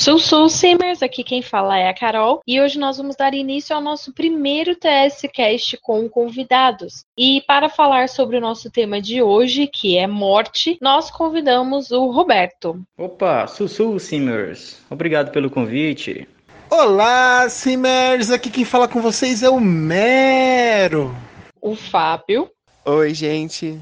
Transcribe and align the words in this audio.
Sul 0.00 0.18
Sul 0.18 0.48
Simmers, 0.48 1.02
aqui 1.02 1.22
quem 1.22 1.42
fala 1.42 1.76
é 1.76 1.86
a 1.86 1.92
Carol, 1.92 2.40
e 2.46 2.58
hoje 2.58 2.78
nós 2.78 2.96
vamos 2.96 3.16
dar 3.16 3.34
início 3.34 3.76
ao 3.76 3.82
nosso 3.82 4.14
primeiro 4.14 4.74
TS 4.74 5.28
Cast 5.30 5.76
com 5.82 6.08
convidados. 6.08 7.04
E 7.18 7.42
para 7.46 7.68
falar 7.68 8.08
sobre 8.08 8.38
o 8.38 8.40
nosso 8.40 8.70
tema 8.70 8.98
de 8.98 9.22
hoje, 9.22 9.66
que 9.66 9.98
é 9.98 10.06
morte, 10.06 10.78
nós 10.80 11.10
convidamos 11.10 11.90
o 11.90 12.10
Roberto. 12.10 12.82
Opa, 12.96 13.46
Sul 13.46 13.68
Sul 13.68 13.98
Simmers, 13.98 14.80
obrigado 14.88 15.32
pelo 15.32 15.50
convite. 15.50 16.26
Olá, 16.70 17.46
Simmers, 17.50 18.30
aqui 18.30 18.48
quem 18.48 18.64
fala 18.64 18.88
com 18.88 19.02
vocês 19.02 19.42
é 19.42 19.50
o 19.50 19.60
Mero. 19.60 21.14
O 21.60 21.76
Fábio. 21.76 22.50
Oi, 22.86 23.12
gente. 23.12 23.78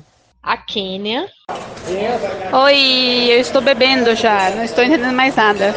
A 0.48 0.56
Kênia. 0.56 1.28
Oi, 2.64 3.30
eu 3.30 3.38
estou 3.38 3.60
bebendo 3.60 4.14
já, 4.14 4.48
não 4.56 4.64
estou 4.64 4.82
entendendo 4.82 5.14
mais 5.14 5.36
nada. 5.36 5.74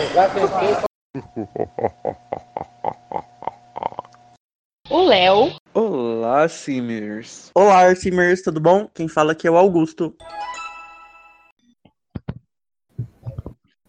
O 4.90 5.04
Léo. 5.04 5.52
Olá, 5.74 6.48
Simmers. 6.48 7.52
Olá, 7.54 7.94
Simmers, 7.94 8.44
tudo 8.44 8.62
bom? 8.62 8.88
Quem 8.94 9.10
fala 9.10 9.34
aqui 9.34 9.46
é 9.46 9.52
o 9.52 9.58
Augusto. 9.58 10.16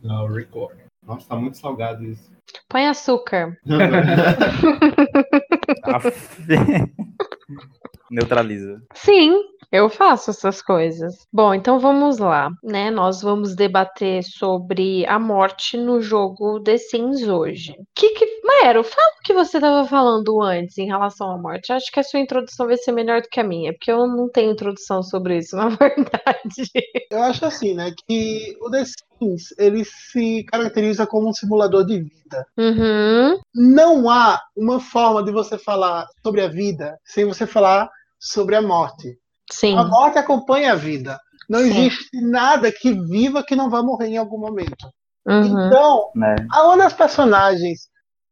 Não, 0.00 0.27
record. 0.27 0.77
Nossa, 1.06 1.28
tá 1.28 1.36
muito 1.36 1.58
salgado 1.58 2.02
isso. 2.02 2.28
Põe 2.69 2.88
açúcar. 2.88 3.56
Neutraliza. 8.10 8.83
Sim, 8.94 9.44
eu 9.72 9.88
faço 9.88 10.30
essas 10.30 10.60
coisas. 10.60 11.26
Bom, 11.32 11.54
então 11.54 11.80
vamos 11.80 12.19
lá, 12.19 12.50
né? 12.62 12.91
Nós 12.91 13.22
vamos 13.22 13.56
debater 13.56 14.22
sobre 14.22 15.06
a 15.06 15.19
morte 15.19 15.78
no 15.78 16.02
jogo 16.02 16.62
The 16.62 16.77
Sims 16.77 17.27
hoje. 17.27 17.74
Que 17.94 18.10
que, 18.10 18.42
Maero, 18.44 18.84
fala 18.84 19.08
o 19.19 19.22
que 19.24 19.32
você 19.32 19.56
estava 19.56 19.88
falando 19.88 20.42
antes 20.42 20.77
em 20.77 20.86
relação 20.86 21.30
à 21.30 21.38
morte. 21.38 21.72
Acho 21.72 21.91
que 21.91 22.00
a 22.00 22.02
sua 22.02 22.20
introdução 22.20 22.66
vai 22.66 22.77
ser 22.77 22.92
melhor 22.92 23.22
do 23.22 23.28
que 23.28 23.41
a 23.41 23.44
minha, 23.44 23.72
porque 23.72 23.91
eu 23.91 24.06
não 24.06 24.28
tenho 24.28 24.52
introdução 24.52 25.02
sobre 25.02 25.38
isso, 25.38 25.56
na 25.56 25.70
verdade. 25.70 26.70
Eu 27.10 27.22
acho 27.22 27.47
assim, 27.47 27.75
né, 27.75 27.94
que 28.06 28.54
o 28.60 28.70
The 28.70 28.84
Sims, 28.84 29.54
ele 29.58 29.84
se 29.84 30.44
caracteriza 30.44 31.06
como 31.06 31.30
um 31.30 31.32
simulador 31.32 31.86
de 31.86 32.02
vida. 32.02 32.47
Uhum. 32.58 33.41
Não 33.54 34.10
há 34.10 34.38
uma 34.54 34.80
forma 34.80 35.25
de 35.25 35.32
você 35.32 35.56
falar 35.56 36.06
sobre 36.22 36.42
a 36.42 36.48
vida 36.48 36.98
sem 37.06 37.25
você 37.25 37.47
falar 37.47 37.88
sobre 38.20 38.54
a 38.54 38.62
morte. 38.62 39.19
Sim. 39.53 39.77
A 39.77 39.84
morte 39.84 40.19
acompanha 40.19 40.72
a 40.72 40.77
vida. 40.77 41.20
Não 41.48 41.61
Sim. 41.61 41.67
existe 41.67 42.20
nada 42.20 42.72
que 42.72 42.92
viva 42.92 43.45
que 43.45 43.55
não 43.55 43.69
vai 43.69 43.83
morrer 43.83 44.09
em 44.09 44.17
algum 44.17 44.39
momento. 44.39 44.91
Uhum. 45.27 45.67
Então, 45.67 46.11
a 46.50 46.67
uma 46.67 46.78
das 46.78 46.92
personagens 46.92 47.89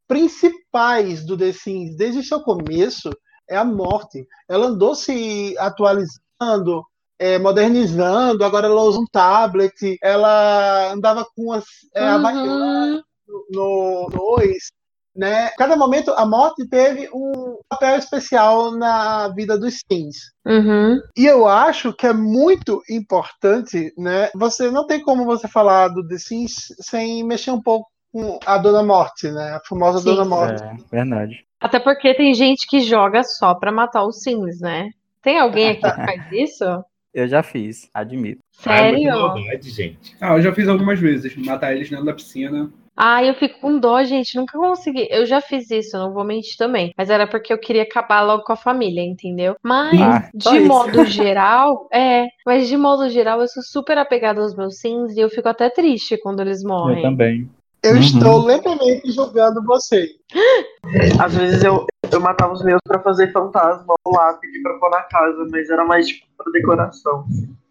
principais 0.08 1.24
do 1.24 1.36
The 1.36 1.52
Sims 1.52 1.96
desde 1.96 2.20
o 2.20 2.24
seu 2.24 2.40
começo 2.40 3.10
é 3.48 3.56
a 3.56 3.64
morte. 3.64 4.26
Ela 4.48 4.66
andou 4.66 4.94
se 4.94 5.54
atualizando, 5.58 6.82
é, 7.18 7.38
modernizando, 7.38 8.44
agora 8.44 8.66
ela 8.66 8.82
usa 8.82 8.98
um 8.98 9.06
tablet, 9.12 9.98
ela 10.02 10.92
andava 10.92 11.26
com 11.36 11.52
as, 11.52 11.64
é, 11.94 12.08
a 12.08 12.16
Uhum. 12.16 13.02
no 13.50 14.08
2, 14.10 14.72
né? 15.20 15.50
Cada 15.58 15.76
momento 15.76 16.12
a 16.12 16.24
morte 16.24 16.66
teve 16.66 17.06
um 17.12 17.58
papel 17.68 17.98
especial 17.98 18.70
na 18.70 19.28
vida 19.28 19.58
dos 19.58 19.82
Sims. 19.86 20.32
Uhum. 20.46 20.98
E 21.14 21.26
eu 21.26 21.46
acho 21.46 21.92
que 21.92 22.06
é 22.06 22.12
muito 22.14 22.80
importante, 22.88 23.92
né? 23.98 24.30
Você 24.34 24.70
não 24.70 24.86
tem 24.86 25.02
como 25.02 25.26
você 25.26 25.46
falar 25.46 25.88
do 25.88 26.08
The 26.08 26.16
Sims 26.16 26.74
sem 26.80 27.22
mexer 27.22 27.50
um 27.50 27.60
pouco 27.60 27.86
com 28.10 28.38
a 28.46 28.56
Dona 28.56 28.82
Morte, 28.82 29.30
né? 29.30 29.56
A 29.56 29.60
famosa 29.68 29.98
Sim. 29.98 30.06
Dona 30.06 30.24
Morte. 30.24 30.62
É, 30.62 30.74
verdade. 30.90 31.44
Até 31.60 31.78
porque 31.78 32.14
tem 32.14 32.32
gente 32.32 32.66
que 32.66 32.80
joga 32.80 33.22
só 33.22 33.54
pra 33.54 33.70
matar 33.70 34.06
os 34.06 34.22
Sims, 34.22 34.58
né? 34.58 34.88
Tem 35.20 35.38
alguém 35.38 35.68
aqui 35.68 35.82
que 35.82 35.96
faz 35.96 36.32
isso? 36.32 36.64
Eu 37.12 37.28
já 37.28 37.42
fiz, 37.42 37.90
admito. 37.92 38.40
Ai, 38.64 38.92
muita 38.92 39.12
Sério? 39.12 39.20
maldade, 39.20 39.70
gente. 39.70 40.16
Ah, 40.18 40.36
eu 40.36 40.42
já 40.42 40.54
fiz 40.54 40.66
algumas 40.66 40.98
vezes, 40.98 41.36
matar 41.36 41.74
eles 41.74 41.90
dentro 41.90 42.06
da 42.06 42.14
piscina. 42.14 42.72
Ah, 43.02 43.24
eu 43.24 43.32
fico 43.34 43.58
com 43.60 43.78
dó, 43.78 44.02
gente. 44.04 44.36
Nunca 44.36 44.58
consegui. 44.58 45.08
Eu 45.10 45.24
já 45.24 45.40
fiz 45.40 45.70
isso, 45.70 45.96
não 45.96 46.12
vou 46.12 46.22
mentir 46.22 46.54
também. 46.58 46.92
Mas 46.98 47.08
era 47.08 47.26
porque 47.26 47.50
eu 47.50 47.56
queria 47.58 47.82
acabar 47.82 48.20
logo 48.20 48.44
com 48.44 48.52
a 48.52 48.56
família, 48.56 49.00
entendeu? 49.02 49.56
Mas, 49.62 49.98
Ah, 50.02 50.28
de 50.34 50.58
isso. 50.58 50.68
modo 50.68 51.04
geral, 51.06 51.88
é. 51.90 52.26
Mas 52.44 52.68
de 52.68 52.76
modo 52.76 53.08
geral, 53.08 53.40
eu 53.40 53.48
sou 53.48 53.62
super 53.62 53.96
apegada 53.96 54.42
aos 54.42 54.54
meus 54.54 54.78
sims 54.80 55.16
e 55.16 55.20
eu 55.20 55.30
fico 55.30 55.48
até 55.48 55.70
triste 55.70 56.18
quando 56.18 56.40
eles 56.40 56.62
Eu 56.62 56.68
morrem. 56.68 57.00
também. 57.02 57.48
Eu 57.82 57.94
Uhum. 57.94 58.00
estou 58.00 58.44
lentamente 58.44 59.10
julgando 59.10 59.64
você. 59.64 60.06
Às 61.18 61.34
vezes 61.34 61.64
eu, 61.64 61.86
eu 62.12 62.20
matava 62.20 62.52
os 62.52 62.62
meus 62.64 62.80
pra 62.86 63.00
fazer 63.00 63.32
fantasma 63.32 63.94
ou 64.04 64.12
lápide 64.14 64.62
pra 64.62 64.78
pôr 64.78 64.90
na 64.90 65.02
casa, 65.02 65.46
mas 65.50 65.70
era 65.70 65.84
mais 65.84 66.08
tipo 66.08 66.26
pra 66.36 66.52
decoração. 66.52 67.24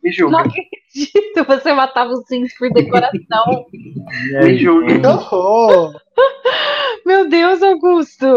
Me 0.04 0.12
julga. 0.12 0.32
Não 0.32 0.40
acredito, 0.40 1.46
você 1.48 1.74
matava 1.74 2.12
os 2.12 2.26
sims 2.28 2.58
por 2.58 2.72
decoração. 2.72 3.66
Me 4.42 4.58
julga. 4.58 5.00
Que 5.00 5.08
horror! 5.08 5.94
Meu 7.10 7.28
Deus, 7.28 7.64
Augusto! 7.64 8.28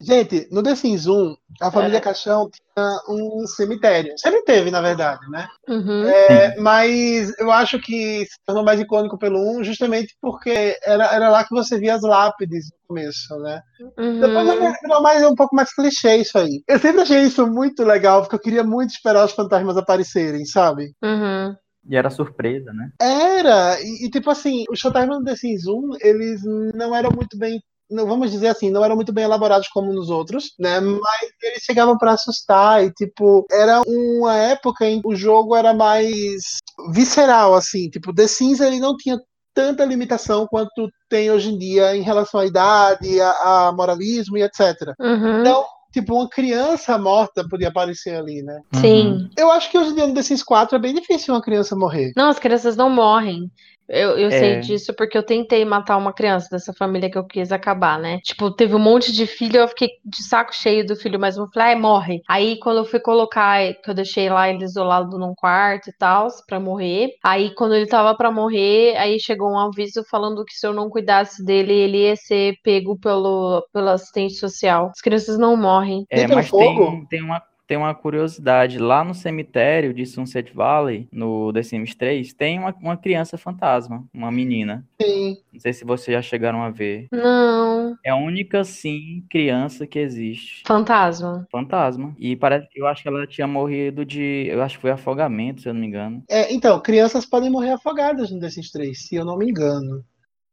Gente, 0.00 0.48
no 0.50 0.62
The 0.62 0.74
Sims 0.74 1.06
1, 1.06 1.36
a 1.60 1.70
família 1.70 2.00
Caixão 2.00 2.48
tinha 2.50 2.88
um 3.10 3.46
cemitério. 3.46 4.14
Sempre 4.16 4.42
teve, 4.44 4.70
na 4.70 4.80
verdade, 4.80 5.20
né? 5.28 5.46
Uhum. 5.68 6.02
É, 6.06 6.58
mas 6.58 7.30
eu 7.38 7.50
acho 7.52 7.78
que 7.78 8.24
se 8.24 8.38
tornou 8.46 8.64
mais 8.64 8.80
icônico 8.80 9.18
pelo 9.18 9.38
1 9.58 9.64
justamente 9.64 10.16
porque 10.18 10.78
era, 10.82 11.14
era 11.14 11.28
lá 11.28 11.44
que 11.44 11.54
você 11.54 11.78
via 11.78 11.94
as 11.94 12.00
lápides 12.00 12.70
no 12.72 12.88
começo, 12.88 13.38
né? 13.40 13.60
Depois 13.98 14.48
Uhum. 14.48 14.72
virou 14.82 15.02
mais, 15.02 15.22
um 15.22 15.34
pouco 15.34 15.54
mais 15.54 15.70
clichê 15.74 16.16
isso 16.16 16.38
aí. 16.38 16.62
Eu 16.66 16.78
sempre 16.78 17.02
achei 17.02 17.20
isso 17.24 17.46
muito 17.46 17.84
legal, 17.84 18.22
porque 18.22 18.36
eu 18.36 18.40
queria 18.40 18.64
muito 18.64 18.92
esperar 18.94 19.26
os 19.26 19.32
fantasmas 19.32 19.76
aparecerem, 19.76 20.46
sabe? 20.46 20.94
Uhum. 21.04 21.54
E 21.86 21.96
era 21.96 22.08
surpresa, 22.08 22.72
né? 22.72 22.88
Era, 22.98 23.78
e, 23.82 24.06
e, 24.06 24.10
tipo 24.10 24.30
assim, 24.30 24.64
os 24.70 24.80
fantasmas 24.80 25.18
do 25.18 25.24
The 25.24 25.36
Sims 25.36 25.66
1, 25.66 25.90
eles 26.00 26.40
não 26.74 26.96
eram 26.96 27.10
muito 27.14 27.36
bem. 27.36 27.60
Não, 27.90 28.06
vamos 28.06 28.30
dizer 28.30 28.48
assim, 28.48 28.70
não 28.70 28.84
eram 28.84 28.96
muito 28.96 29.12
bem 29.12 29.24
elaborados 29.24 29.68
como 29.68 29.92
nos 29.92 30.08
outros, 30.08 30.54
né? 30.58 30.80
Mas 30.80 31.28
eles 31.42 31.62
chegavam 31.62 31.98
pra 31.98 32.12
assustar 32.12 32.82
e, 32.84 32.92
tipo, 32.92 33.44
era 33.50 33.82
uma 33.86 34.36
época 34.36 34.86
em 34.86 35.00
que 35.00 35.08
o 35.08 35.16
jogo 35.16 35.54
era 35.54 35.74
mais 35.74 36.56
visceral, 36.92 37.54
assim. 37.54 37.90
Tipo, 37.90 38.14
The 38.14 38.26
Sims 38.26 38.60
ele 38.60 38.80
não 38.80 38.96
tinha 38.96 39.18
tanta 39.54 39.84
limitação 39.84 40.46
quanto 40.46 40.90
tem 41.08 41.30
hoje 41.30 41.50
em 41.50 41.58
dia 41.58 41.96
em 41.96 42.02
relação 42.02 42.40
à 42.40 42.46
idade, 42.46 43.20
a, 43.20 43.68
a 43.68 43.72
moralismo 43.72 44.36
e 44.36 44.42
etc. 44.42 44.92
Uhum. 44.98 45.40
Então, 45.40 45.64
tipo, 45.92 46.14
uma 46.14 46.28
criança 46.28 46.98
morta 46.98 47.46
podia 47.48 47.68
aparecer 47.68 48.16
ali, 48.16 48.42
né? 48.42 48.60
Sim. 48.74 49.30
Eu 49.38 49.50
acho 49.52 49.70
que 49.70 49.78
hoje 49.78 49.90
em 49.90 49.94
dia 49.94 50.06
no 50.08 50.14
The 50.14 50.22
Sims 50.22 50.42
4 50.42 50.76
é 50.76 50.78
bem 50.80 50.92
difícil 50.92 51.32
uma 51.32 51.40
criança 51.40 51.76
morrer. 51.76 52.12
Não, 52.16 52.28
as 52.28 52.38
crianças 52.40 52.76
não 52.76 52.90
morrem. 52.90 53.48
Eu, 53.88 54.18
eu 54.18 54.30
sei 54.30 54.54
É. 54.54 54.60
disso 54.60 54.94
porque 54.94 55.16
eu 55.16 55.22
tentei 55.22 55.64
matar 55.64 55.96
uma 55.96 56.12
criança 56.12 56.48
dessa 56.50 56.72
família 56.72 57.10
que 57.10 57.18
eu 57.18 57.24
quis 57.26 57.52
acabar, 57.52 57.98
né? 57.98 58.18
Tipo, 58.22 58.50
teve 58.50 58.74
um 58.74 58.78
monte 58.78 59.12
de 59.12 59.26
filho, 59.26 59.58
eu 59.58 59.68
fiquei 59.68 59.88
de 60.04 60.22
saco 60.22 60.54
cheio 60.54 60.86
do 60.86 60.96
filho 60.96 61.18
mais 61.18 61.36
um. 61.36 61.46
Falei, 61.52 61.68
ai, 61.70 61.74
morre. 61.76 62.20
Aí, 62.28 62.58
quando 62.58 62.78
eu 62.78 62.84
fui 62.84 63.00
colocar, 63.00 63.60
que 63.74 63.90
eu 63.90 63.94
deixei 63.94 64.28
lá 64.30 64.48
ele 64.48 64.64
isolado 64.64 65.18
num 65.18 65.34
quarto 65.34 65.90
e 65.90 65.92
tal, 65.92 66.28
pra 66.46 66.58
morrer. 66.58 67.10
Aí, 67.22 67.54
quando 67.54 67.74
ele 67.74 67.86
tava 67.86 68.16
pra 68.16 68.30
morrer, 68.30 68.96
aí 68.96 69.18
chegou 69.20 69.50
um 69.50 69.58
aviso 69.58 70.02
falando 70.10 70.44
que 70.44 70.54
se 70.54 70.66
eu 70.66 70.72
não 70.72 70.88
cuidasse 70.88 71.44
dele, 71.44 71.72
ele 71.72 71.98
ia 72.04 72.16
ser 72.16 72.54
pego 72.62 72.98
pelo, 72.98 73.66
pelo 73.72 73.88
assistente 73.90 74.34
social. 74.34 74.90
As 74.94 75.00
crianças 75.00 75.38
não 75.38 75.56
morrem. 75.56 76.06
É, 76.10 76.26
Tem 76.26 76.34
mas 76.34 76.48
fogo? 76.48 76.86
tem, 76.86 77.06
tem, 77.06 77.22
uma, 77.22 77.42
tem 77.66 77.76
uma 77.76 77.94
curiosidade. 77.94 78.78
Lá 78.78 79.04
no 79.04 79.14
cemitério 79.14 79.94
de 79.94 80.06
Sunset 80.06 80.52
Valley, 80.54 81.08
no 81.12 81.52
The 81.52 81.62
Sims 81.62 81.94
3, 81.94 82.32
tem 82.32 82.58
uma, 82.58 82.74
uma 82.80 82.96
criança 82.96 83.38
fantasma, 83.38 84.04
uma 84.12 84.30
menina. 84.30 84.86
Sim. 85.00 85.36
Não 85.52 85.60
sei 85.60 85.72
se 85.72 85.84
vocês 85.84 86.14
já 86.14 86.22
chegaram 86.22 86.62
a 86.62 86.70
ver. 86.70 87.08
Não. 87.12 87.96
É 88.04 88.10
a 88.10 88.16
única, 88.16 88.64
sim, 88.64 89.24
criança 89.30 89.86
que 89.86 89.98
existe. 89.98 90.62
Fantasma. 90.66 91.46
Fantasma. 91.50 92.14
E 92.18 92.36
parece, 92.36 92.68
eu 92.74 92.86
acho 92.86 93.02
que 93.02 93.08
ela 93.08 93.26
tinha 93.26 93.46
morrido 93.46 94.04
de. 94.04 94.46
Eu 94.48 94.62
acho 94.62 94.76
que 94.76 94.82
foi 94.82 94.90
afogamento, 94.90 95.62
se 95.62 95.68
eu 95.68 95.74
não 95.74 95.80
me 95.80 95.86
engano. 95.86 96.22
É, 96.28 96.52
então, 96.52 96.80
crianças 96.80 97.24
podem 97.24 97.50
morrer 97.50 97.72
afogadas 97.72 98.30
no 98.30 98.40
The 98.40 98.50
Sims 98.50 98.70
3, 98.70 99.06
se 99.06 99.14
eu 99.14 99.24
não 99.24 99.36
me 99.36 99.48
engano. 99.48 100.04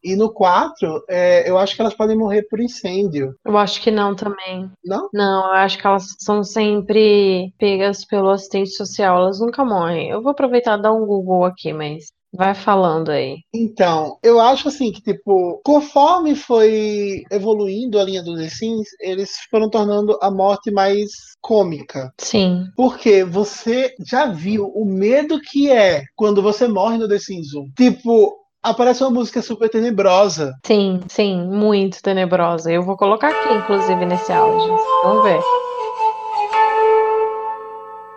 E 0.04 0.16
no 0.16 0.34
4, 0.34 1.04
é, 1.10 1.50
eu 1.50 1.58
acho 1.58 1.76
que 1.76 1.82
elas 1.82 1.94
podem 1.94 2.18
morrer 2.18 2.44
por 2.50 2.60
incêndio. 2.60 3.36
Eu 3.46 3.58
acho 3.58 3.82
que 3.82 3.92
não 3.92 4.16
também. 4.16 4.70
Não? 4.84 5.10
Não, 5.14 5.46
eu 5.48 5.54
acho 5.54 5.78
que 5.78 5.86
elas 5.86 6.16
são 6.20 6.44
sempre 6.44 7.54
pegas 7.58 8.06
pelo 8.06 8.30
assistente 8.30 8.72
social, 8.72 9.18
elas 9.18 9.40
nunca 9.40 9.64
morrem. 9.64 10.10
Eu 10.10 10.22
vou 10.22 10.32
aproveitar 10.32 10.80
e 10.80 10.82
dar 10.82 10.94
um 10.94 11.06
Google 11.06 11.46
aqui, 11.46 11.72
mas 11.74 12.12
vai 12.34 12.56
falando 12.56 13.10
aí. 13.10 13.40
Então, 13.54 14.18
eu 14.24 14.40
acho 14.40 14.68
assim 14.70 14.92
que, 14.92 15.02
tipo, 15.02 15.60
conforme 15.64 16.36
foi 16.36 17.24
evoluindo 17.30 18.00
a 18.00 18.04
linha 18.04 18.24
do 18.24 18.36
The 18.36 18.50
Sims, 18.50 18.88
eles 19.02 19.32
foram 19.50 19.70
tornando 19.70 20.18
a 20.22 20.32
morte 20.32 20.72
mais 20.72 21.10
cômica. 21.42 22.14
Sim. 22.18 22.66
Porque 22.76 23.24
você 23.24 23.94
já 24.08 24.28
viu 24.28 24.68
o 24.68 24.86
medo 24.86 25.42
que 25.42 25.70
é 25.70 26.04
quando 26.16 26.42
você 26.42 26.68
morre 26.68 26.98
no 26.98 27.08
The 27.08 27.20
Sims 27.20 27.54
1. 27.54 27.72
Tipo, 27.76 28.41
aparece 28.64 29.04
uma 29.04 29.10
música 29.12 29.42
super 29.42 29.70
tenebrosa. 29.70 30.54
Sim, 30.66 31.02
sim, 31.08 31.42
muito 31.48 32.02
tenebrosa. 32.02 32.72
Eu 32.72 32.84
vou 32.84 32.96
colocar 32.98 33.30
aqui, 33.30 33.54
inclusive, 33.54 34.06
nesse 34.06 34.32
áudio. 34.32 34.76
Vamos 35.04 35.24
ver. 35.24 35.40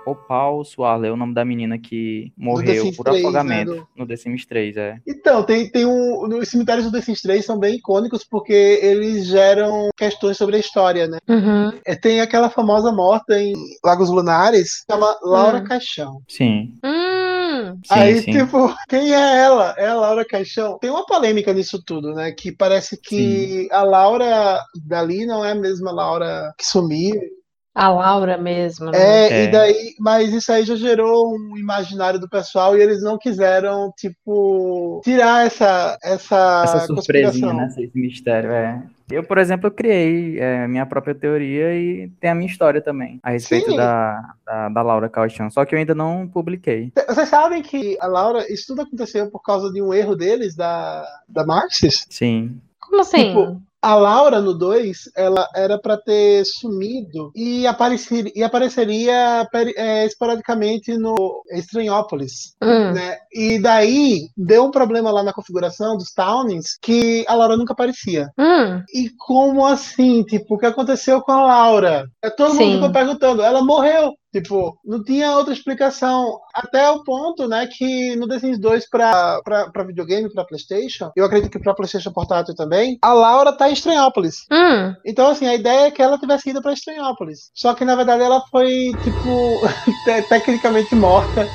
Opal 0.07 0.63
Suarle 0.67 1.07
é 1.09 1.11
o 1.11 1.17
nome 1.17 1.33
da 1.33 1.47
menina 1.47 1.79
que 1.79 2.31
morreu 2.37 2.93
por 2.95 3.05
3, 3.05 3.23
né, 3.23 3.29
afogamento 3.29 3.75
do- 3.75 3.87
no 3.97 4.07
The 4.07 4.17
Sims 4.17 4.45
3, 4.45 4.77
é. 4.77 4.99
Então, 5.09 5.43
tem, 5.43 5.67
tem 5.71 5.87
um. 5.87 6.29
Os 6.39 6.51
cemitérios 6.51 6.85
do 6.85 6.93
The 6.93 7.01
Sims 7.01 7.23
3 7.23 7.43
são 7.43 7.59
bem 7.59 7.77
icônicos 7.77 8.23
porque 8.23 8.53
eles 8.83 9.27
geram 9.27 9.89
questões 9.97 10.37
sobre 10.37 10.57
a 10.57 10.59
história, 10.59 11.07
né? 11.07 11.17
Uhum. 11.27 11.73
É, 11.87 11.97
Tem 11.97 12.21
aquela 12.21 12.51
famosa 12.51 12.93
morta 12.93 13.41
em 13.41 13.55
Lagos 13.83 14.11
Lunares, 14.11 14.85
chama 14.91 15.17
Laura 15.23 15.61
Hum. 15.61 15.65
Caixão. 15.65 16.19
Sim, 16.29 16.75
Sim, 17.73 17.81
Aí, 17.91 18.21
sim. 18.23 18.33
tipo, 18.33 18.75
quem 18.89 19.15
é 19.15 19.37
ela? 19.39 19.75
É 19.79 19.87
a 19.89 19.95
Laura 19.95 20.25
Caixão. 20.25 20.79
Tem 20.79 20.91
uma 20.91 21.07
polêmica 21.07 21.53
nisso 21.53 21.83
tudo, 21.85 22.13
né? 22.15 22.33
Que 22.33 22.53
parece 22.53 22.97
que 23.01 23.69
a 23.73 23.83
Laura 23.83 24.61
dali 24.87 25.27
não 25.27 25.45
é 25.45 25.53
a 25.53 25.55
mesma 25.57 25.91
Laura 25.93 26.53
que 26.59 26.67
sumiu. 26.67 27.15
a 27.75 27.89
Laura 27.89 28.39
mesmo. 28.39 28.91
né? 28.91 28.99
É, 28.99 29.29
É. 29.33 29.45
e 29.45 29.51
daí, 29.51 29.95
mas 29.99 30.33
isso 30.33 30.53
aí 30.53 30.65
já 30.65 30.77
gerou 30.77 31.35
um 31.35 31.57
imaginário 31.57 32.21
do 32.21 32.29
pessoal 32.29 32.77
e 32.77 32.81
eles 32.83 33.03
não 33.03 33.19
quiseram, 33.19 33.93
tipo, 33.99 35.01
tirar 35.05 35.45
essa, 35.47 35.99
essa, 36.03 36.63
Essa 36.65 36.87
surpresinha, 36.87 36.95
conspiração. 37.53 37.55
né? 37.57 37.67
Esse 37.77 37.91
mistério, 37.99 38.51
é. 38.53 38.83
Eu, 39.11 39.23
por 39.23 39.39
exemplo, 39.39 39.67
eu 39.67 39.71
criei 39.71 40.39
é, 40.41 40.67
minha 40.67 40.87
própria 40.87 41.15
teoria 41.15 41.75
e 41.75 42.09
tem 42.21 42.31
a 42.31 42.35
minha 42.35 42.51
história 42.51 42.81
também 42.81 43.21
a 43.23 43.31
respeito 43.31 43.71
Sim. 43.71 43.77
da, 43.77 44.35
da, 44.45 44.69
da 44.71 44.83
Laura 44.83 45.09
Caixão. 45.09 45.51
Só 45.51 45.65
que 45.65 45.75
eu 45.75 45.79
ainda 45.79 45.95
não 45.95 46.27
publiquei. 46.27 46.93
Vocês 47.09 47.29
sabem 47.29 47.63
que 47.63 47.99
a 48.01 48.07
Laura, 48.07 48.51
isso 48.51 48.69
tudo 48.69 48.83
aconteceu 48.83 49.31
por 49.31 49.41
causa 49.41 49.73
de 49.73 49.83
um 49.83 49.93
erro 49.93 50.17
deles, 50.17 50.57
da, 50.57 51.07
da 51.29 51.45
Maxis? 51.45 52.07
Sim. 52.09 52.61
Como 52.81 53.01
assim? 53.01 53.29
Tipo, 53.29 53.63
a 53.85 53.95
Laura 53.95 54.41
no 54.41 54.55
2, 54.55 55.11
ela 55.17 55.49
era 55.55 55.79
pra 55.79 55.97
ter 55.97 56.45
sumido 56.45 57.31
e, 57.35 57.67
aparecer, 57.67 58.33
e 58.35 58.43
apareceria 58.43 59.47
é, 59.77 60.07
esporadicamente 60.07 60.97
no 60.97 61.43
Estranhópolis. 61.53 62.55
Hum, 62.63 62.93
Né? 62.95 63.19
E 63.33 63.59
daí 63.61 64.29
deu 64.37 64.65
um 64.65 64.71
problema 64.71 65.11
lá 65.11 65.23
na 65.23 65.33
configuração 65.33 65.97
dos 65.97 66.13
Townings 66.13 66.79
que 66.81 67.25
a 67.29 67.35
Laura 67.35 67.57
nunca 67.57 67.73
aparecia. 67.73 68.29
hum, 68.39 68.83
E 68.95 69.11
como 69.19 69.67
assim? 69.67 70.23
Tipo, 70.25 70.55
o 70.55 70.59
que 70.59 70.67
aconteceu 70.67 71.21
com 71.21 71.33
a 71.33 71.45
Laura? 71.45 72.07
É, 72.23 72.31
Todo 72.31 72.53
Sim. 72.53 72.59
mundo 72.65 72.75
ficou 72.75 72.93
perguntando. 72.93 73.43
Ela 73.43 73.63
morreu. 73.63 74.13
Tipo, 74.35 74.77
não 74.85 75.05
tinha 75.05 75.37
outra 75.37 75.53
explicação. 75.53 76.41
Até 76.53 76.91
o 76.91 77.05
ponto, 77.05 77.47
né, 77.47 77.69
que 77.69 78.17
no 78.17 78.27
The 78.27 78.41
Sims 78.41 78.59
2 78.59 78.89
pra, 78.91 79.41
pra, 79.45 79.71
pra 79.71 79.85
videogame, 79.85 80.29
pra 80.33 80.45
Playstation, 80.45 81.13
eu 81.15 81.25
acredito 81.25 81.53
que 81.53 81.61
pra 81.61 81.73
Playstation 81.73 82.13
portátil 82.13 82.53
também, 82.57 82.99
a 83.01 83.13
Laura 83.13 83.57
tá 83.57 83.71
em 83.71 83.73
Estranhópolis. 83.75 84.39
hum. 84.51 84.93
Então, 85.07 85.29
assim, 85.29 85.47
a 85.47 85.55
ideia 85.55 85.87
é 85.87 85.91
que 85.93 86.03
ela 86.03 86.19
tivesse 86.19 86.51
ido 86.51 86.61
pra 86.61 86.73
Estranhópolis. 86.73 87.51
Só 87.55 87.75
que, 87.75 87.85
na 87.85 87.95
verdade, 87.95 88.25
ela 88.25 88.43
foi, 88.51 88.97
tipo, 89.01 89.61
te- 90.05 90.23
tecnicamente 90.23 90.97
morta, 90.97 91.49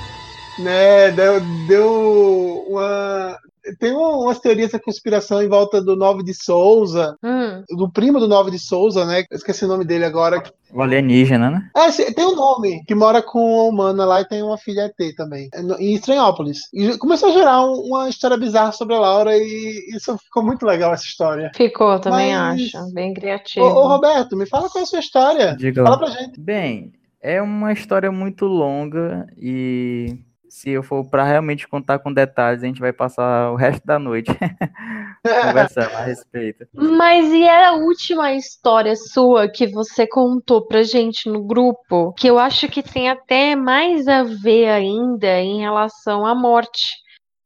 né? 0.57 1.11
Deu, 1.11 1.41
deu 1.65 2.65
uma... 2.69 3.37
Tem 3.77 3.93
um- 3.93 4.21
umas 4.23 4.39
teorias 4.39 4.71
da 4.71 4.79
conspiração 4.79 5.41
em 5.41 5.47
volta 5.47 5.81
do 5.81 5.95
Nove 5.95 6.23
de 6.23 6.33
Souza, 6.33 7.15
Hum. 7.23 7.63
do 7.77 7.89
primo 7.91 8.19
do 8.19 8.27
Nove 8.27 8.51
de 8.51 8.59
Souza, 8.59 9.05
né? 9.05 9.23
Eu 9.29 9.37
esqueci 9.37 9.65
o 9.65 9.67
nome 9.67 9.85
dele 9.85 10.05
agora. 10.05 10.41
O 10.71 10.81
alienígena, 10.81 11.49
né? 11.49 11.69
Ah, 11.75 11.87
esse- 11.87 12.13
tem 12.13 12.25
um 12.25 12.35
nome, 12.35 12.83
que 12.85 12.93
mora 12.93 13.21
com 13.23 13.39
uma 13.39 13.63
humana 13.69 14.05
lá 14.05 14.21
e 14.21 14.25
tem 14.27 14.43
uma 14.43 14.57
filha 14.57 14.81
ET 14.85 15.13
também, 15.15 15.49
é 15.53 15.61
em 15.83 15.95
Estranhópolis. 15.95 16.59
E 16.73 16.95
começou 16.97 17.29
a 17.29 17.33
gerar 17.33 17.65
um- 17.65 17.81
uma 17.87 18.07
história 18.09 18.37
bizarra 18.37 18.71
sobre 18.71 18.95
a 18.95 18.99
Laura 18.99 19.35
e 19.35 19.89
isso 19.95 20.15
ficou 20.19 20.43
muito 20.43 20.65
legal, 20.65 20.93
essa 20.93 21.05
história. 21.05 21.51
Ficou, 21.55 21.99
também 21.99 22.35
Mas- 22.35 22.61
acho. 22.75 22.93
Bem 22.93 23.11
Ô, 23.11 23.13
criativo. 23.15 23.65
ô, 23.65 23.87
Roberto, 23.87 24.37
me 24.37 24.45
fala 24.45 24.69
qual 24.69 24.81
é 24.81 24.83
a 24.83 24.87
sua 24.87 24.99
história. 24.99 25.55
Diga 25.57 25.83
Fala 25.83 25.95
lá. 25.95 25.97
pra 25.97 26.09
gente. 26.11 26.39
Bem, 26.39 26.91
é 27.21 27.41
uma 27.41 27.73
história 27.73 28.11
muito 28.11 28.45
longa 28.45 29.25
e 29.37 30.17
se 30.49 30.71
eu 30.71 30.81
for 30.81 31.05
para 31.05 31.23
realmente 31.23 31.67
contar 31.67 31.99
com 31.99 32.11
detalhes, 32.11 32.63
a 32.63 32.65
gente 32.65 32.79
vai 32.79 32.91
passar 32.91 33.51
o 33.51 33.55
resto 33.55 33.85
da 33.85 33.99
noite 33.99 34.31
conversando 35.45 35.95
a 35.95 36.01
respeito. 36.01 36.67
Mas 36.73 37.31
e 37.31 37.47
a 37.47 37.73
última 37.73 38.33
história 38.33 38.95
sua 38.95 39.47
que 39.47 39.67
você 39.67 40.07
contou 40.07 40.65
pra 40.65 40.83
gente 40.83 41.29
no 41.29 41.43
grupo, 41.43 42.13
que 42.13 42.27
eu 42.27 42.39
acho 42.39 42.67
que 42.67 42.81
tem 42.81 43.09
até 43.09 43.55
mais 43.55 44.07
a 44.07 44.23
ver 44.23 44.69
ainda 44.69 45.39
em 45.39 45.59
relação 45.59 46.25
à 46.25 46.33
morte. 46.33 46.97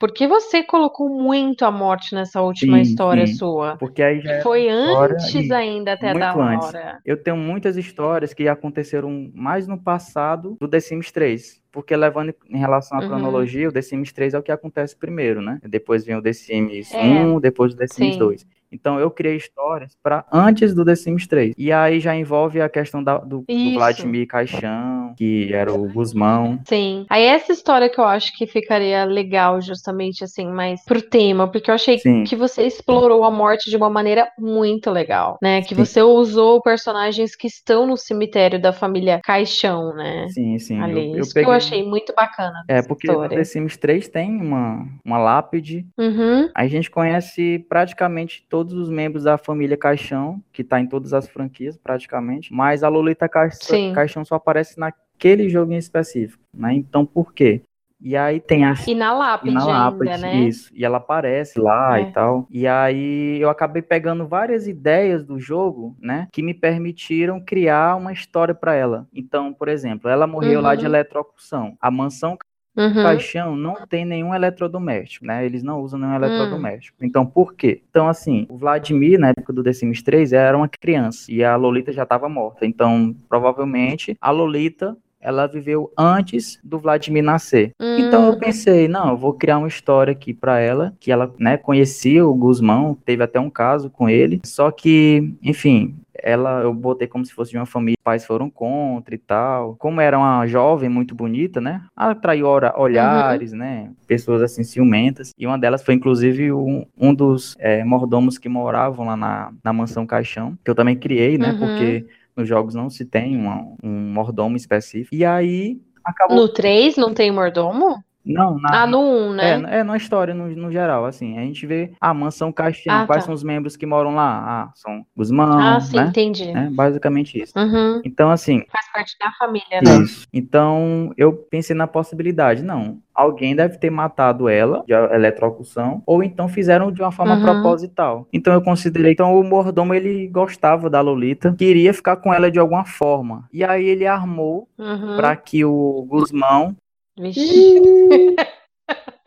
Porque 0.03 0.27
você 0.27 0.61
colocou 0.61 1.07
muito 1.07 1.63
a 1.63 1.71
morte 1.71 2.13
nessa 2.13 2.41
última 2.41 2.75
Sim, 2.75 2.81
história 2.81 3.25
sim. 3.25 3.35
sua. 3.35 3.77
Porque 3.77 4.03
aí 4.03 4.17
já 4.19 4.23
Que 4.23 4.29
é 4.31 4.41
foi 4.41 4.67
antes 4.67 5.49
ainda 5.49 5.93
até 5.93 6.13
da 6.13 6.31
antes. 6.33 6.73
Laura. 6.73 6.99
Eu 7.05 7.15
tenho 7.15 7.37
muitas 7.37 7.77
histórias 7.77 8.33
que 8.33 8.45
aconteceram 8.49 9.31
mais 9.33 9.65
no 9.65 9.81
passado 9.81 10.57
do 10.59 10.67
The 10.67 10.81
Sims 10.81 11.09
3. 11.09 11.61
Porque 11.71 11.95
levando 11.95 12.35
em 12.49 12.57
relação 12.57 12.97
à 12.97 13.01
Uhum. 13.01 13.07
cronologia, 13.07 13.69
o 13.69 13.71
The 13.71 13.81
Sims 13.81 14.11
3 14.11 14.33
é 14.33 14.39
o 14.39 14.43
que 14.43 14.51
acontece 14.51 14.93
primeiro, 14.93 15.41
né? 15.41 15.57
Depois 15.63 16.03
vem 16.03 16.17
o 16.17 16.21
The 16.21 16.33
Sims 16.33 16.93
É. 16.93 17.01
1, 17.01 17.39
depois 17.39 17.73
o 17.73 17.77
The 17.77 17.87
Sims 17.87 18.15
Sim. 18.15 18.19
2. 18.19 18.45
Então 18.73 18.99
eu 18.99 19.09
criei 19.11 19.35
histórias 19.37 19.95
para 20.01 20.25
antes 20.31 20.73
do 20.73 20.83
The 20.83 20.95
Sims 20.95 21.27
3. 21.27 21.53
E 21.57 21.71
aí 21.71 21.99
já 21.99 22.15
envolve 22.15 22.59
a 22.61 22.69
questão 22.69 23.03
da- 23.03 23.17
do, 23.19 23.43
do. 23.47 23.73
Vladimir 23.73 24.27
Caixão, 24.27 25.13
que 25.17 25.53
era 25.53 25.71
o 25.73 25.87
Guzmão. 25.91 26.59
Sim. 26.65 27.05
Aí 27.09 27.23
essa 27.23 27.51
história 27.51 27.89
que 27.89 27.99
eu 27.99 28.05
acho 28.05 28.35
que 28.37 28.45
ficaria 28.47 29.03
legal, 29.05 29.61
justamente 29.61 30.23
assim, 30.23 30.47
mais 30.47 30.83
pro 30.85 31.01
tema, 31.01 31.47
porque 31.47 31.69
eu 31.69 31.75
achei 31.75 31.97
Sim. 31.99 32.23
que 32.23 32.35
você 32.35 32.63
explorou 32.65 33.23
a 33.23 33.31
morte 33.31 33.69
de 33.69 33.77
uma 33.77 33.89
maneira 33.89 34.27
muito 34.37 34.89
legal, 34.91 35.37
né? 35.41 35.61
Que 35.61 35.75
Sim. 35.75 35.85
você 35.85 36.01
usou 36.01 36.61
personagens 36.61 37.35
que 37.35 37.47
estão 37.47 37.85
no 37.85 37.97
cemitério 37.97 38.59
da 38.61 38.71
família 38.73 39.19
Caixão, 39.23 39.93
né? 39.95 40.27
Sim, 40.29 40.57
sim. 40.59 40.77
Eu, 40.77 40.83
Ali. 40.83 41.11
eu 41.13 41.19
Isso 41.19 41.33
que 41.33 41.39
eu 41.39 41.43
peguei- 41.43 41.57
achei 41.57 41.83
muito 41.83 42.13
bacana 42.15 42.63
É, 42.67 42.81
porque 42.81 43.07
história. 43.07 43.37
The 43.37 43.43
Sims 43.43 43.77
3 43.77 44.07
tem 44.07 44.41
uma, 44.41 44.85
uma 45.05 45.17
lápide 45.17 45.85
Uhum. 45.97 46.49
A 46.55 46.67
gente 46.67 46.89
conhece 46.89 47.65
praticamente 47.69 48.45
todos 48.63 48.73
os 48.75 48.89
membros 48.89 49.25
da 49.25 49.37
família 49.37 49.75
Caixão, 49.75 50.41
que 50.53 50.63
tá 50.63 50.79
em 50.79 50.87
todas 50.87 51.13
as 51.13 51.27
franquias, 51.27 51.77
praticamente. 51.77 52.53
Mas 52.53 52.81
a 52.81 52.87
Lolita 52.87 53.27
Caix- 53.27 53.59
Sim. 53.61 53.91
Caixão 53.93 54.23
só 54.23 54.35
aparece 54.35 54.79
naquele 54.79 55.49
jogo 55.49 55.73
em 55.73 55.77
específico, 55.77 56.41
né? 56.53 56.73
Então, 56.73 57.05
por 57.05 57.33
quê? 57.33 57.61
E 58.05 58.15
aí 58.17 58.39
tem 58.39 58.65
a 58.65 58.73
E 58.87 58.95
na 58.95 59.13
e 59.13 59.17
lápide 59.17 59.53
na 59.53 59.65
lápide, 59.65 60.11
ainda, 60.11 60.27
né? 60.27 60.35
isso. 60.41 60.69
E 60.73 60.83
ela 60.83 60.97
aparece 60.97 61.59
lá 61.59 61.99
É. 61.99 62.03
e 62.03 62.11
tal. 62.11 62.47
E 62.49 62.65
aí 62.67 63.37
eu 63.41 63.49
acabei 63.49 63.81
pegando 63.81 64.25
várias 64.27 64.67
ideias 64.67 65.23
do 65.25 65.39
jogo, 65.39 65.95
né? 66.01 66.27
Que 66.31 66.41
me 66.41 66.53
permitiram 66.53 67.39
criar 67.41 67.95
uma 67.97 68.11
história 68.13 68.53
para 68.55 68.75
ela. 68.75 69.07
Então, 69.13 69.53
por 69.53 69.67
exemplo, 69.69 70.09
ela 70.09 70.25
morreu 70.27 70.59
lá 70.61 70.75
de 70.75 70.81
Uhum. 70.85 70.91
eletrocução. 70.91 71.77
A 71.81 71.89
mansão 71.91 72.37
Uhum. 72.75 72.93
caixão 73.03 73.55
não 73.55 73.75
tem 73.87 74.03
nenhum 74.05 74.33
eletrodoméstico, 74.33 75.25
né? 75.25 75.45
Eles 75.45 75.61
não 75.63 75.81
usam 75.81 75.99
Hum. 75.99 76.03
nenhum 76.03 76.15
eletrodoméstico. 76.15 76.97
Então, 77.03 77.25
por 77.25 77.53
quê? 77.53 77.81
Então, 77.89 78.07
assim, 78.07 78.45
o 78.49 78.57
Vladimir, 78.57 79.19
na 79.19 79.29
época 79.29 79.53
do 79.53 79.61
The 79.63 79.73
Sims 79.73 80.01
3, 80.01 80.33
era 80.33 80.57
uma 80.57 80.67
criança 80.67 81.31
e 81.31 81.43
a 81.43 81.55
Lolita 81.55 81.91
já 81.93 82.03
estava 82.03 82.27
morta. 82.27 82.65
Então, 82.65 83.15
provavelmente, 83.29 84.17
a 84.19 84.31
Lolita, 84.31 84.97
ela 85.21 85.47
viveu 85.47 85.89
antes 85.97 86.59
do 86.63 86.77
Vladimir 86.79 87.23
nascer. 87.23 87.71
Então, 87.79 88.25
eu 88.25 88.33
Hum. 88.33 88.37
pensei, 88.39 88.87
não, 88.87 89.09
eu 89.11 89.17
vou 89.17 89.33
criar 89.33 89.57
uma 89.57 89.67
história 89.67 90.11
aqui 90.11 90.33
pra 90.33 90.59
ela, 90.59 90.93
que 90.99 91.11
ela, 91.11 91.31
né, 91.39 91.55
conhecia 91.57 92.25
o 92.27 92.33
Guzmão, 92.33 92.97
teve 93.05 93.23
até 93.23 93.39
um 93.39 93.49
caso 93.49 93.89
com 93.89 94.09
ele, 94.09 94.41
só 94.43 94.69
que, 94.71 95.33
enfim, 95.41 95.95
ela 96.23 96.61
eu 96.61 96.73
botei 96.73 97.07
como 97.07 97.25
se 97.25 97.33
fosse 97.33 97.51
de 97.51 97.57
uma 97.57 97.65
família, 97.65 97.97
os 97.99 98.03
pais 98.03 98.25
foram 98.25 98.49
contra 98.49 99.13
e 99.13 99.17
tal. 99.17 99.75
Como 99.75 100.01
era 100.01 100.17
uma 100.17 100.47
jovem 100.47 100.89
muito 100.89 101.13
bonita, 101.13 101.59
né? 101.61 101.81
Atraiu 101.95 102.47
olhares, 102.47 103.51
né? 103.53 103.91
Pessoas 104.07 104.41
assim 104.41 104.63
ciumentas. 104.63 105.31
E 105.37 105.45
uma 105.45 105.57
delas 105.57 105.83
foi 105.83 105.93
inclusive 105.93 106.51
um, 106.51 106.85
um 106.97 107.13
dos 107.13 107.55
é, 107.59 107.83
mordomos 107.83 108.37
que 108.37 108.49
moravam 108.49 109.05
lá 109.05 109.15
na, 109.17 109.51
na 109.63 109.73
mansão 109.73 110.05
Caixão, 110.05 110.57
que 110.63 110.71
eu 110.71 110.75
também 110.75 110.95
criei, 110.95 111.37
né? 111.37 111.51
Uhum. 111.51 111.59
Porque 111.59 112.05
nos 112.35 112.47
jogos 112.47 112.73
não 112.73 112.89
se 112.89 113.05
tem 113.05 113.35
uma- 113.35 113.63
um 113.83 113.89
mordomo 114.13 114.55
específico. 114.55 115.13
E 115.13 115.23
aí 115.23 115.79
acabou. 116.03 116.35
No 116.37 116.49
3 116.49 116.95
não 116.97 117.13
tem 117.13 117.31
mordomo? 117.31 118.03
Não, 118.25 118.57
na, 118.57 118.83
Ah, 118.83 118.87
no 118.87 118.99
1, 119.01 119.39
é, 119.39 119.57
né? 119.57 119.79
é 119.79 119.83
na 119.83 119.97
história, 119.97 120.33
no, 120.33 120.47
no 120.49 120.71
geral, 120.71 121.05
assim, 121.05 121.37
a 121.37 121.41
gente 121.41 121.65
vê 121.67 121.91
a 121.99 122.13
mansão 122.13 122.51
Caixão, 122.51 122.93
Ah, 123.01 123.05
quais 123.05 123.23
tá. 123.23 123.25
são 123.27 123.33
os 123.35 123.43
membros 123.43 123.75
que 123.75 123.85
moram 123.85 124.15
lá? 124.15 124.43
Ah, 124.67 124.71
são 124.75 125.05
Guzmão, 125.15 125.59
Ah, 125.59 125.79
sim, 125.79 125.97
né? 125.97 126.05
entendi. 126.07 126.49
É, 126.49 126.69
basicamente 126.69 127.41
isso. 127.41 127.53
Uhum. 127.57 128.01
Então, 128.05 128.31
assim, 128.31 128.63
Faz 128.71 128.91
parte 128.93 129.15
da 129.19 129.31
família, 129.37 129.81
né? 129.81 129.95
isso. 130.03 130.25
Então, 130.31 131.11
eu 131.17 131.33
pensei 131.33 131.75
na 131.75 131.85
possibilidade, 131.87 132.63
não, 132.63 132.99
alguém 133.13 133.55
deve 133.55 133.77
ter 133.77 133.89
matado 133.89 134.47
ela 134.47 134.83
de 134.87 134.93
eletrocução, 134.93 136.01
ou 136.05 136.23
então 136.23 136.47
fizeram 136.47 136.91
de 136.91 137.01
uma 137.01 137.11
forma 137.11 137.35
Uhum. 137.35 137.41
proposital. 137.41 138.27
Então, 138.31 138.53
eu 138.53 138.61
considerei, 138.61 139.11
então 139.11 139.37
o 139.37 139.43
mordomo, 139.43 139.93
ele 139.93 140.27
gostava 140.29 140.89
da 140.89 141.01
Lolita, 141.01 141.53
queria 141.57 141.93
ficar 141.93 142.15
com 142.17 142.33
ela 142.33 142.49
de 142.49 142.57
alguma 142.59 142.85
forma. 142.85 143.47
E 143.51 143.63
aí 143.63 143.85
ele 143.85 144.07
armou 144.07 144.67
Uhum. 144.79 145.15
para 145.17 145.35
que 145.35 145.65
o 145.65 146.05
Guzmão 146.07 146.75
Vixe. 147.17 147.79
o 147.79 148.35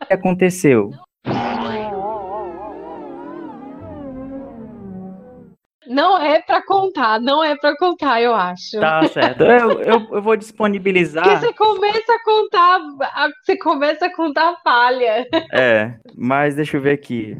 que 0.07 0.13
aconteceu? 0.13 0.91
Não 5.87 6.17
é 6.21 6.41
para 6.41 6.61
contar, 6.65 7.19
não 7.19 7.41
é 7.41 7.55
para 7.55 7.75
contar, 7.77 8.21
eu 8.21 8.35
acho. 8.35 8.79
Tá 8.79 9.07
certo. 9.07 9.43
Eu, 9.43 9.81
eu, 9.81 10.07
eu 10.11 10.21
vou 10.21 10.35
disponibilizar. 10.35 11.23
Porque 11.23 11.47
você 11.47 11.53
começa 11.53 12.13
a 12.13 12.23
contar, 12.23 12.79
você 13.43 13.57
começa 13.57 14.05
a 14.05 14.15
contar 14.15 14.49
a 14.49 14.57
falha. 14.57 15.25
É, 15.53 15.93
mas 16.15 16.55
deixa 16.55 16.75
eu 16.75 16.81
ver 16.81 16.91
aqui. 16.91 17.37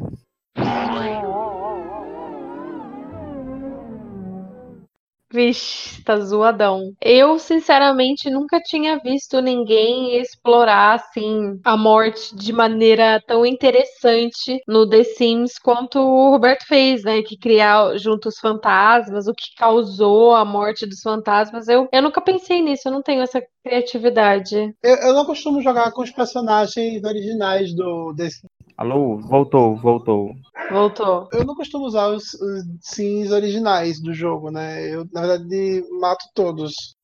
Vixe, 5.30 6.02
tá 6.04 6.18
zoadão. 6.18 6.94
Eu, 7.00 7.38
sinceramente, 7.38 8.30
nunca 8.30 8.60
tinha 8.60 8.98
visto 8.98 9.40
ninguém 9.42 10.18
explorar, 10.18 10.94
assim, 10.94 11.60
a 11.64 11.76
morte 11.76 12.34
de 12.34 12.52
maneira 12.52 13.22
tão 13.26 13.44
interessante 13.44 14.58
no 14.66 14.88
The 14.88 15.04
Sims 15.04 15.58
quanto 15.58 15.98
o 15.98 16.30
Roberto 16.30 16.64
fez, 16.66 17.04
né? 17.04 17.22
Que 17.22 17.36
criar 17.36 17.96
junto 17.98 18.28
os 18.28 18.38
fantasmas, 18.38 19.26
o 19.26 19.34
que 19.34 19.54
causou 19.56 20.34
a 20.34 20.44
morte 20.44 20.86
dos 20.86 21.00
fantasmas. 21.02 21.68
Eu, 21.68 21.88
eu 21.92 22.02
nunca 22.02 22.20
pensei 22.22 22.62
nisso, 22.62 22.88
eu 22.88 22.92
não 22.92 23.02
tenho 23.02 23.22
essa 23.22 23.42
criatividade. 23.62 24.74
Eu, 24.82 24.96
eu 24.96 25.12
não 25.12 25.26
costumo 25.26 25.60
jogar 25.60 25.92
com 25.92 26.02
os 26.02 26.10
personagens 26.10 27.04
originais 27.04 27.74
do 27.74 28.14
desse. 28.14 28.46
Alô? 28.78 29.18
Voltou, 29.18 29.74
voltou. 29.76 30.30
Voltou. 30.70 31.28
Eu 31.32 31.44
não 31.44 31.56
costumo 31.56 31.84
usar 31.86 32.06
os, 32.10 32.32
os 32.34 32.62
sims 32.80 33.32
originais 33.32 34.00
do 34.00 34.14
jogo, 34.14 34.52
né? 34.52 34.88
Eu, 34.88 35.04
na 35.12 35.20
verdade, 35.22 35.82
mato 36.00 36.24
todos. 36.32 36.94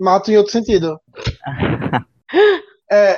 Mato 0.00 0.30
em 0.30 0.36
outro 0.38 0.52
sentido. 0.52 0.98
É, 2.92 3.16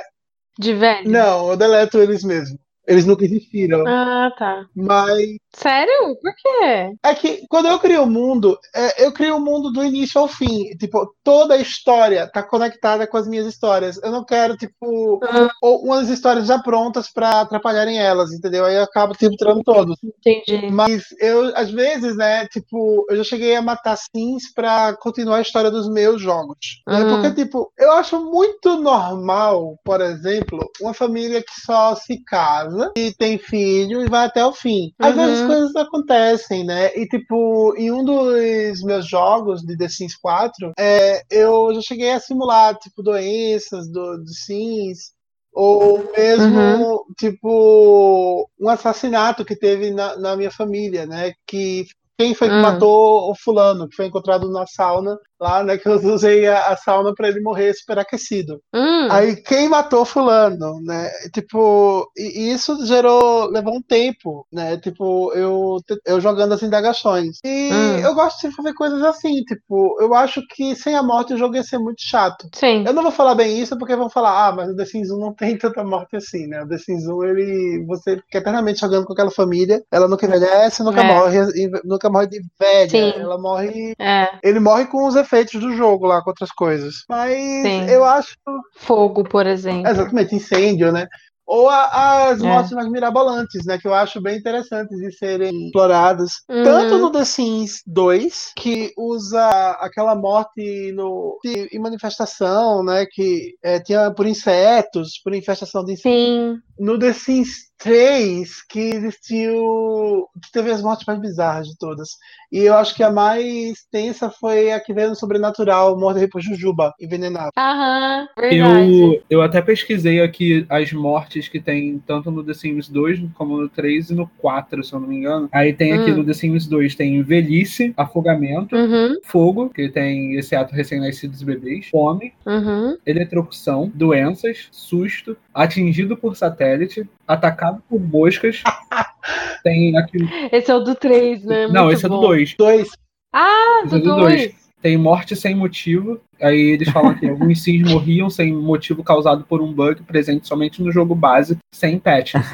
De 0.59 0.71
velho? 0.71 1.09
não, 1.09 1.49
eu 1.49 1.57
deleto 1.57 1.97
eles 1.97 2.23
mesmo. 2.23 2.59
Eles 2.87 3.05
nunca 3.05 3.23
existiram. 3.23 3.85
Ah, 3.87 4.31
tá. 4.37 4.65
Mas 4.75 5.37
Sério? 5.55 6.17
Por 6.21 6.33
quê? 6.35 6.95
é 7.03 7.13
que 7.15 7.45
quando 7.47 7.67
eu 7.67 7.79
crio 7.79 8.03
o 8.03 8.09
mundo, 8.09 8.57
é, 8.75 9.05
eu 9.05 9.11
crio 9.13 9.37
o 9.37 9.39
mundo 9.39 9.71
do 9.71 9.83
início 9.83 10.19
ao 10.19 10.27
fim. 10.27 10.75
Tipo, 10.77 11.13
toda 11.23 11.53
a 11.53 11.57
história 11.57 12.27
tá 12.27 12.41
conectada 12.43 13.05
com 13.07 13.15
as 13.17 13.27
minhas 13.27 13.45
histórias. 13.45 14.01
Eu 14.03 14.11
não 14.11 14.25
quero, 14.25 14.57
tipo, 14.57 15.19
Ah. 15.23 15.49
ou 15.61 15.83
umas 15.85 16.09
histórias 16.09 16.47
já 16.47 16.59
prontas 16.59 17.09
pra 17.11 17.41
atrapalharem 17.41 17.99
elas, 17.99 18.31
entendeu? 18.33 18.65
Aí 18.65 18.75
eu 18.75 18.83
acabo, 18.83 19.13
tipo, 19.13 19.35
tirando 19.35 19.63
todos. 19.63 19.97
Entendi. 20.03 20.69
Mas 20.71 21.03
eu, 21.19 21.55
às 21.55 21.69
vezes, 21.71 22.15
né, 22.17 22.47
tipo, 22.47 23.05
eu 23.09 23.15
já 23.17 23.23
cheguei 23.23 23.55
a 23.55 23.61
matar 23.61 23.95
sims 23.97 24.51
pra 24.53 24.93
continuar 24.97 25.37
a 25.37 25.41
história 25.41 25.69
dos 25.71 25.87
meus 25.89 26.21
jogos. 26.21 26.81
né? 26.87 26.99
Uhum. 27.03 27.21
Porque, 27.21 27.43
tipo, 27.43 27.71
eu 27.77 27.91
acho 27.93 28.19
muito 28.19 28.75
normal, 28.77 29.77
por 29.85 30.01
exemplo, 30.01 30.59
uma 30.81 30.93
família 30.93 31.41
que 31.41 31.61
só 31.63 31.95
se 31.95 32.21
casa 32.23 32.72
e 32.95 33.13
tem 33.13 33.37
filho 33.37 34.01
e 34.01 34.07
vai 34.09 34.25
até 34.25 34.45
o 34.45 34.53
fim. 34.53 34.91
Às 34.99 35.15
Uhum. 35.15 35.21
vezes 35.21 35.39
as 35.41 35.45
coisas 35.45 35.75
acontecem, 35.75 36.63
né? 36.65 36.95
E, 36.95 37.07
tipo, 37.07 37.75
em 37.77 37.91
um 37.91 38.03
dos 38.03 38.81
meus 38.83 39.07
jogos 39.07 39.61
de 39.61 39.77
The 39.77 39.87
Sims 39.89 40.15
4, 40.17 40.71
é, 40.77 41.21
eu 41.29 41.73
já 41.75 41.81
cheguei 41.81 42.11
a 42.11 42.19
simular, 42.19 42.75
tipo, 42.77 43.03
doenças 43.03 43.87
do, 43.91 44.17
do 44.17 44.29
Sims. 44.33 45.11
Ou 45.55 46.11
mesmo, 46.17 46.57
Uhum. 46.59 46.97
tipo, 47.15 48.49
um 48.59 48.69
assassinato 48.69 49.45
que 49.45 49.55
teve 49.55 49.91
na, 49.91 50.17
na 50.17 50.35
minha 50.35 50.49
família, 50.49 51.05
né? 51.05 51.31
Que 51.45 51.85
quem 52.17 52.33
foi 52.33 52.49
que 52.49 52.55
Hum. 52.55 52.61
matou 52.61 53.31
o 53.31 53.35
fulano, 53.35 53.87
que 53.87 53.95
foi 53.95 54.05
encontrado 54.05 54.49
na 54.51 54.65
sauna, 54.65 55.17
lá, 55.43 55.63
né? 55.63 55.77
Que 55.77 55.87
eu 55.87 55.93
usei 56.13 56.47
a, 56.47 56.67
a 56.69 56.77
sauna 56.77 57.13
para 57.13 57.27
ele 57.27 57.41
morrer 57.41 57.73
superaquecido. 57.73 58.59
Hum, 58.73 59.07
Aí 59.11 59.35
quem 59.35 59.69
matou 59.69 60.05
fulano, 60.05 60.79
né? 60.81 61.09
Tipo, 61.33 62.09
e 62.17 62.51
isso 62.53 62.85
gerou, 62.85 63.49
levou 63.51 63.75
um 63.75 63.81
tempo, 63.81 64.47
né? 64.51 64.77
Tipo, 64.77 65.31
eu, 65.33 65.77
eu 66.05 66.19
jogando 66.21 66.53
as 66.53 66.63
indagações. 66.63 67.37
E 67.43 67.71
Hum. 67.73 67.97
eu 67.99 68.13
gosto 68.15 68.47
de 68.47 68.55
fazer 68.55 68.73
coisas 68.73 69.01
assim, 69.03 69.43
tipo, 69.43 69.97
eu 70.01 70.13
acho 70.13 70.41
que 70.47 70.75
sem 70.75 70.95
a 70.95 71.03
morte 71.03 71.33
o 71.33 71.37
jogo 71.37 71.55
ia 71.55 71.63
ser 71.63 71.77
muito 71.79 72.01
chato. 72.01 72.47
sim. 72.55 72.83
Eu 72.85 72.93
não 72.93 73.03
vou 73.03 73.11
falar 73.11 73.35
bem 73.35 73.59
isso 73.59 73.77
porque 73.77 73.95
vão 73.95 74.09
falar, 74.09 74.47
ah, 74.47 74.51
mas 74.53 74.69
o 74.69 74.75
The 74.75 74.85
Sims 74.85 75.11
1 75.11 75.17
não 75.19 75.33
tem 75.33 75.57
tanta 75.57 75.83
morte 75.83 76.15
assim, 76.15 76.47
né? 76.47 76.61
O 76.63 76.67
The 76.67 76.77
Sims 76.77 77.05
1, 77.07 77.23
ele, 77.25 77.85
você 77.87 78.15
fica 78.17 78.37
eternamente 78.39 78.79
jogando 78.79 79.05
com 79.05 79.13
aquela 79.13 79.31
família, 79.31 79.83
ela 79.91 80.07
nunca 80.07 80.25
envelhece, 80.25 80.83
nunca 80.83 81.01
É. 81.01 81.03
morre, 81.03 81.39
nunca 81.83 82.09
morre 82.09 82.27
de 82.27 82.41
velha, 82.59 82.89
Sim. 82.89 83.13
ela 83.19 83.37
morre, 83.37 83.93
É, 83.99 84.29
ele 84.43 84.59
morre 84.59 84.85
com 84.85 85.05
os 85.07 85.15
efeitos 85.15 85.32
do 85.59 85.75
jogo 85.75 86.05
lá, 86.05 86.21
com 86.21 86.29
outras 86.29 86.51
coisas. 86.51 86.95
Mas 87.09 87.33
Sim. 87.35 87.85
eu 87.89 88.03
acho, 88.03 88.35
fogo, 88.77 89.23
por 89.23 89.45
exemplo. 89.47 89.89
exatamente, 89.89 90.35
incêndio, 90.35 90.91
né? 90.91 91.07
Ou 91.45 91.67
a- 91.69 92.29
as 92.29 92.39
É. 92.41 92.43
mortes 92.47 92.71
mais 92.71 92.89
mirabolantes, 92.89 93.65
né? 93.65 93.77
Que 93.77 93.85
eu 93.85 93.93
acho 93.93 94.21
bem 94.21 94.37
interessantes 94.37 94.97
de 94.97 95.11
serem 95.11 95.65
exploradas. 95.65 96.29
Uhum. 96.49 96.63
Tanto 96.63 96.97
no 96.99 97.11
The 97.11 97.25
Sims 97.25 97.81
2, 97.85 98.53
que 98.55 98.93
usa 98.97 99.45
aquela 99.81 100.15
morte 100.15 100.93
no, 100.93 101.37
de- 101.43 101.67
em 101.73 101.79
manifestação, 101.79 102.81
né? 102.81 103.05
Que 103.11 103.55
é, 103.61 103.77
tinha 103.81 104.09
por 104.11 104.25
insetos, 104.25 105.19
por 105.21 105.33
infestação 105.35 105.83
de 105.83 105.91
insetos. 105.93 106.13
Sim. 106.13 106.59
No 106.79 106.97
The 106.97 107.13
Sims 107.13 107.71
3, 107.77 108.63
que 108.69 108.79
existiu. 108.79 110.27
que 110.41 110.51
teve 110.51 110.71
as 110.71 110.81
mortes 110.81 111.05
mais 111.05 111.19
bizarras 111.19 111.67
de 111.67 111.77
todas. 111.77 112.09
E 112.51 112.59
eu 112.59 112.75
acho 112.75 112.95
que 112.95 113.03
a 113.03 113.11
mais 113.11 113.79
tensa 113.91 114.29
foi 114.29 114.71
a 114.71 114.79
que 114.79 114.93
veio 114.93 115.09
no 115.09 115.15
Sobrenatural, 115.15 115.99
morte 115.99 116.27
por 116.27 116.41
Jujuba, 116.41 116.93
envenenado. 116.99 117.51
Aham, 117.57 118.27
verdade. 118.39 118.91
Eu, 119.03 119.23
eu 119.29 119.41
até 119.41 119.61
pesquisei 119.61 120.21
aqui 120.21 120.65
as 120.69 120.91
mortes 120.93 121.47
que 121.47 121.59
tem 121.59 121.99
tanto 122.07 122.31
no 122.31 122.43
The 122.43 122.53
Sims 122.53 122.87
2 122.89 123.19
como 123.35 123.57
no 123.61 123.69
3 123.69 124.11
e 124.11 124.15
no 124.15 124.27
4, 124.37 124.83
se 124.83 124.93
eu 124.93 124.99
não 124.99 125.07
me 125.07 125.17
engano. 125.17 125.49
Aí 125.51 125.73
tem 125.73 125.93
aqui 125.93 126.11
Hum. 126.11 126.17
no 126.17 126.25
The 126.25 126.33
Sims 126.33 126.67
2 126.67 126.95
tem 126.95 127.21
velhice, 127.21 127.93
afogamento, 127.97 128.75
Uhum, 128.75 129.15
fogo, 129.23 129.69
que 129.69 129.89
tem 129.89 130.35
esse 130.35 130.55
ato 130.55 130.73
recém-nascidos 130.73 131.41
e 131.41 131.45
bebês, 131.45 131.87
fome, 131.89 132.33
uhum. 132.45 132.97
eletrocução, 133.05 133.91
doenças, 133.93 134.67
susto, 134.71 135.35
atingido 135.53 136.17
por 136.17 136.35
satélite, 136.35 137.07
atacado 137.27 137.81
por 137.89 137.99
moscas. 137.99 138.61
tem 139.63 139.95
aqui. 139.97 140.17
Esse 140.51 140.71
é 140.71 140.75
o 140.75 140.79
do 140.79 140.95
3, 140.95 141.45
né? 141.45 141.67
não, 141.67 141.85
Muito 141.85 141.95
esse 141.97 142.05
é 142.05 142.09
do 142.09 142.15
bom. 142.15 142.21
2. 142.27 142.55
Dois. 142.55 142.89
Ah, 143.31 143.81
Esse 143.85 143.95
é 143.95 143.99
do 143.99 144.03
do 144.03 144.15
2. 144.15 144.41
2. 144.41 144.62
Tem 144.83 144.97
morte 144.97 145.35
sem 145.35 145.55
motivo. 145.55 146.19
Aí 146.41 146.59
eles 146.71 146.89
falam 146.89 147.15
que 147.15 147.25
alguns 147.29 147.63
sims 147.63 147.89
morriam 147.89 148.29
sem 148.29 148.53
motivo 148.53 149.01
causado 149.03 149.45
por 149.47 149.61
um 149.61 149.71
bug 149.73 150.03
presente 150.03 150.45
somente 150.47 150.83
no 150.83 150.91
jogo 150.91 151.15
base, 151.15 151.57
sem 151.71 151.97
patches. 151.97 152.45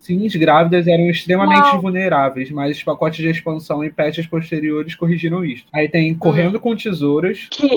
Sims 0.00 0.34
grávidas 0.36 0.86
eram 0.86 1.10
extremamente 1.10 1.70
Uau. 1.72 1.80
vulneráveis, 1.82 2.50
mas 2.52 2.76
os 2.76 2.82
pacotes 2.84 3.18
de 3.18 3.28
expansão 3.28 3.84
e 3.84 3.90
patches 3.90 4.26
posteriores 4.28 4.94
corrigiram 4.94 5.44
isso. 5.44 5.64
Aí 5.74 5.88
tem 5.88 6.14
correndo 6.14 6.58
com 6.60 6.74
tesouras. 6.76 7.48
Que? 7.50 7.68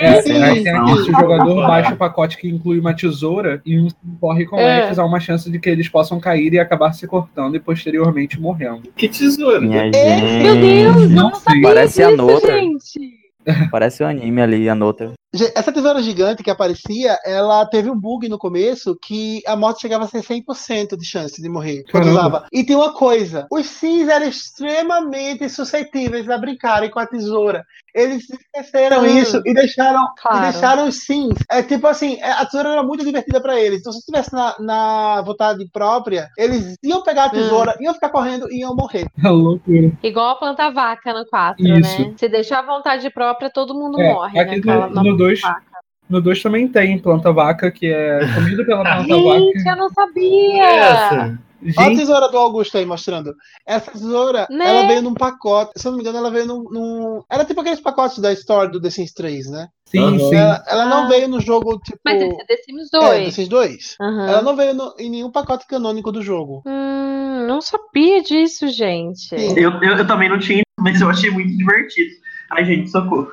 É, 0.00 0.20
Sim. 0.20 0.42
aí 0.42 0.62
tem 0.62 0.70
aqui, 0.70 0.92
se 1.02 1.10
o 1.10 1.18
jogador 1.18 1.54
baixa 1.66 1.94
o 1.94 1.96
pacote 1.96 2.36
que 2.36 2.46
inclui 2.46 2.78
uma 2.78 2.94
tesoura 2.94 3.62
e 3.64 3.80
um 3.80 3.88
sim 3.88 3.96
corre 4.20 4.44
com 4.44 4.58
É. 4.60 4.88
X, 4.88 4.98
há 4.98 5.04
uma 5.04 5.18
chance 5.18 5.50
de 5.50 5.58
que 5.58 5.70
eles 5.70 5.88
possam 5.88 6.20
cair 6.20 6.52
e 6.52 6.58
acabar 6.58 6.92
se 6.92 7.06
cortando 7.06 7.56
e 7.56 7.60
posteriormente 7.60 8.38
morrendo. 8.38 8.82
Que 8.94 9.08
tesoura. 9.08 9.58
Minha 9.60 9.84
Meu 9.84 9.92
gente. 9.94 10.60
Deus, 10.60 10.96
eu 11.04 11.08
Não 11.08 11.34
sabia 11.34 11.62
Parece 11.62 12.02
a 12.02 12.10
disso, 12.10 12.16
Nota. 12.18 12.46
gente. 12.46 13.21
Parece 13.70 14.04
o 14.04 14.06
anime 14.06 14.42
ali, 14.42 14.68
a 14.68 14.74
nota. 14.74 15.12
Essa 15.54 15.72
tesoura 15.72 16.02
gigante 16.02 16.42
que 16.42 16.50
aparecia, 16.50 17.18
ela 17.24 17.64
teve 17.64 17.88
um 17.90 17.98
bug 17.98 18.28
no 18.28 18.36
começo 18.36 18.94
que 19.02 19.42
a 19.46 19.56
morte 19.56 19.80
chegava 19.80 20.04
a 20.04 20.08
ser 20.08 20.22
100% 20.22 20.94
de 20.96 21.06
chance 21.06 21.40
de 21.40 21.48
morrer 21.48 21.84
quando 21.90 22.08
usava. 22.10 22.46
E 22.52 22.62
tem 22.64 22.76
uma 22.76 22.92
coisa: 22.92 23.46
os 23.50 23.64
Sims 23.66 24.08
eram 24.08 24.26
extremamente 24.26 25.48
suscetíveis 25.48 26.28
a 26.28 26.36
brincarem 26.36 26.90
com 26.90 26.98
a 26.98 27.06
tesoura. 27.06 27.64
Eles 27.94 28.24
esqueceram 28.28 29.02
Hum. 29.02 29.06
isso 29.06 29.42
e 29.44 29.52
deixaram, 29.54 30.02
e 30.02 30.20
Claro. 30.20 30.40
deixaram 30.40 30.88
os 30.88 31.04
Sims. 31.04 31.38
É 31.50 31.62
tipo 31.62 31.86
assim: 31.86 32.18
é, 32.20 32.30
a 32.32 32.44
tesoura 32.44 32.70
era 32.70 32.82
muito 32.82 33.04
divertida 33.04 33.40
pra 33.40 33.58
eles. 33.58 33.80
Então, 33.80 33.92
se 33.92 34.00
estivesse 34.00 34.32
na, 34.34 34.54
na 34.60 35.22
vontade 35.22 35.66
própria, 35.72 36.28
eles 36.38 36.74
iam 36.82 37.02
pegar 37.02 37.24
a 37.24 37.26
Hum. 37.28 37.30
tesoura, 37.30 37.76
iam 37.80 37.94
ficar 37.94 38.10
correndo 38.10 38.50
e 38.50 38.60
iam 38.60 38.74
morrer. 38.74 39.06
É 39.24 39.28
loucura. 39.28 39.92
Igual 40.02 40.30
a 40.30 40.36
planta 40.36 40.70
vaca 40.70 41.12
no 41.12 41.24
4, 41.26 41.62
Isso. 41.64 42.02
né? 42.02 42.14
Se 42.18 42.28
deixar 42.28 42.58
a 42.60 42.66
vontade 42.66 43.08
própria, 43.10 43.50
todo 43.50 43.74
mundo 43.74 44.00
É, 44.00 44.12
morre, 44.12 44.38
aqui 44.40 44.64
né? 44.66 44.74
no- 44.88 45.21
No 45.22 45.28
na 45.28 45.28
dois- 45.28 45.40
vaca. 45.40 45.72
No 46.10 46.20
2 46.20 46.42
também 46.42 46.68
tem 46.68 46.98
planta 46.98 47.32
vaca, 47.32 47.70
que 47.70 47.86
é 47.86 48.20
comido 48.34 48.66
pela 48.66 48.82
planta 49.06 49.14
Gente, 49.14 49.54
vaca. 49.62 49.70
eu 49.70 49.76
não 49.76 49.88
sabia! 49.90 50.62
Essa. 50.64 51.14
Olha 51.14 51.38
a 51.78 51.82
Gente, 51.90 51.98
tesoura 52.00 52.28
do 52.28 52.36
Augusto 52.36 52.76
aí 52.76 52.84
mostrando. 52.84 53.36
Essa 53.64 53.92
tesoura, 53.92 54.48
Né? 54.50 54.66
ela 54.68 54.86
veio 54.88 55.00
num 55.00 55.14
pacote. 55.14 55.70
Se 55.76 55.86
eu 55.86 55.92
não 55.92 55.96
me 55.96 56.02
engano, 56.02 56.18
ela 56.18 56.28
veio 56.30 56.44
num. 56.44 56.64
num- 56.64 57.22
Era 57.30 57.44
tipo 57.44 57.60
aqueles 57.60 57.78
pacotes 57.80 58.18
da 58.18 58.32
Store 58.32 58.68
do 58.68 58.80
The 58.80 58.90
Sims 58.90 59.12
3, 59.14 59.48
né? 59.48 59.68
sim, 59.86 60.00
Aham. 60.00 60.18
sim. 60.18 60.34
Ela, 60.34 60.64
ela 60.66 60.86
não 60.86 61.04
Ah. 61.04 61.08
veio 61.08 61.28
no 61.28 61.40
jogo, 61.40 61.78
tipo. 61.84 61.98
Mas 62.04 62.20
esse 62.20 62.34
é 62.40 62.44
The 62.46 62.56
Sims 62.64 62.88
é, 62.92 62.98
The 62.98 63.06
2. 63.20 63.34
Sims 63.34 63.48
2. 63.48 63.96
Aham. 64.00 64.28
Ela 64.28 64.42
não 64.42 64.56
veio 64.56 64.74
no- 64.74 64.94
em 64.98 65.08
nenhum 65.08 65.30
pacote 65.30 65.64
canônico 65.68 66.10
do 66.10 66.20
jogo. 66.20 66.64
Hum, 66.66 67.46
não 67.46 67.60
sabia 67.60 68.20
disso, 68.24 68.66
gente. 68.66 69.32
Eu, 69.32 69.72
eu, 69.80 69.98
eu 69.98 70.06
também 70.06 70.28
não 70.28 70.40
tinha, 70.40 70.62
mas 70.80 71.00
eu 71.00 71.08
achei 71.08 71.30
muito 71.30 71.56
divertido. 71.56 72.10
Ai, 72.50 72.64
gente, 72.64 72.90
socorro. 72.90 73.28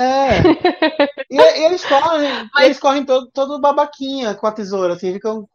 É. 0.00 0.40
e, 1.30 1.36
e 1.36 1.64
eles 1.66 1.84
correm, 1.84 2.30
e 2.58 2.64
eles 2.64 2.78
correm 2.78 3.04
todo, 3.04 3.30
todo 3.32 3.60
babaquinha 3.60 4.34
com 4.34 4.46
a 4.46 4.52
tesoura, 4.52 4.94
assim, 4.94 5.12
ficam 5.12 5.46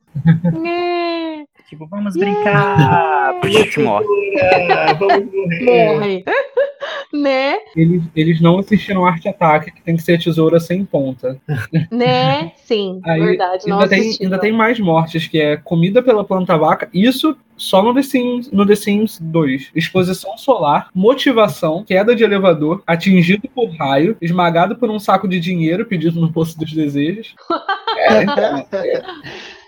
É, 0.65 1.43
Tipo, 1.67 1.87
vamos 1.87 2.15
brincar. 2.15 3.33
Puxa, 3.41 3.81
morre. 3.81 4.05
Ah, 4.71 4.93
vamos 4.93 5.33
morrer. 5.33 5.65
morre. 5.65 6.25
Né? 7.15 7.57
Eles, 7.75 8.03
eles 8.15 8.41
não 8.41 8.59
assistiram 8.59 9.05
Arte 9.05 9.27
Ataque, 9.27 9.71
que 9.71 9.81
tem 9.81 9.95
que 9.95 10.03
ser 10.03 10.21
tesoura 10.21 10.59
sem 10.59 10.85
ponta. 10.85 11.39
Né? 11.91 12.51
Sim, 12.57 12.99
Aí, 13.03 13.21
verdade. 13.21 13.67
Não 13.67 13.79
ainda, 13.79 13.89
tem, 13.89 14.17
ainda 14.21 14.39
tem 14.39 14.51
mais 14.51 14.79
mortes, 14.79 15.27
que 15.27 15.39
é 15.39 15.57
comida 15.57 16.01
pela 16.01 16.23
planta 16.23 16.57
vaca. 16.57 16.89
Isso 16.93 17.37
só 17.57 17.81
no 17.81 17.93
The 17.93 18.01
Sims, 18.01 18.51
no 18.51 18.65
The 18.65 18.75
Sims 18.75 19.19
2. 19.21 19.71
Exposição 19.75 20.37
solar, 20.37 20.89
motivação, 20.93 21.83
queda 21.83 22.15
de 22.15 22.23
elevador, 22.23 22.83
atingido 22.85 23.47
por 23.53 23.69
raio, 23.75 24.17
esmagado 24.21 24.75
por 24.75 24.89
um 24.89 24.99
saco 24.99 25.27
de 25.27 25.39
dinheiro 25.39 25.85
pedido 25.85 26.19
no 26.19 26.31
Poço 26.31 26.57
dos 26.57 26.73
Desejos. 26.73 27.35
É, 27.97 28.23
então, 28.23 28.57
é. 28.73 29.03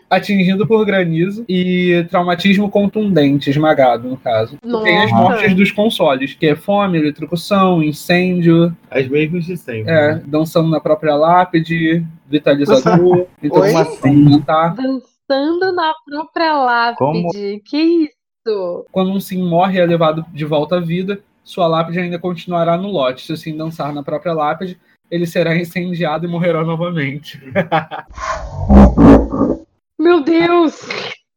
Atingido 0.09 0.65
por 0.65 0.85
granizo 0.85 1.43
e 1.49 2.05
traumatismo 2.09 2.69
contundente, 2.69 3.49
esmagado, 3.49 4.07
no 4.07 4.15
caso. 4.17 4.57
E 4.63 4.83
Tem 4.83 4.99
as 4.99 5.11
Nossa. 5.11 5.23
mortes 5.23 5.53
dos 5.53 5.71
consoles, 5.71 6.33
que 6.33 6.47
é 6.47 6.55
fome, 6.55 6.97
eletrocução, 6.97 7.83
incêndio, 7.83 8.73
As 8.89 9.07
mesmas 9.07 9.45
de 9.45 9.57
sempre. 9.57 9.91
é, 9.91 10.15
né? 10.15 10.23
dançando 10.25 10.69
na 10.69 10.79
própria 10.79 11.13
lápide, 11.15 12.05
vitalizador, 12.29 13.27
então 13.43 13.61
Oi? 13.61 13.75
assim, 13.75 14.39
tá? 14.41 14.69
Dançando 14.69 15.73
na 15.73 15.93
própria 16.05 16.53
lápide. 16.53 16.97
Como? 16.97 17.29
Que 17.65 17.77
isso? 18.05 18.85
Quando 18.91 19.11
um 19.11 19.19
sim 19.19 19.43
morre 19.43 19.77
e 19.77 19.81
é 19.81 19.85
levado 19.85 20.25
de 20.33 20.45
volta 20.45 20.77
à 20.77 20.79
vida, 20.79 21.19
sua 21.43 21.67
lápide 21.67 21.99
ainda 21.99 22.17
continuará 22.17 22.77
no 22.77 22.87
lote. 22.89 23.25
Se 23.25 23.33
o 23.33 23.37
sim 23.37 23.57
dançar 23.57 23.93
na 23.93 24.03
própria 24.03 24.31
lápide, 24.33 24.79
ele 25.11 25.25
será 25.27 25.53
incendiado 25.57 26.25
e 26.25 26.29
morrerá 26.29 26.63
novamente. 26.63 27.41
Meu 29.98 30.22
Deus! 30.22 30.80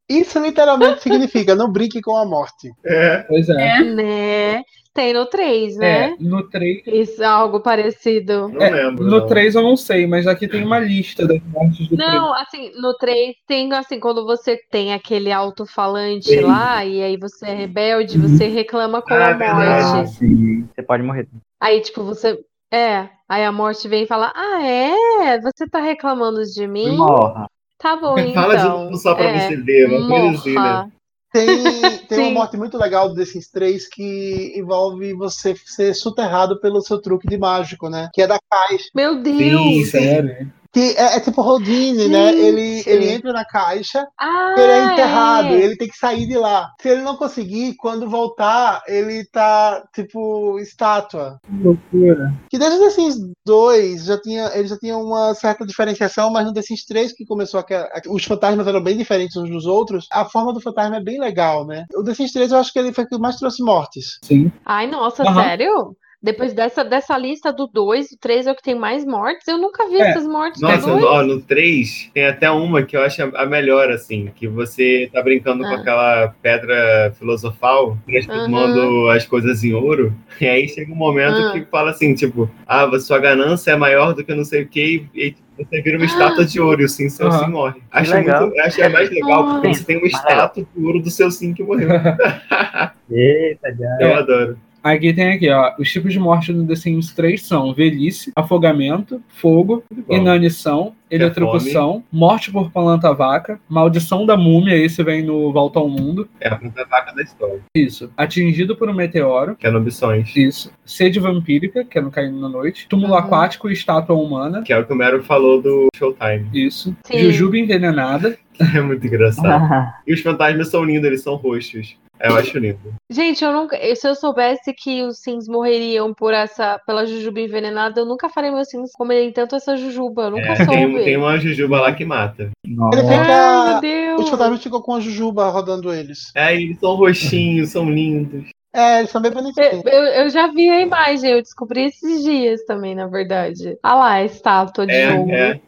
Isso 0.09 0.39
literalmente 0.41 1.03
significa 1.03 1.55
não 1.55 1.71
brinque 1.71 2.01
com 2.01 2.17
a 2.17 2.27
morte. 2.27 2.69
É. 2.85 3.19
Pois 3.29 3.49
é. 3.49 3.81
Né? 3.85 4.63
Tem 4.93 5.15
no 5.15 5.25
3, 5.27 5.77
né? 5.77 6.11
É, 6.11 6.17
no 6.19 6.49
3. 6.51 6.83
Isso, 6.89 7.23
algo 7.25 7.61
parecido. 7.61 8.49
Não 8.49 8.61
É, 8.61 8.71
lembro. 8.87 9.05
no 9.05 9.21
não. 9.21 9.27
3 9.29 9.55
eu 9.55 9.63
não 9.63 9.77
sei, 9.77 10.05
mas 10.09 10.27
aqui 10.27 10.49
tem 10.49 10.65
uma 10.65 10.81
lista 10.81 11.25
das 11.29 11.41
mortes 11.45 11.87
do 11.89 11.97
3. 11.97 12.13
Não, 12.13 12.35
assim, 12.35 12.73
no 12.81 12.93
3 12.95 13.37
tem 13.47 13.73
assim, 13.73 14.01
quando 14.01 14.25
você 14.27 14.59
tem 14.69 14.93
aquele 14.93 15.31
alto-falante 15.31 16.41
lá, 16.41 16.85
e 16.85 17.01
aí 17.01 17.17
você 17.17 17.47
é 17.47 17.55
rebelde, 17.55 18.19
você 18.19 18.49
reclama 18.49 19.01
com 19.01 19.15
Ah, 19.15 19.29
a 19.29 19.33
verdade. 19.35 19.95
morte. 19.99 20.11
sim. 20.11 20.69
Você 20.75 20.83
pode 20.83 21.05
morrer. 21.05 21.29
Aí, 21.61 21.81
tipo, 21.81 22.03
você. 22.03 22.37
É, 22.73 23.09
aí 23.29 23.45
a 23.45 23.53
morte 23.53 23.87
vem 23.87 24.03
e 24.03 24.07
fala: 24.09 24.33
Ah, 24.35 24.61
é? 24.67 25.41
Você 25.41 25.69
tá 25.69 25.81
reclamando 25.81 26.43
de 26.45 26.67
mim? 26.67 26.97
Morra. 26.97 27.49
Tá 27.81 27.97
bom, 27.97 28.19
então. 28.19 28.35
Fala 28.43 28.57
de 28.57 28.65
novo 28.65 28.97
só 28.97 29.15
pra 29.15 29.25
É, 29.25 29.49
você 29.49 29.57
ver, 29.57 29.87
uma 29.87 30.07
coisa 30.09 30.39
assim, 30.39 30.55
né? 30.55 30.93
Tem, 31.33 31.99
tem 32.09 32.19
uma 32.19 32.31
morte 32.31 32.57
muito 32.57 32.77
legal 32.77 33.09
do 33.09 33.15
The 33.15 33.25
Sims 33.25 33.49
3 33.51 33.89
que 33.89 34.53
envolve 34.57 35.15
você 35.15 35.55
ser 35.65 35.95
soterrado 35.95 36.61
pelo 36.61 36.81
seu 36.81 37.01
truque 37.01 37.29
de 37.29 37.39
mágico, 37.39 37.89
né? 37.89 38.09
Que 38.13 38.23
é 38.23 38.27
da 38.27 38.39
caixa. 38.51 38.87
Meu 38.95 39.23
Deus! 39.23 39.63
Sim, 39.63 39.85
Sério? 39.85 40.53
Que 40.73 40.95
é, 40.97 41.17
é 41.17 41.21
tipo 41.21 41.43
Rodine, 41.43 42.07
né? 42.09 42.31
Ele, 42.31 42.83
ele 42.87 43.11
entra 43.11 43.33
na 43.33 43.45
caixa, 43.45 44.07
Ah, 44.17 44.55
ele 44.57 44.71
é 44.73 44.85
enterrado, 44.93 45.49
é. 45.49 45.63
ele 45.65 45.77
tem 45.77 45.89
que 45.89 45.97
sair 45.97 46.27
de 46.27 46.37
lá. 46.39 46.69
Se 46.81 46.89
ele 46.89 47.03
não 47.03 47.17
conseguir, 47.17 47.75
quando 47.77 48.09
voltar, 48.09 48.81
ele 48.87 49.25
tá, 49.33 49.83
tipo, 49.93 50.59
estátua. 50.61 51.39
Que 51.45 51.63
loucura. 51.65 52.33
Que 52.49 52.57
desde 52.59 52.77
o 52.79 52.83
The 52.83 52.91
Sims 52.91 53.17
2 53.45 54.05
já 54.05 54.21
tinha, 54.21 54.47
ele 54.55 54.69
já 54.69 54.79
tinha 54.79 54.97
uma 54.97 55.35
certa 55.35 55.67
diferenciação, 55.67 56.31
mas 56.31 56.47
no 56.47 56.53
The 56.53 56.63
Sims 56.63 56.85
3 56.85 57.13
que 57.13 57.25
começou 57.27 57.59
a, 57.59 57.65
a- 57.65 58.01
os 58.09 58.25
fantasmas 58.25 58.67
eram 58.67 58.81
bem 58.83 58.97
diferentes 58.97 59.37
uns 59.37 59.51
dos 59.51 59.67
outros, 59.67 60.07
a 60.13 60.25
forma 60.25 60.53
do 60.53 60.61
fantasma 60.61 60.99
é 60.99 61.03
bem 61.03 61.19
legal, 61.19 61.67
né? 61.67 61.85
O 61.97 62.05
The 62.05 62.15
Sims 62.15 62.33
3 62.33 62.53
eu 62.53 62.59
acho 62.59 62.73
que 62.73 62.79
ele 62.79 62.93
foi 62.93 63.05
o 63.05 63.09
que 63.09 63.19
mais 63.19 63.37
trouxe 63.37 63.61
mortes. 63.63 64.19
Sim. 64.25 64.53
Ai, 64.65 64.87
nossa, 64.87 65.25
Aham. 65.25 65.43
sério? 65.43 65.97
Depois 66.23 66.53
dessa, 66.53 66.85
dessa 66.85 67.17
lista 67.17 67.51
do 67.51 67.67
2, 67.67 68.13
o 68.13 68.19
3 68.19 68.47
é 68.47 68.53
o 68.53 68.55
que 68.55 68.63
tem 68.63 68.75
mais 68.75 69.07
mortes. 69.07 69.49
Eu 69.49 69.57
nunca 69.57 69.89
vi 69.89 69.97
É. 69.97 70.11
essas 70.11 70.27
mortes 70.27 70.61
Nossa, 70.61 70.87
do 70.87 70.99
2. 71.01 71.05
ó, 71.05 71.23
no 71.23 71.41
3 71.41 72.11
tem 72.13 72.27
até 72.27 72.51
uma 72.51 72.83
que 72.83 72.95
eu 72.95 73.03
acho 73.03 73.23
a 73.35 73.47
melhor, 73.47 73.91
assim, 73.91 74.31
que 74.37 74.47
você 74.47 75.09
tá 75.15 75.23
brincando 75.23 75.63
com 75.65 75.71
Ah. 75.71 75.77
aquela 75.77 76.35
pedra 76.43 77.11
filosofal, 77.19 77.97
transformando 78.07 79.09
as 79.09 79.25
coisas 79.27 79.65
em 79.65 79.73
ouro, 79.73 80.15
e 80.39 80.47
aí 80.47 80.69
chega 80.69 80.93
um 80.93 80.97
momento 80.97 81.37
Ah. 81.39 81.53
que 81.53 81.65
fala 81.71 81.91
assim, 81.91 82.15
tipo, 82.15 82.51
ah, 82.67 82.85
a 82.85 83.01
sua 83.01 83.19
ganância 83.19 83.71
é 83.71 83.77
maior 83.77 84.13
do 84.15 84.23
que 84.23 84.35
não 84.35 84.45
sei 84.45 84.63
o 84.65 84.69
que, 84.69 85.07
e 85.15 85.35
você 85.57 85.81
vira 85.81 85.97
uma 85.97 86.05
estátua 86.07 86.45
de 86.45 86.61
ouro 86.61 86.83
e 86.83 86.85
o 86.85 86.89
sim, 86.89 87.09
seu 87.09 87.29
Aham. 87.29 87.45
sim 87.47 87.51
morre. 87.51 87.81
Acho, 87.91 88.13
legal. 88.13 88.43
muito, 88.43 88.61
acho 88.61 88.83
é 88.83 88.89
mais 88.91 89.09
legal, 89.11 89.45
porque 89.55 89.69
Ah. 89.69 89.73
você 89.75 89.85
tem 89.85 89.97
uma 89.97 90.07
estátua 90.07 90.67
de 90.77 90.85
ouro 90.85 91.01
do 91.01 91.11
seu 91.11 91.31
sim 91.31 91.55
que 91.55 91.63
morreu. 91.63 91.89
Eita, 93.11 93.75
já. 93.75 93.97
Eu 94.03 94.15
adoro. 94.17 94.59
Aqui 94.83 95.13
tem 95.13 95.33
aqui, 95.33 95.49
ó. 95.51 95.73
Os 95.79 95.91
tipos 95.91 96.13
de 96.13 96.19
morte 96.19 96.53
no 96.53 96.67
The 96.67 96.75
Sims 96.75 97.13
3 97.13 97.43
são 97.45 97.75
velhice, 97.75 98.33
afogamento, 98.37 99.21
fogo, 99.29 99.85
Bom, 100.09 100.15
inanição, 100.17 100.95
é 101.11 101.17
eletrocução, 101.17 102.03
morte 102.11 102.51
por 102.51 102.71
planta 102.71 103.13
vaca, 103.13 103.61
maldição 103.69 104.25
da 104.25 104.37
múmia, 104.37 104.75
esse 104.77 105.03
vem 105.03 105.23
no 105.23 105.53
Volta 105.53 105.79
ao 105.79 105.89
Mundo. 105.89 106.29
é 106.41 106.49
a 106.49 106.57
planta 106.57 106.85
vaca 106.87 107.13
da 107.15 107.23
história, 107.23 107.61
Isso. 107.75 108.11
Atingido 108.17 108.77
por 108.77 108.89
um 108.89 108.95
meteoro. 108.95 109.57
que 109.57 109.67
é 109.67 109.71
no 109.71 109.79
Ambições. 109.79 110.35
Isso. 110.37 110.73
Sede 110.85 111.19
vampírica, 111.21 111.85
que 111.85 111.99
é 111.99 112.01
no 112.01 112.11
Caindo 112.11 112.41
na 112.41 112.49
Noite. 112.49 112.87
Túmulo 112.89 113.13
Uhum. 113.13 113.19
aquático 113.19 113.69
e 113.69 113.73
estátua 113.73 114.15
humana. 114.17 114.63
Que 114.63 114.73
é 114.73 114.79
o 114.79 114.87
que 114.87 114.93
o 114.93 114.97
Mero 114.97 115.23
falou 115.23 115.61
do 115.61 115.89
Showtime. 115.97 116.49
Isso. 116.55 116.97
Sim. 117.05 117.19
Jujuba 117.19 117.59
envenenada. 117.59 118.37
É 118.77 118.81
muito 118.83 119.07
engraçado. 119.07 119.95
E 120.07 120.13
os 120.13 120.21
fantasmas 120.21 120.69
são 120.69 120.85
lindos, 120.85 121.07
eles 121.07 121.23
são 121.23 121.35
roxos. 121.37 121.97
Eu 122.23 122.37
acho 122.37 122.59
lindo. 122.59 122.79
Gente, 123.09 123.43
eu 123.45 123.53
nunca. 123.53 123.77
Se 123.97 124.07
eu 124.07 124.15
soubesse 124.15 124.75
que 124.75 125.03
os 125.03 125.19
Sims 125.21 125.49
morreriam 125.49 126.13
por 126.13 126.35
essa, 126.35 126.79
pela 126.87 127.07
jujuba 127.07 127.41
envenenada, 127.41 128.01
eu 128.01 128.05
nunca 128.05 128.29
faria 128.29 128.53
meus 128.53 128.69
Sims 128.69 128.93
comerem 128.93 129.33
tanto 129.33 129.57
essa 129.57 129.77
jujuba. 129.77 130.25
Eu 130.25 130.31
nunca 130.33 130.53
É, 130.53 130.67
tem, 130.67 130.67
soube. 130.91 131.05
tem 131.05 131.17
uma 131.17 131.39
jujuba 131.39 131.81
lá 131.81 131.93
que 131.95 132.05
mata. 132.05 132.51
Ele 132.65 132.75
Nossa. 132.77 132.99
fica. 132.99 133.15
Ai, 133.15 133.73
meu 133.73 133.81
Deus. 133.81 134.21
Os 134.25 134.29
fantasmas 134.31 134.63
ficam 134.63 134.83
com 134.83 134.95
a 134.95 135.01
Jujuba 135.01 135.49
rodando 135.49 135.93
eles. 135.95 136.31
É, 136.35 136.55
eles 136.55 136.79
são 136.79 136.95
roxinhos, 136.95 137.71
são 137.71 137.89
lindos. 137.91 138.49
É, 138.73 138.99
eles 139.01 139.11
são 139.11 139.21
bem 139.21 139.33
bonitinhos. 139.33 139.83
eu- 139.85 140.05
eu 140.05 140.29
já 140.29 140.47
vi 140.47 140.69
a 140.71 140.81
imagem, 140.81 141.31
eu 141.33 141.43
descobri 141.43 141.87
esses 141.87 142.23
dias 142.23 142.65
também, 142.67 142.95
na 142.95 143.07
verdade. 143.09 143.77
Ah 143.83 143.95
lá, 143.95 144.13
a 144.13 144.25
estátua 144.25 144.87
de 144.87 144.93
É, 144.95 145.13
ouro. 145.13 145.31
é. 145.33 145.61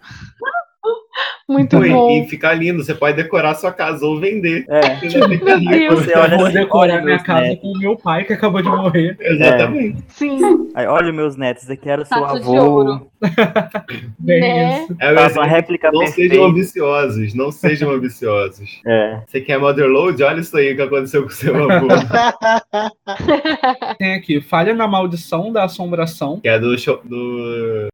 Muito 1.49 1.85
e- 1.85 1.91
bom. 1.91 2.11
E 2.11 2.29
fica 2.29 2.53
lindo, 2.53 2.83
você 2.83 2.95
pode 2.95 3.17
decorar 3.17 3.55
sua 3.55 3.73
casa 3.73 4.07
ou 4.07 4.19
vender. 4.19 4.65
É. 4.69 4.97
Você 4.97 5.29
fica 5.29 5.57
rico. 5.57 5.71
Deus. 5.71 6.05
Você 6.05 6.17
olha 6.17 6.33
Eu 6.35 6.39
vou 6.39 6.47
assim, 6.47 6.55
decorar 6.59 6.95
olha 6.95 7.05
minha 7.05 7.19
casa 7.19 7.41
netos. 7.43 7.61
com 7.61 7.69
o 7.69 7.79
meu 7.79 7.97
pai 7.97 8.25
que 8.25 8.33
acabou 8.33 8.63
de 8.63 8.69
morrer. 8.69 9.17
Exatamente. 9.21 10.03
Sim, 10.09 10.41
Aí, 10.75 10.87
olha 10.87 11.13
meus 11.13 11.37
netos, 11.37 11.69
aqui 11.69 11.89
era 11.91 12.03
o 12.03 12.07
seu 12.07 12.25
avô. 12.25 13.01
Bem 14.19 14.41
Né? 14.41 14.83
isso. 14.85 14.97
É 15.01 15.13
uma 15.13 15.23
exemplo. 15.27 15.49
réplica 15.49 15.93
Não 15.93 16.01
perfeita. 16.01 16.35
sejam 16.35 16.47
ambiciosos, 16.47 17.35
não 17.35 17.53
sejam 17.53 17.91
ambiciosos. 17.91 18.81
É. 18.87 19.21
Você 19.27 19.41
quer 19.41 19.59
motherload? 19.59 20.23
Olha 20.23 20.41
isso 20.41 20.57
aí 20.57 20.75
que 20.75 20.83
aconteceu 20.83 21.23
com 21.25 21.31
seu 21.31 21.71
avô. 21.71 21.89
Tem 23.99 24.15
aqui, 24.15 24.41
falha 24.41 24.75
na 24.75 24.87
maldição 24.89 25.53
da 25.53 25.65
assombração. 25.65 26.41
que 26.41 26.49
é 26.49 26.59
do 26.59 26.77
show, 26.79 27.01
do 27.05 27.89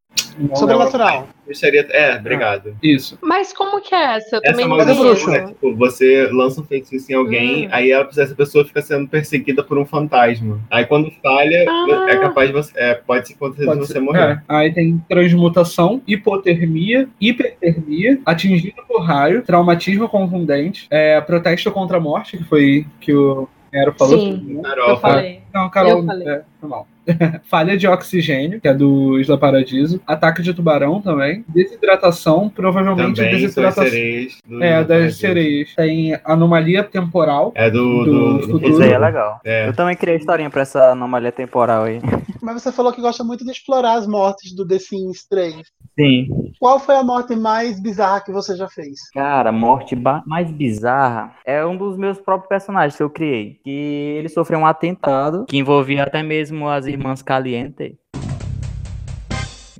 Sobrenatural. 0.54 1.28
bruxaria. 1.44 1.86
É, 1.90 2.16
obrigado. 2.16 2.76
Isso. 2.82 3.18
Mas 3.22 3.52
como 3.52 3.80
que 3.80 3.94
é 3.94 4.16
essa? 4.16 4.36
Eu 4.36 4.40
Essa 4.44 4.52
também 4.52 4.68
não 4.68 4.76
bruxa. 4.96 5.30
é 5.36 5.46
tipo, 5.46 5.74
você 5.76 6.28
lança 6.30 6.60
um 6.60 6.64
feitiço 6.64 7.10
em 7.10 7.14
alguém, 7.14 7.66
Hum. 7.66 7.68
aí 7.72 7.90
ela, 7.90 8.06
essa 8.16 8.34
pessoa 8.34 8.64
fica 8.64 8.82
sendo 8.82 9.08
perseguida 9.08 9.62
por 9.64 9.78
um 9.78 9.86
fantasma. 9.86 10.60
Aí 10.70 10.84
quando 10.84 11.10
falha, 11.22 11.64
Ah. 11.68 12.06
é 12.10 12.16
capaz 12.18 12.48
de 12.48 12.52
você. 12.54 12.72
É, 12.76 12.94
pode 12.94 13.32
acontecer 13.32 13.62
de 13.62 13.66
Pode 13.66 13.80
você 13.80 13.92
ser. 13.94 14.00
morrer. 14.00 14.20
É. 14.20 14.42
Aí 14.48 14.72
tem 14.72 15.02
transmutação, 15.08 16.02
hipotermia, 16.06 17.08
hipertermia, 17.20 18.20
atingido 18.26 18.82
por 18.86 19.00
raio, 19.02 19.42
traumatismo 19.42 20.08
contundente, 20.08 20.86
é, 20.90 21.20
protesto 21.20 21.70
contra 21.72 21.96
a 21.96 22.00
morte, 22.00 22.36
que 22.36 22.44
foi 22.44 22.86
que 23.00 23.12
o 23.14 23.48
Nero 23.72 23.94
falou. 23.98 24.18
Sim, 24.18 24.60
Carol, 24.62 24.88
eu 24.90 24.96
falei. 24.98 25.40
Não, 25.52 25.68
Carol, 25.70 25.98
Eu 26.00 26.04
falei. 26.04 26.28
é, 26.28 26.42
foi 26.60 26.68
mal. 26.68 26.86
Falha 27.48 27.74
de 27.76 27.86
oxigênio, 27.88 28.60
que 28.60 28.68
é 28.68 28.74
do 28.74 29.18
Isla 29.18 29.38
Paradiso. 29.38 29.98
Ataque 30.06 30.42
de 30.42 30.52
tubarão 30.52 31.00
também. 31.00 31.42
Desidratação, 31.48 32.50
provavelmente 32.50 33.16
Também 33.16 33.30
desidratação. 33.40 33.84
sereias. 33.84 34.38
É, 34.60 34.78
das 34.80 34.86
Paradiso. 34.88 35.18
sereias. 35.18 35.74
Tem 35.74 36.20
anomalia 36.24 36.84
temporal. 36.84 37.52
É 37.54 37.70
do, 37.70 38.04
Do 38.04 38.38
do, 38.38 38.40
futuro. 38.46 38.68
Isso 38.72 38.82
aí 38.82 38.92
é 38.92 38.98
legal. 38.98 39.40
É. 39.44 39.68
Eu 39.68 39.72
também 39.74 39.96
criei 39.96 40.16
a 40.16 40.18
historinha 40.20 40.50
pra 40.50 40.62
essa 40.62 40.90
anomalia 40.90 41.32
temporal 41.32 41.84
aí. 41.84 41.98
Mas 42.42 42.62
você 42.62 42.70
falou 42.70 42.92
que 42.92 43.00
gosta 43.00 43.24
muito 43.24 43.42
de 43.44 43.50
explorar 43.52 43.94
as 43.94 44.06
mortes 44.06 44.54
do 44.54 44.66
The 44.66 44.78
Sims 44.78 45.26
3. 45.28 45.62
Sim. 45.98 46.52
Qual 46.60 46.78
foi 46.78 46.94
a 46.94 47.02
morte 47.02 47.34
mais 47.34 47.80
bizarra 47.80 48.20
que 48.20 48.30
você 48.30 48.56
já 48.56 48.68
fez? 48.68 49.10
Cara, 49.12 49.48
a 49.48 49.52
morte 49.52 49.96
mais 50.26 50.48
bizarra 50.48 51.34
é 51.44 51.64
um 51.66 51.76
dos 51.76 51.96
meus 51.96 52.20
próprios 52.20 52.48
personagens 52.48 52.96
que 52.96 53.02
eu 53.02 53.10
criei. 53.10 53.58
Que 53.64 53.70
ele 53.70 54.28
sofreu 54.28 54.60
um 54.60 54.66
atentado 54.66 55.44
que 55.46 55.56
envolvia 55.56 56.04
até 56.04 56.22
mesmo 56.22 56.68
as 56.68 56.86
irmãs 56.86 57.20
Caliente. 57.20 57.98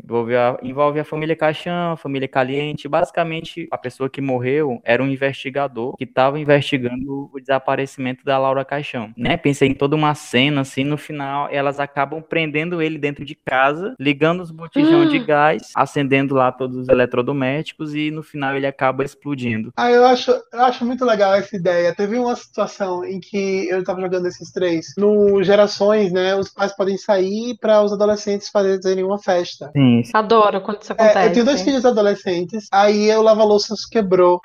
Envolve 0.08 0.34
a, 0.34 0.58
envolve 0.62 0.98
a 1.00 1.04
família 1.04 1.36
Caixão, 1.36 1.92
a 1.92 1.96
família 1.98 2.26
Caliente. 2.26 2.88
Basicamente, 2.88 3.68
a 3.70 3.76
pessoa 3.76 4.08
que 4.08 4.22
morreu 4.22 4.80
era 4.82 5.02
um 5.02 5.06
investigador 5.06 5.94
que 5.98 6.04
estava 6.04 6.40
investigando 6.40 7.30
o 7.30 7.38
desaparecimento 7.38 8.24
da 8.24 8.38
Laura 8.38 8.64
Caixão. 8.64 9.12
Né? 9.16 9.36
Pensei 9.36 9.68
em 9.68 9.74
toda 9.74 9.94
uma 9.94 10.14
cena, 10.14 10.62
assim, 10.62 10.82
no 10.82 10.96
final 10.96 11.48
elas 11.50 11.78
acabam 11.78 12.22
prendendo 12.22 12.80
ele 12.80 12.96
dentro 12.98 13.22
de 13.24 13.34
casa, 13.34 13.94
ligando 14.00 14.40
os 14.40 14.50
botijão 14.50 15.02
Hum. 15.02 15.08
de 15.08 15.18
gás, 15.18 15.70
acendendo 15.74 16.34
lá 16.34 16.50
todos 16.50 16.76
os 16.76 16.88
eletrodomésticos 16.88 17.94
e 17.94 18.10
no 18.10 18.22
final 18.22 18.56
ele 18.56 18.66
acaba 18.66 19.04
explodindo. 19.04 19.70
Ah, 19.76 19.90
eu 19.90 20.04
acho, 20.06 20.30
eu 20.30 20.60
acho 20.62 20.84
muito 20.86 21.04
legal 21.04 21.34
essa 21.34 21.54
ideia. 21.54 21.94
Teve 21.94 22.18
uma 22.18 22.34
situação 22.34 23.04
em 23.04 23.20
que 23.20 23.68
eu 23.68 23.84
tava 23.84 24.00
jogando 24.00 24.26
esses 24.26 24.50
três. 24.50 24.94
No 24.96 25.42
Gerações, 25.42 26.10
né? 26.12 26.34
Os 26.34 26.48
pais 26.48 26.74
podem 26.74 26.96
sair 26.96 27.56
para 27.60 27.82
os 27.82 27.92
adolescentes 27.92 28.48
fazerem 28.48 29.04
uma 29.04 29.18
festa. 29.18 29.70
Sim, 29.76 29.97
Adoro 30.12 30.61
quando 30.61 30.82
isso 30.82 30.92
É, 30.92 30.94
acontece. 30.94 31.28
eu 31.28 31.32
tenho 31.32 31.44
dois 31.44 31.62
filhos 31.62 31.84
adolescentes, 31.84 32.66
aí 32.72 33.11
o 33.14 33.22
lava-louça 33.22 33.74
se 33.76 33.88
quebrou. 33.88 34.40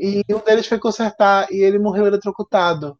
E 0.00 0.22
um 0.30 0.38
deles 0.38 0.66
foi 0.66 0.78
consertar 0.78 1.46
e 1.50 1.62
ele 1.62 1.78
morreu 1.78 2.06
eletrocutado. 2.06 2.98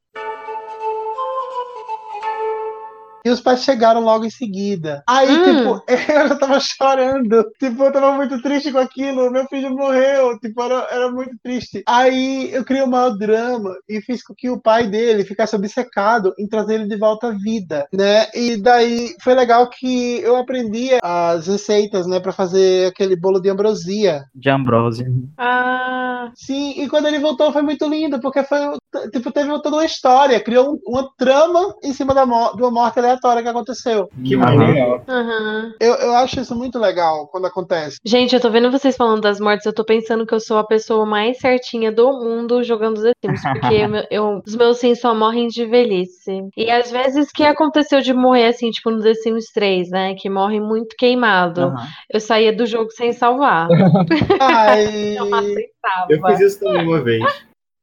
E 3.25 3.31
os 3.31 3.41
pais 3.41 3.65
chegaram 3.65 4.01
logo 4.01 4.25
em 4.25 4.31
seguida. 4.31 5.03
Aí, 5.09 5.31
Hum. 5.31 5.45
tipo, 5.45 5.83
eu 6.23 6.29
já 6.29 6.37
tava 6.37 6.61
chorando. 6.61 7.45
Tipo, 7.59 7.85
eu 7.85 7.93
tava 7.93 8.13
muito 8.13 8.41
triste 8.43 8.71
com 8.71 8.79
aquilo. 8.79 9.31
Meu 9.31 9.47
filho 9.47 9.71
morreu. 9.75 10.39
Tipo, 10.39 10.63
era, 10.63 10.87
era 10.91 11.11
muito 11.11 11.35
triste. 11.43 11.83
Aí 11.89 12.51
eu 12.53 12.65
criei 12.65 12.83
o 12.83 12.87
maior 12.87 13.17
drama 13.17 13.75
e 13.89 14.01
fiz 14.03 14.23
com 14.23 14.35
que 14.35 14.51
o 14.51 14.61
pai 14.61 14.87
dele 14.89 15.25
ficasse 15.25 15.57
obcecado 15.57 16.35
em 16.39 16.47
trazer 16.47 16.75
ele 16.75 16.87
de 16.89 16.97
volta 16.97 17.29
à 17.29 17.31
vida, 17.31 17.87
né? 17.93 18.27
E 18.35 18.57
daí 18.57 19.15
foi 19.23 19.35
legal 19.35 19.69
que 19.71 20.21
eu 20.21 20.37
aprendi 20.37 20.91
as 21.03 21.47
receitas, 21.47 22.07
né, 22.07 22.21
para 22.21 22.33
fazer 22.33 22.89
aquele 22.89 23.17
bolo 23.17 23.41
de 23.41 23.49
ambrosia. 23.49 24.25
de 24.35 24.51
Ambrose. 24.51 25.05
Ah, 25.39 26.31
Sim, 26.35 26.75
e 26.83 26.89
quando 26.89 27.07
ele 27.07 27.19
voltou 27.19 27.53
foi 27.53 27.63
muito 27.63 27.87
lindo, 27.89 28.21
porque 28.21 28.43
foi, 28.43 28.59
tipo, 29.13 29.31
teve 29.33 29.49
toda 29.63 29.77
uma 29.77 29.85
história, 29.85 30.41
criou 30.41 30.73
um- 30.75 30.81
uma 30.87 31.09
trama 31.17 31.75
em 31.83 31.93
cima 31.93 32.15
da 32.15 32.25
mo- 32.27 32.55
de 32.57 32.63
uma 32.63 32.71
morte 32.71 32.99
aleatória 32.99 33.43
que 33.43 33.49
aconteceu. 33.49 34.09
Que 34.25 34.37
maneiro. 34.37 35.03
aham. 35.09 35.73
Eu, 35.81 35.95
eu 35.95 36.15
acho 36.17 36.41
isso 36.41 36.55
muito 36.55 36.79
legal 36.79 37.27
quando 37.29 37.47
acontece. 37.47 37.99
Gente, 38.05 38.35
eu 38.35 38.41
tô 38.41 38.51
vendo 38.51 38.71
vocês 38.71 38.97
falando 38.97 39.21
das 39.21 39.39
mortes, 39.41 39.67
eu 39.67 39.73
tô 39.75 39.85
pensando 39.85 40.27
que 40.27 40.35
eu 40.35 40.41
sou 40.41 40.59
a 40.59 40.65
pessoa 40.67 41.05
mais 41.07 41.39
certinha 41.39 41.91
do 41.93 42.11
mundo 42.13 42.63
jogando 42.63 43.03
The 43.03 43.13
Sims, 43.25 43.43
porque 43.61 43.75
eu- 43.85 44.07
eu- 44.11 44.43
os 44.47 44.55
meus 44.55 44.79
sims 44.79 45.01
só 45.01 45.15
morrem 45.15 45.49
de 45.49 45.65
velhice. 45.67 46.49
E 46.57 46.71
às 46.71 46.91
vezes 46.91 47.31
que 47.33 47.43
aconteceu 47.45 48.01
de 48.01 48.13
morrer 48.13 48.47
assim, 48.47 48.71
tipo 48.71 48.91
no 48.91 49.03
The 49.03 49.15
Sims 49.15 49.47
3, 49.53 49.91
né, 49.91 50.15
que 50.15 50.29
morre 50.31 50.61
muito 50.61 50.95
queimado. 50.97 51.63
Aham. 51.63 51.87
Eu 52.13 52.21
saía 52.21 52.53
do 52.55 52.67
jogo 52.67 52.91
sem 52.91 53.13
salvar. 53.13 53.69
Ai, 54.41 54.85
Eu 55.19 55.35
aceitava. 55.35 56.07
Eu 56.09 56.21
fiz 56.27 56.41
isso 56.41 56.61
também 56.61 56.87
uma 56.87 57.01
vez. 57.03 57.23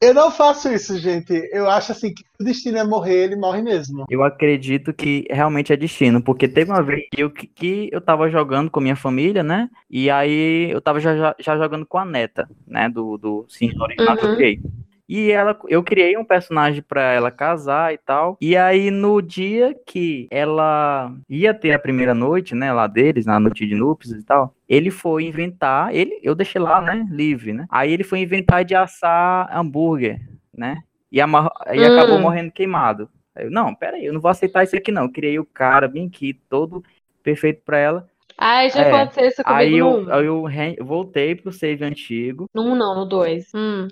Eu 0.01 0.15
não 0.15 0.31
faço 0.31 0.67
isso, 0.73 0.97
gente. 0.97 1.31
Eu 1.51 1.69
acho 1.69 1.91
assim 1.91 2.11
que 2.11 2.23
o 2.39 2.43
destino 2.43 2.79
é 2.79 2.83
morrer, 2.83 3.25
ele 3.25 3.35
morre 3.35 3.61
mesmo. 3.61 4.05
Eu 4.09 4.23
acredito 4.23 4.91
que 4.91 5.27
realmente 5.29 5.71
é 5.71 5.77
destino, 5.77 6.21
porque 6.23 6.47
teve 6.47 6.71
uma 6.71 6.81
vez 6.81 7.07
que 7.11 7.21
eu, 7.21 7.29
que 7.29 7.87
eu 7.91 8.01
tava 8.01 8.27
jogando 8.27 8.71
com 8.71 8.81
minha 8.81 8.95
família, 8.95 9.43
né? 9.43 9.69
E 9.87 10.09
aí 10.09 10.71
eu 10.71 10.81
tava 10.81 10.99
já, 10.99 11.15
já, 11.15 11.35
já 11.39 11.55
jogando 11.55 11.85
com 11.85 11.99
a 11.99 12.05
neta, 12.05 12.49
né? 12.65 12.89
Do, 12.89 13.15
do 13.17 13.45
que 13.47 13.65
eu 13.65 14.01
Uhum. 14.01 14.80
E 15.11 15.29
ela, 15.29 15.59
eu 15.67 15.83
criei 15.83 16.15
um 16.15 16.23
personagem 16.23 16.81
pra 16.81 17.01
ela 17.11 17.29
casar 17.29 17.93
e 17.93 17.97
tal. 17.97 18.37
E 18.39 18.55
aí 18.55 18.89
no 18.89 19.21
dia 19.21 19.75
que 19.85 20.25
ela 20.31 21.13
ia 21.29 21.53
ter 21.53 21.73
a 21.73 21.79
primeira 21.79 22.13
noite, 22.13 22.55
né, 22.55 22.71
lá 22.71 22.87
deles, 22.87 23.25
na 23.25 23.37
noite 23.37 23.67
de 23.67 23.75
núpcias 23.75 24.21
e 24.21 24.25
tal, 24.25 24.55
ele 24.69 24.89
foi 24.89 25.25
inventar, 25.25 25.93
ele, 25.93 26.17
eu 26.23 26.33
deixei 26.33 26.61
lá, 26.61 26.79
né, 26.79 27.05
livre, 27.11 27.51
né? 27.51 27.65
Aí 27.69 27.91
ele 27.91 28.05
foi 28.05 28.19
inventar 28.19 28.63
de 28.63 28.73
assar 28.73 29.49
hambúrguer, 29.53 30.21
né? 30.57 30.77
E, 31.11 31.19
amarra- 31.19 31.51
e 31.73 31.79
Hum. 31.81 31.85
acabou 31.87 32.17
morrendo 32.17 32.49
queimado. 32.51 33.09
Aí 33.35 33.45
eu, 33.45 33.51
não, 33.51 33.75
peraí, 33.75 34.05
eu 34.05 34.13
não 34.13 34.21
vou 34.21 34.31
aceitar 34.31 34.63
isso 34.63 34.77
aqui 34.77 34.93
não. 34.93 35.03
Eu 35.03 35.11
criei 35.11 35.37
o 35.39 35.45
cara 35.45 35.89
bem 35.89 36.07
aqui, 36.07 36.33
todo 36.49 36.81
perfeito 37.21 37.61
pra 37.65 37.77
ela. 37.77 38.07
Ai, 38.37 38.69
já 38.69 38.81
É, 38.81 38.91
aconteceu 38.91 39.27
isso 39.27 39.43
comigo 39.43 39.75
Aí 39.75 39.77
eu, 39.77 39.87
1. 39.87 40.09
aí 40.13 40.75
eu 40.77 40.85
voltei 40.85 41.35
pro 41.35 41.51
save 41.51 41.83
antigo. 41.83 42.47
No 42.53 42.63
1 42.63 42.75
não, 42.75 42.95
no 42.95 43.05
2. 43.05 43.51
Hum. 43.53 43.87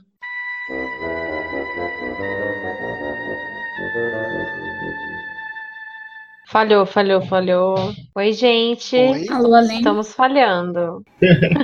Falhou, 6.50 6.86
falhou, 6.86 7.22
falhou. 7.22 7.76
Oi, 8.16 8.34
gente. 8.34 8.96
Oi? 8.96 9.30
Alô, 9.30 9.54
além. 9.54 9.78
Estamos 9.78 10.14
falhando. 10.14 11.04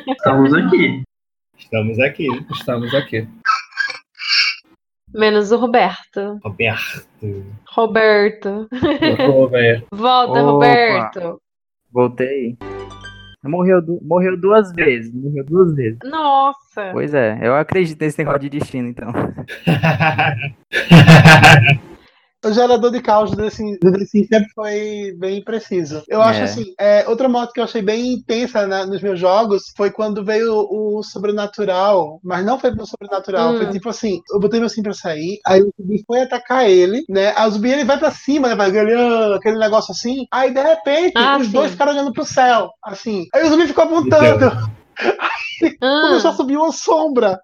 Estamos 0.07 0.53
aqui. 0.53 1.03
Estamos 1.57 1.99
aqui. 1.99 2.27
Estamos 2.51 2.93
aqui. 2.93 3.27
Menos 5.13 5.51
o 5.51 5.57
Roberto. 5.57 6.39
Roberto. 6.43 7.07
Roberto. 7.67 8.67
Velho. 9.49 9.87
Volta, 9.91 10.31
Opa. 10.31 10.41
Roberto. 10.41 11.41
Voltei. 11.91 12.57
Morreu, 13.47 13.81
morreu 14.01 14.39
duas 14.39 14.71
vezes. 14.71 15.13
Morreu 15.13 15.45
duas 15.45 15.75
vezes. 15.75 15.99
Nossa. 16.03 16.89
Pois 16.91 17.13
é, 17.13 17.39
eu 17.41 17.55
acredito 17.55 18.01
nesse 18.01 18.17
negócio 18.17 18.41
de 18.41 18.49
destino, 18.49 18.88
então. 18.88 19.12
O 22.45 22.51
gerador 22.53 22.91
de 22.91 23.01
caos 23.01 23.31
do 23.31 23.49
Sims 23.49 23.79
sempre 24.12 24.45
foi 24.53 25.15
bem 25.17 25.43
preciso. 25.43 26.03
Eu 26.08 26.21
acho 26.21 26.41
É. 26.41 26.43
assim, 26.43 26.65
é, 26.79 27.05
outra 27.08 27.27
moto 27.27 27.51
que 27.51 27.60
eu 27.60 27.63
achei 27.63 27.81
bem 27.81 28.13
intensa 28.13 28.67
né, 28.67 28.86
nos 28.86 29.01
meus 29.01 29.19
jogos 29.19 29.63
foi 29.75 29.89
quando 29.89 30.23
veio 30.23 30.53
o, 30.69 31.01
sobrenatural, 31.01 32.19
mas 32.23 32.45
não 32.45 32.60
foi 32.60 32.71
pro 32.71 32.86
sobrenatural, 32.86 33.53
Hum. 33.53 33.58
foi 33.58 33.67
tipo 33.71 33.89
assim, 33.89 34.21
eu 34.31 34.39
botei 34.39 34.60
meu 34.60 34.69
sim 34.69 34.84
pra 34.84 34.93
sair, 34.93 35.39
aí 35.45 35.62
o 35.62 35.73
zumbi 35.79 36.03
foi 36.05 36.21
atacar 36.21 36.69
ele, 36.69 37.03
né? 37.10 37.34
Aí 37.36 37.47
o 37.47 37.51
zumbi 37.51 37.71
ele 37.71 37.84
vai 37.84 37.97
pra 37.97 38.12
cima, 38.12 38.47
né? 38.47 38.55
Vai 38.55 38.71
ganhando 38.71 39.34
aquele 39.34 39.58
negócio 39.58 39.91
assim, 39.91 40.27
aí 40.31 40.53
de 40.53 40.62
repente 40.62 41.13
Ah, 41.17 41.38
os 41.39 41.47
sim. 41.47 41.51
dois 41.51 41.71
ficaram 41.71 41.93
olhando 41.93 42.13
pro 42.13 42.23
céu, 42.25 42.69
assim. 42.84 43.25
Aí 43.34 43.43
o 43.43 43.49
zumbi 43.49 43.65
ficou 43.67 43.86
apontando, 43.86 44.51
Ah, 45.81 46.01
começou 46.08 46.31
a 46.31 46.34
subir 46.34 46.58
uma 46.58 46.71
sombra. 46.71 47.39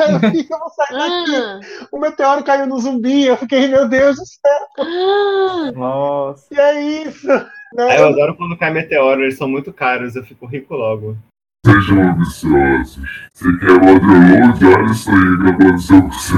Aí 0.00 0.12
eu 0.12 0.20
fiquei, 0.20 0.46
eu 0.50 0.58
vou 0.58 0.70
sair 0.70 0.98
daqui. 0.98 1.36
ah, 1.36 1.60
O 1.92 1.98
meteoro 1.98 2.42
caiu 2.44 2.66
no 2.66 2.78
zumbi, 2.78 3.26
eu 3.26 3.36
fiquei, 3.36 3.68
meu 3.68 3.88
Deus 3.88 4.16
do 4.16 4.24
céu. 4.26 4.66
ah. 4.78 5.72
Nossa. 5.74 6.46
E 6.52 6.58
é 6.58 6.80
isso. 7.04 7.30
Ah, 7.30 7.46
Né? 7.74 8.00
eu 8.00 8.08
adoro 8.08 8.36
quando 8.36 8.56
cai 8.58 8.70
meteoro, 8.70 9.22
eles 9.22 9.38
são 9.38 9.48
muito 9.48 9.72
caros, 9.72 10.14
eu 10.16 10.22
fico 10.24 10.44
rico 10.46 10.74
logo. 10.74 11.16
Sejam 11.64 12.02
ambiciosos. 12.02 12.98
Se 13.32 13.58
quer 13.60 13.78
download, 13.78 14.66
olha 14.66 14.90
isso 14.90 15.08
aí 15.10 15.38
que 15.38 15.50
aconteceu 15.64 16.02
com 16.02 16.08
o 16.08 16.12
seu. 16.12 16.36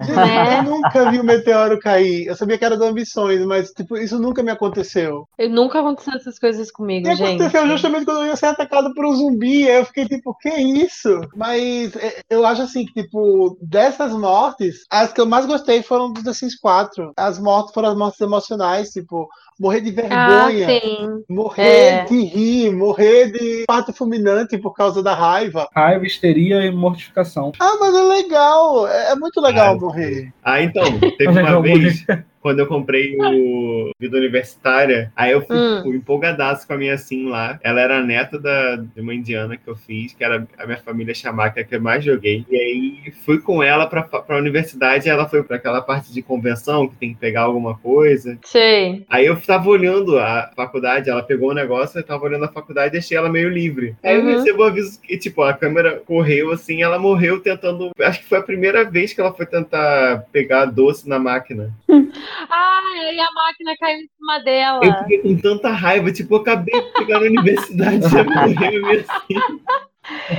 Gente, 0.00 0.16
Né? 0.16 0.58
eu 0.58 0.62
nunca 0.62 1.10
vi 1.10 1.18
o 1.20 1.24
meteoro 1.24 1.78
cair. 1.78 2.26
Eu 2.26 2.36
sabia 2.36 2.56
que 2.58 2.64
era 2.64 2.76
do 2.76 2.84
Ambições, 2.84 3.44
mas 3.44 3.70
tipo, 3.70 3.96
isso 3.96 4.18
nunca 4.18 4.42
me 4.42 4.50
aconteceu. 4.50 5.26
Eu 5.38 5.50
nunca 5.50 5.80
aconteceu 5.80 6.14
essas 6.14 6.38
coisas 6.38 6.70
comigo, 6.70 7.06
E 7.08 7.14
gente. 7.14 7.42
aconteceu 7.42 7.66
justamente 7.68 8.04
quando 8.04 8.20
eu 8.22 8.26
ia 8.26 8.36
ser 8.36 8.46
atacado 8.46 8.92
por 8.94 9.04
um 9.06 9.14
zumbi. 9.14 9.68
Aí 9.68 9.76
eu 9.78 9.84
fiquei 9.84 10.06
tipo, 10.06 10.34
que 10.40 10.48
isso? 10.50 11.20
Mas 11.36 11.94
é, 11.96 12.20
eu 12.30 12.44
acho 12.46 12.62
assim 12.62 12.84
que, 12.86 13.02
tipo, 13.02 13.56
dessas 13.60 14.12
mortes, 14.12 14.84
as 14.90 15.12
que 15.12 15.20
eu 15.20 15.26
mais 15.26 15.46
gostei 15.46 15.82
foram 15.82 16.12
dos 16.12 16.22
The 16.22 16.32
Sims 16.32 16.58
4. 16.58 17.12
As 17.16 17.38
mortes 17.38 17.72
foram 17.74 17.90
as 17.90 17.96
mortes 17.96 18.20
emocionais, 18.20 18.90
tipo, 18.90 19.28
morrer 19.60 19.80
de 19.82 19.90
Ah, 20.00 20.46
vergonha. 20.46 20.66
sim. 20.80 21.24
Morrer 21.28 21.62
É. 21.62 22.04
de 22.06 22.24
rir, 22.24 22.72
morrer 22.72 23.30
de 23.30 23.64
parto 23.66 23.92
fulminante 23.92 24.56
por 24.56 24.72
causa 24.74 25.02
da 25.02 25.14
raiva. 25.14 25.68
Raiva, 25.76 26.06
histeria 26.06 26.64
e 26.64 26.70
mortificação. 26.70 27.52
Ah, 27.60 27.76
mas 27.78 27.94
é 27.94 28.02
legal, 28.02 28.88
é 28.88 29.12
é 29.12 29.14
muito 29.14 29.40
legal 29.40 29.74
Ah, 29.74 29.78
morrer. 29.78 30.32
Ah, 30.42 30.62
então, 30.62 30.82
teve 31.18 31.28
uma 31.30 31.42
Legal, 31.42 31.62
vez, 31.62 32.06
quando 32.40 32.60
eu 32.60 32.66
comprei 32.66 33.16
o 33.20 33.90
Vida 34.00 34.16
Universitária, 34.16 35.12
aí 35.14 35.32
eu 35.32 35.42
fui, 35.42 35.56
Hum. 35.56 35.80
fui 35.82 35.96
empolgadaço 35.96 36.66
com 36.66 36.72
a 36.72 36.76
minha 36.78 36.96
sim 36.96 37.28
lá. 37.28 37.58
Ela 37.62 37.80
era 37.80 38.02
neta 38.02 38.38
da, 38.38 38.76
de 38.76 39.00
uma 39.00 39.14
indiana 39.14 39.56
que 39.56 39.68
eu 39.68 39.76
fiz, 39.76 40.12
que 40.14 40.24
era 40.24 40.46
a 40.58 40.66
minha 40.66 40.78
família 40.78 41.14
chamar, 41.14 41.50
que 41.50 41.60
é 41.60 41.62
a 41.62 41.66
que 41.66 41.74
eu 41.76 41.80
mais 41.80 42.02
joguei. 42.04 42.44
E 42.50 42.56
aí 42.56 43.12
fui 43.24 43.38
com 43.40 43.62
ela 43.62 43.86
pra, 43.86 44.02
pra 44.02 44.36
universidade, 44.38 45.08
ela 45.08 45.28
foi 45.28 45.42
pra 45.42 45.56
aquela 45.56 45.80
parte 45.82 46.12
de 46.12 46.22
convenção, 46.22 46.88
que 46.88 46.96
tem 46.96 47.12
que 47.12 47.20
pegar 47.20 47.42
alguma 47.42 47.76
coisa. 47.78 48.38
Sei. 48.44 49.04
Aí 49.08 49.26
eu 49.26 49.38
tava 49.40 49.68
olhando 49.68 50.18
a 50.18 50.50
faculdade, 50.56 51.10
ela 51.10 51.22
pegou 51.22 51.50
o 51.50 51.54
negócio, 51.54 51.98
eu 51.98 52.02
tava 52.04 52.24
olhando 52.24 52.44
a 52.44 52.48
faculdade 52.52 52.88
e 52.88 52.92
deixei 52.92 53.16
ela 53.16 53.28
meio 53.28 53.48
livre. 53.48 53.94
Aí 54.02 54.16
eu 54.16 54.22
Uhum. 54.22 54.26
recebo 54.28 54.62
o 54.62 54.64
aviso 54.64 55.00
que, 55.00 55.16
tipo, 55.18 55.42
a 55.42 55.52
câmera 55.52 56.00
correu 56.06 56.52
assim, 56.52 56.82
ela 56.82 56.98
morreu 56.98 57.40
tentando. 57.40 57.90
Acho 58.00 58.20
que 58.20 58.26
foi 58.28 58.38
a 58.38 58.42
primeira 58.42 58.84
vez 58.84 59.12
que 59.12 59.20
ela 59.20 59.32
foi 59.32 59.46
tentar 59.46 60.24
pegar 60.32 60.64
doce 60.66 61.08
na 61.08 61.18
máquina. 61.18 61.70
Ai, 62.48 63.14
e 63.14 63.20
a 63.20 63.30
máquina 63.32 63.76
caiu 63.78 63.98
em 63.98 64.08
cima 64.16 64.38
dela. 64.40 64.80
Eu 64.82 64.94
fiquei 64.98 65.18
com 65.18 65.36
tanta 65.36 65.70
raiva, 65.70 66.12
tipo, 66.12 66.34
eu 66.34 66.40
acabei 66.40 66.80
de 66.80 66.92
pegar 66.92 67.20
na 67.20 67.26
universidade, 67.26 68.08
já 68.08 68.24
morreu 68.24 68.86
assim. 68.86 69.70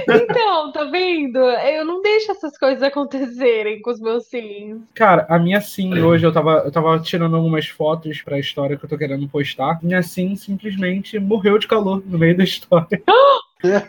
Então, 0.10 0.72
tá 0.72 0.84
vendo? 0.86 1.40
Eu 1.40 1.86
não 1.86 2.02
deixo 2.02 2.32
essas 2.32 2.58
coisas 2.58 2.82
acontecerem 2.84 3.82
com 3.82 3.92
os 3.92 4.00
meus 4.00 4.28
sims. 4.28 4.82
Cara, 4.94 5.26
a 5.30 5.40
minha 5.40 5.62
sim 5.62 5.98
hoje, 6.00 6.26
eu 6.26 6.34
tava, 6.34 6.64
eu 6.66 6.72
tava 6.72 7.00
tirando 7.00 7.36
algumas 7.36 7.68
fotos 7.68 8.22
pra 8.22 8.40
história 8.40 8.76
que 8.78 8.84
eu 8.84 8.90
tô 8.90 8.98
querendo 8.98 9.28
postar. 9.28 9.80
Minha 9.82 10.02
sim 10.02 10.36
simplesmente 10.36 11.20
morreu 11.20 11.58
de 11.58 11.68
calor 11.68 12.04
no 12.06 12.18
meio 12.18 12.36
da 12.36 12.44
história. 12.44 13.02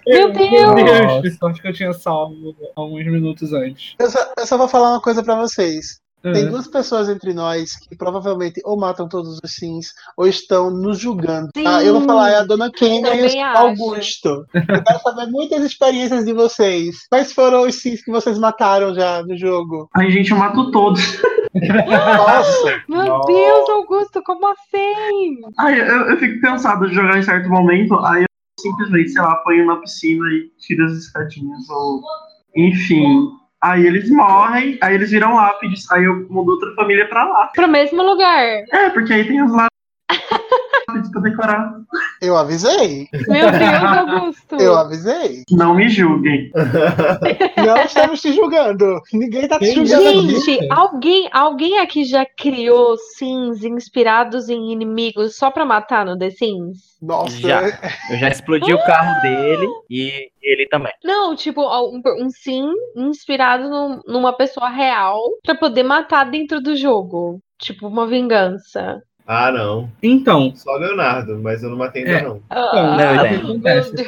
Meu 0.07 0.31
Deus! 0.31 1.39
Sorte 1.39 1.63
que 1.63 1.69
eu 1.69 1.73
tinha 1.73 1.93
salvo 1.95 2.55
alguns 2.77 3.07
minutos 3.07 3.55
antes. 3.55 3.95
Eu 3.99 4.11
só, 4.11 4.19
eu 4.39 4.47
só 4.47 4.59
vou 4.59 4.69
falar 4.69 4.91
uma 4.91 5.01
coisa 5.01 5.25
pra 5.25 5.35
vocês. 5.35 6.02
Tem 6.23 6.45
Uhum. 6.45 6.51
duas 6.51 6.69
pessoas 6.69 7.09
entre 7.09 7.35
nós 7.35 7.77
que 7.77 7.97
provavelmente 7.97 8.61
ou 8.65 8.79
matam 8.79 9.09
todos 9.09 9.39
os 9.43 9.51
sims 9.53 9.93
ou 10.17 10.27
estão 10.27 10.71
nos 10.71 10.99
julgando. 10.99 11.49
Ah, 11.67 11.83
eu 11.83 11.95
vou 11.95 12.03
falar, 12.03 12.31
é 12.31 12.37
a 12.37 12.45
dona 12.45 12.71
Kenia 12.71 13.15
e 13.15 13.39
o. 13.39 13.45
Augusto. 13.57 14.45
Eu 14.55 14.85
quero 14.85 15.01
saber 15.03 15.27
muitas 15.27 15.65
experiências 15.65 16.25
de 16.25 16.33
vocês. 16.33 17.07
Quais 17.09 17.33
foram 17.33 17.63
os 17.63 17.75
sims 17.77 18.05
que 18.05 18.11
vocês 18.13 18.39
mataram 18.39 18.95
já 18.95 19.23
no 19.23 19.37
jogo? 19.37 19.89
Ai, 19.97 20.11
gente, 20.11 20.31
eu 20.31 20.39
mato 20.39 20.71
todos. 20.71 21.03
Nossa! 21.55 22.83
Meu 22.89 23.05
Nossa. 23.05 23.33
Deus, 23.33 23.69
Augusto, 23.71 24.23
como 24.25 24.47
assim? 24.47 25.41
Ai, 25.59 25.81
eu, 25.81 26.11
eu 26.11 26.17
fico 26.19 26.41
cansado 26.41 26.89
de 26.89 26.95
jogar 26.95 27.19
em 27.19 27.23
certo 27.23 27.49
momento, 27.49 27.95
aí 27.99 28.23
eu 28.23 28.27
simplesmente, 28.61 29.11
sei 29.11 29.23
lá, 29.23 29.35
ponho 29.37 29.67
na 29.67 29.77
piscina 29.77 30.25
e 30.29 30.51
tiro 30.59 30.85
as 30.85 30.93
escadinhas, 30.93 31.69
ou. 31.69 32.01
Enfim. 32.57 33.31
Aí 33.63 33.87
eles 33.87 34.11
morrem, 34.11 34.77
aí 34.83 34.95
eles 34.95 35.11
viram 35.11 35.37
lápides, 35.37 35.91
aí 35.93 36.05
eu 36.05 36.27
mudo 36.29 36.53
outra 36.53 36.75
família 36.75 37.09
pra 37.09 37.25
lá. 37.25 37.51
Pro 37.55 37.69
mesmo 37.69 38.03
lugar. 38.03 38.65
É, 38.73 38.91
porque 38.91 39.13
aí 39.13 39.25
tem 39.25 39.41
os 39.41 39.53
lápides 39.53 39.72
pra 41.23 41.31
decorar. 41.31 41.73
Eu 42.21 42.37
avisei. 42.37 43.09
Meu 43.29 43.51
Deus, 43.51 43.83
Augusto. 43.85 44.57
Eu 44.57 44.77
avisei. 44.77 45.43
Não 45.51 45.75
me 45.75 45.89
julguem. 45.89 46.51
Não 47.57 47.77
estamos 47.85 48.21
te 48.21 48.33
julgando. 48.33 49.01
Ninguém 49.13 49.49
tá 49.49 49.59
te 49.59 49.67
Que 49.75 49.87
julgando. 49.87 50.41
Gente, 50.41 50.69
alguém, 50.71 51.29
alguém 51.33 51.79
aqui 51.79 52.05
já 52.05 52.25
criou 52.27 52.97
sims 53.17 53.63
inspirados 53.65 54.49
em 54.49 54.73
inimigos 54.73 55.37
só 55.37 55.51
pra 55.51 55.65
matar 55.65 56.05
no 56.07 56.19
The 56.19 56.31
Sims? 56.31 56.93
Nossa. 57.01 57.37
Já. 57.39 57.63
Eu 58.11 58.19
já 58.19 58.29
explodi 58.29 58.73
o 58.73 58.85
carro 58.85 59.21
dele 59.23 59.67
e 59.91 60.31
ele 60.43 60.67
também. 60.69 60.93
Não, 61.05 61.35
tipo, 61.35 61.63
um, 61.63 62.01
um 62.25 62.31
sim 62.31 62.69
inspirado 62.97 63.69
num- 63.69 64.01
numa 64.07 64.33
pessoa 64.33 64.69
real 64.69 65.21
pra 65.45 65.55
poder 65.55 65.83
matar 65.83 66.25
dentro 66.25 66.61
do 66.61 66.77
jogo. 66.77 67.41
Tipo, 67.61 67.87
uma 67.87 68.07
vingança. 68.07 69.01
Ah, 69.27 69.53
não. 69.53 69.91
Então, 70.03 70.53
Só 70.57 70.77
Leonardo, 70.77 71.39
mas 71.41 71.63
eu 71.63 71.71
não 71.71 71.77
matei 71.77 72.03
ainda 72.03 72.19
É. 72.19 72.23
não. 72.23 72.43
Ah, 72.51 72.97
Não, 72.99 73.15
o 73.15 73.19
que 73.21 73.27
ideia. 73.27 73.39
acontece? 73.39 73.93
meu 73.95 74.05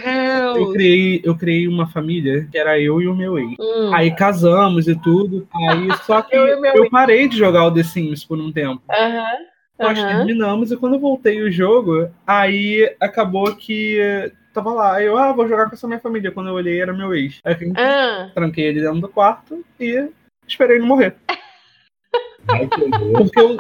Eu 0.49 0.55
Deus. 0.55 0.73
criei, 0.73 1.21
eu 1.25 1.37
criei 1.37 1.69
uma 1.69 1.87
família 1.87 2.49
que 2.51 2.59
era 2.59 2.79
eu 2.81 3.01
e 3.01 3.07
o 3.07 3.15
meu 3.15 3.39
ex. 3.39 3.55
Hum. 3.61 3.95
Aí 3.95 4.15
casamos 4.15 4.89
e 4.89 4.95
tudo. 5.01 5.47
Aí 5.71 5.89
só 6.05 6.21
que 6.23 6.35
Eu 6.37 6.65
eu 6.65 6.91
parei 6.91 7.29
de 7.29 7.37
jogar 7.37 7.65
o 7.67 7.73
The 7.73 7.83
Sims 7.85 8.25
por 8.25 8.39
um 8.39 8.51
tempo. 8.53 8.83
Aham. 8.91 9.25
Nós 9.79 9.99
Aham. 9.99 10.09
terminamos 10.09 10.71
e 10.73 10.77
quando 10.77 10.95
eu 10.95 11.01
voltei 11.01 11.43
o 11.43 11.51
jogo, 11.51 12.09
aí 12.27 12.95
acabou 13.01 13.55
que 13.57 13.99
tava 14.53 14.73
lá. 14.73 14.97
Aí 14.97 15.07
eu, 15.07 15.17
ah, 15.19 15.33
vou 15.33 15.49
jogar 15.49 15.69
com 15.69 15.75
essa 15.75 15.87
minha 15.89 15.99
família. 16.01 16.31
Quando 16.31 16.49
eu 16.49 16.55
olhei, 16.55 16.81
era 16.81 16.93
meu 16.93 17.13
ex. 17.15 17.41
Aí 17.45 17.57
eu 17.61 17.73
Ah, 17.77 18.31
tranquei 18.35 18.67
ele 18.67 18.81
dentro 18.81 19.01
do 19.01 19.09
quarto 19.09 19.65
e 19.81 20.09
esperei 20.47 20.77
ele 20.77 20.87
morrer. 20.87 21.15
Porque 23.13 23.41
eu, 23.41 23.57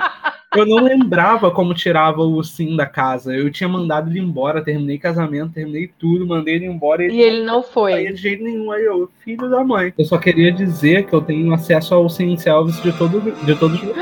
eu 0.56 0.66
não 0.66 0.82
lembrava 0.84 1.50
como 1.50 1.74
tirava 1.74 2.20
o 2.22 2.42
sim 2.42 2.76
da 2.76 2.86
casa. 2.86 3.34
Eu 3.34 3.50
tinha 3.50 3.68
mandado 3.68 4.10
ele 4.10 4.20
embora, 4.20 4.64
terminei 4.64 4.98
casamento, 4.98 5.54
terminei 5.54 5.90
tudo, 5.98 6.26
mandei 6.26 6.54
ele 6.54 6.66
embora 6.66 7.04
e 7.04 7.10
e 7.10 7.20
ele 7.22 7.44
não 7.44 7.62
foi. 7.62 8.12
de 8.12 8.16
jeito 8.16 8.42
nenhum, 8.42 8.70
aí 8.70 8.84
eu, 8.84 9.08
filho 9.24 9.48
da 9.48 9.64
mãe. 9.64 9.92
Eu 9.98 10.04
só 10.04 10.18
queria 10.18 10.52
dizer 10.52 11.06
que 11.06 11.14
eu 11.14 11.20
tenho 11.20 11.52
acesso 11.52 11.94
ao 11.94 12.08
Sim 12.08 12.36
Service 12.36 12.80
de, 12.82 12.92
todo, 12.92 13.20
de 13.20 13.54
todos 13.56 13.82
os 13.82 13.88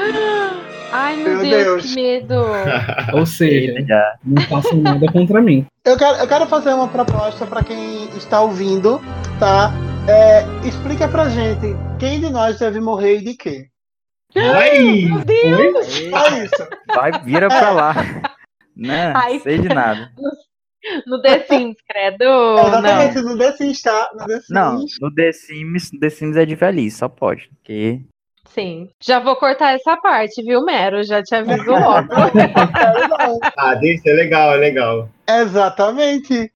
Ai, 0.95 1.17
meu, 1.17 1.39
Meu 1.39 1.41
Deus, 1.41 1.65
Deus. 1.65 1.83
que 1.87 1.95
medo. 1.95 2.35
Ou 3.15 3.25
seja, 3.25 4.15
não 4.23 4.43
façam 4.43 4.77
nada 4.79 5.11
contra 5.11 5.41
mim. 5.41 5.65
Eu 5.87 5.97
quero, 5.97 6.19
eu 6.19 6.29
quero 6.29 6.47
fazer 6.47 6.75
uma 6.75 6.87
proposta 6.87 7.47
pra 7.47 7.65
quem 7.65 8.05
está 8.15 8.43
ouvindo, 8.43 9.01
tá? 9.41 9.73
É, 10.07 10.45
explica 10.69 11.09
pra 11.09 11.31
gente 11.31 11.75
quem 11.99 12.21
de 12.21 12.29
nós 12.29 12.59
deve 12.59 12.79
morrer 12.79 13.19
e 13.19 13.25
de 13.25 13.35
quê. 13.35 13.72
Ai! 14.37 15.07
Meu 15.07 15.25
Deus. 15.25 16.01
Oi? 16.01 16.45
Isso. 16.45 16.69
Vai, 16.95 17.13
vira 17.25 17.49
pra 17.49 17.71
lá. 17.71 17.95
Não, 18.77 19.13
Ai, 19.15 19.39
sei 19.41 19.59
de 19.59 19.69
nada. 19.69 20.11
No 21.07 21.23
The 21.23 21.45
Sims, 21.45 21.77
credo. 21.89 22.25
É, 22.25 22.67
exatamente, 22.67 23.15
Não. 23.17 23.23
no 23.31 23.39
The 23.39 23.53
Sims, 23.53 23.83
tá? 23.83 24.11
No 24.15 24.27
The 24.27 24.35
Sims. 24.41 24.49
Não, 24.51 24.85
no 25.01 25.15
The 25.15 25.33
Sims, 25.33 25.91
The 26.01 26.11
Sims 26.11 26.37
é 26.37 26.45
de 26.45 26.55
velhice, 26.57 26.99
só 26.99 27.09
pode. 27.09 27.49
Porque 27.51 28.01
Sim. 28.49 28.91
Já 29.01 29.21
vou 29.21 29.37
cortar 29.37 29.75
essa 29.75 29.97
parte, 29.97 30.43
viu, 30.43 30.65
Mero? 30.65 31.03
Já 31.05 31.23
te 31.23 31.35
aviso 31.35 31.71
logo. 31.71 32.09
Ah, 33.57 33.75
deixa, 33.77 34.11
é 34.11 34.13
legal, 34.13 34.55
é 34.55 34.57
legal. 34.57 35.09
Exatamente. 35.29 36.53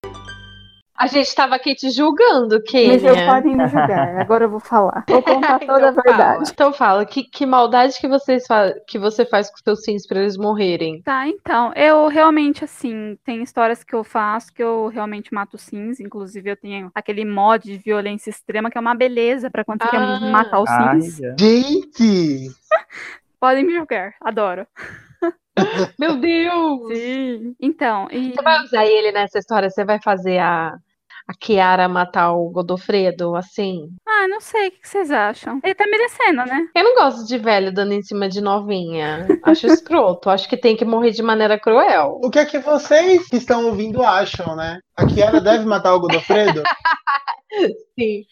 A 0.98 1.06
gente 1.06 1.34
tava 1.34 1.54
aqui 1.56 1.74
te 1.74 1.90
julgando, 1.90 2.60
Mas 2.72 3.04
eu 3.04 3.14
podem 3.26 3.54
me 3.56 3.66
julgar. 3.68 4.18
Agora 4.20 4.44
eu 4.44 4.50
vou 4.50 4.60
falar. 4.60 5.04
Vou 5.08 5.22
contar 5.22 5.58
toda 5.66 5.88
a 5.88 5.90
Então 5.90 6.02
verdade. 6.02 6.16
fala. 6.38 6.42
Então 6.52 6.72
fala, 6.72 7.04
que, 7.06 7.24
que 7.24 7.44
maldade 7.44 7.98
que, 8.00 8.08
vocês 8.08 8.46
fa 8.46 8.72
que 8.86 8.98
você 8.98 9.26
faz 9.26 9.48
com 9.50 9.56
os 9.56 9.62
seus 9.62 9.82
sims 9.84 10.06
pra 10.06 10.20
eles 10.20 10.36
morrerem? 10.36 11.02
Tá, 11.02 11.26
então, 11.28 11.72
eu 11.74 12.08
realmente, 12.08 12.64
assim, 12.64 13.18
tem 13.24 13.42
histórias 13.42 13.84
que 13.84 13.94
eu 13.94 14.02
faço 14.02 14.52
que 14.52 14.62
eu 14.62 14.88
realmente 14.88 15.34
mato 15.34 15.58
sims. 15.58 16.00
Inclusive, 16.00 16.50
eu 16.50 16.56
tenho 16.56 16.90
aquele 16.94 17.24
mod 17.24 17.62
de 17.64 17.76
violência 17.76 18.30
extrema 18.30 18.70
que 18.70 18.78
é 18.78 18.80
uma 18.80 18.94
beleza 18.94 19.50
pra 19.50 19.64
quando 19.64 19.82
você 19.82 19.90
quer 19.90 19.98
Ah. 20.00 20.20
matar 20.20 20.60
os 20.60 20.70
Ai, 20.70 21.00
sims. 21.00 21.16
já. 21.18 21.34
Gente! 21.38 22.50
Podem 23.38 23.64
me 23.64 23.74
julgar, 23.74 24.14
adoro. 24.20 24.66
Meu 25.98 26.16
Deus! 26.16 26.88
Sim. 26.98 27.54
Então, 27.60 28.08
e. 28.10 28.32
Você 28.34 28.42
vai 28.42 28.62
usar 28.62 28.84
ele 28.86 29.10
nessa 29.12 29.38
história? 29.38 29.70
Você 29.70 29.84
vai 29.84 30.00
fazer 30.02 30.38
a, 30.38 30.74
a 31.28 31.34
Kiara 31.34 31.88
matar 31.88 32.32
o 32.32 32.48
Godofredo, 32.50 33.34
assim? 33.34 33.88
Ah, 34.06 34.28
não 34.28 34.40
sei, 34.40 34.68
o 34.68 34.70
que 34.70 34.88
vocês 34.88 35.10
acham? 35.10 35.60
Ele 35.64 35.74
tá 35.74 35.84
merecendo, 35.86 36.44
né? 36.44 36.66
Eu 36.74 36.84
não 36.84 36.94
gosto 36.94 37.26
de 37.26 37.36
velho 37.36 37.72
dando 37.74 37.92
em 37.92 38.02
cima 38.02 38.28
de 38.28 38.40
novinha. 38.40 39.26
Acho 39.42 39.66
escroto. 39.68 40.30
Acho 40.30 40.48
que 40.48 40.56
tem 40.56 40.76
que 40.76 40.84
morrer 40.84 41.10
de 41.10 41.22
maneira 41.22 41.58
cruel. 41.58 42.20
O 42.22 42.30
que 42.30 42.38
é 42.38 42.44
que 42.44 42.58
vocês 42.60 43.26
que 43.28 43.36
estão 43.36 43.66
ouvindo 43.66 44.02
acham, 44.04 44.54
né? 44.54 44.78
A 44.96 45.04
Kiara 45.06 45.40
deve 45.40 45.64
matar 45.64 45.94
o 45.94 46.00
Godofredo? 46.00 46.62
Sim. 47.98 48.22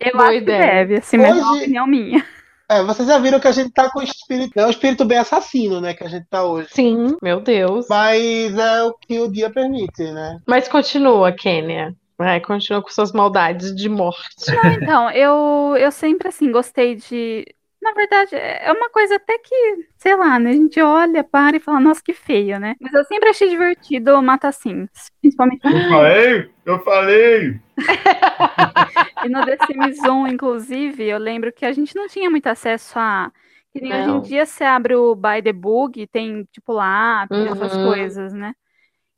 Eu 0.00 0.12
Boa 0.12 0.24
acho 0.28 0.38
ideia. 0.38 0.60
que 0.60 0.66
deve, 0.66 0.94
assim, 0.96 1.16
mas 1.16 1.28
é 1.30 1.40
uma 1.40 1.52
Hoje- 1.52 1.60
opinião 1.62 1.86
minha. 1.86 2.26
É, 2.68 2.82
vocês 2.82 3.06
já 3.06 3.18
viram 3.18 3.38
que 3.38 3.46
a 3.48 3.52
gente 3.52 3.70
tá 3.72 3.90
com 3.90 4.00
o 4.00 4.02
espírito. 4.02 4.58
É 4.58 4.66
o 4.66 4.70
espírito 4.70 5.04
bem 5.04 5.18
assassino, 5.18 5.80
né? 5.80 5.92
Que 5.94 6.04
a 6.04 6.08
gente 6.08 6.26
tá 6.28 6.42
hoje. 6.44 6.68
Sim, 6.72 7.16
meu 7.22 7.40
Deus. 7.40 7.86
Mas 7.88 8.56
é 8.56 8.82
o 8.82 8.94
que 8.94 9.20
o 9.20 9.30
dia 9.30 9.50
permite, 9.50 10.02
né? 10.10 10.38
Mas 10.46 10.68
continua, 10.68 11.32
Kênia. 11.32 11.94
Vai, 12.18 12.40
continua 12.40 12.82
com 12.82 12.88
suas 12.90 13.12
maldades 13.12 13.74
de 13.74 13.88
morte. 13.88 14.50
Não, 14.50 14.70
então, 14.72 15.10
eu, 15.10 15.76
eu 15.76 15.90
sempre, 15.90 16.28
assim, 16.28 16.50
gostei 16.52 16.94
de. 16.94 17.44
Na 17.80 17.92
verdade, 17.92 18.36
é 18.36 18.70
uma 18.70 18.88
coisa 18.90 19.16
até 19.16 19.36
que, 19.38 19.54
sei 19.98 20.14
lá, 20.14 20.38
né? 20.38 20.50
A 20.50 20.52
gente 20.52 20.80
olha, 20.80 21.24
para 21.24 21.56
e 21.56 21.60
fala, 21.60 21.80
nossa, 21.80 22.00
que 22.04 22.12
feio, 22.12 22.60
né? 22.60 22.74
Mas 22.80 22.92
eu 22.92 23.04
sempre 23.04 23.28
achei 23.30 23.48
divertido 23.48 24.22
matar 24.22 24.52
sims. 24.52 25.10
Principalmente 25.20 25.60
Eu 25.64 25.80
falei, 25.88 26.50
eu 26.64 26.78
falei. 26.84 27.60
E 29.24 29.28
no 29.28 29.44
The 29.44 29.56
Sims 29.58 29.98
1, 30.04 30.26
inclusive, 30.28 31.04
eu 31.04 31.18
lembro 31.18 31.52
que 31.52 31.64
a 31.64 31.72
gente 31.72 31.94
não 31.96 32.06
tinha 32.08 32.30
muito 32.30 32.46
acesso 32.46 32.98
a. 32.98 33.32
Que 33.72 33.80
nem 33.80 33.94
hoje 33.94 34.10
em 34.10 34.20
dia 34.20 34.44
você 34.44 34.64
abre 34.64 34.94
o 34.94 35.14
By 35.14 35.42
the 35.42 35.52
Bug, 35.52 36.06
tem 36.08 36.44
tipo 36.52 36.72
lá, 36.72 37.26
essas 37.46 37.72
Uhum. 37.74 37.82
coisas, 37.84 38.32
né? 38.32 38.52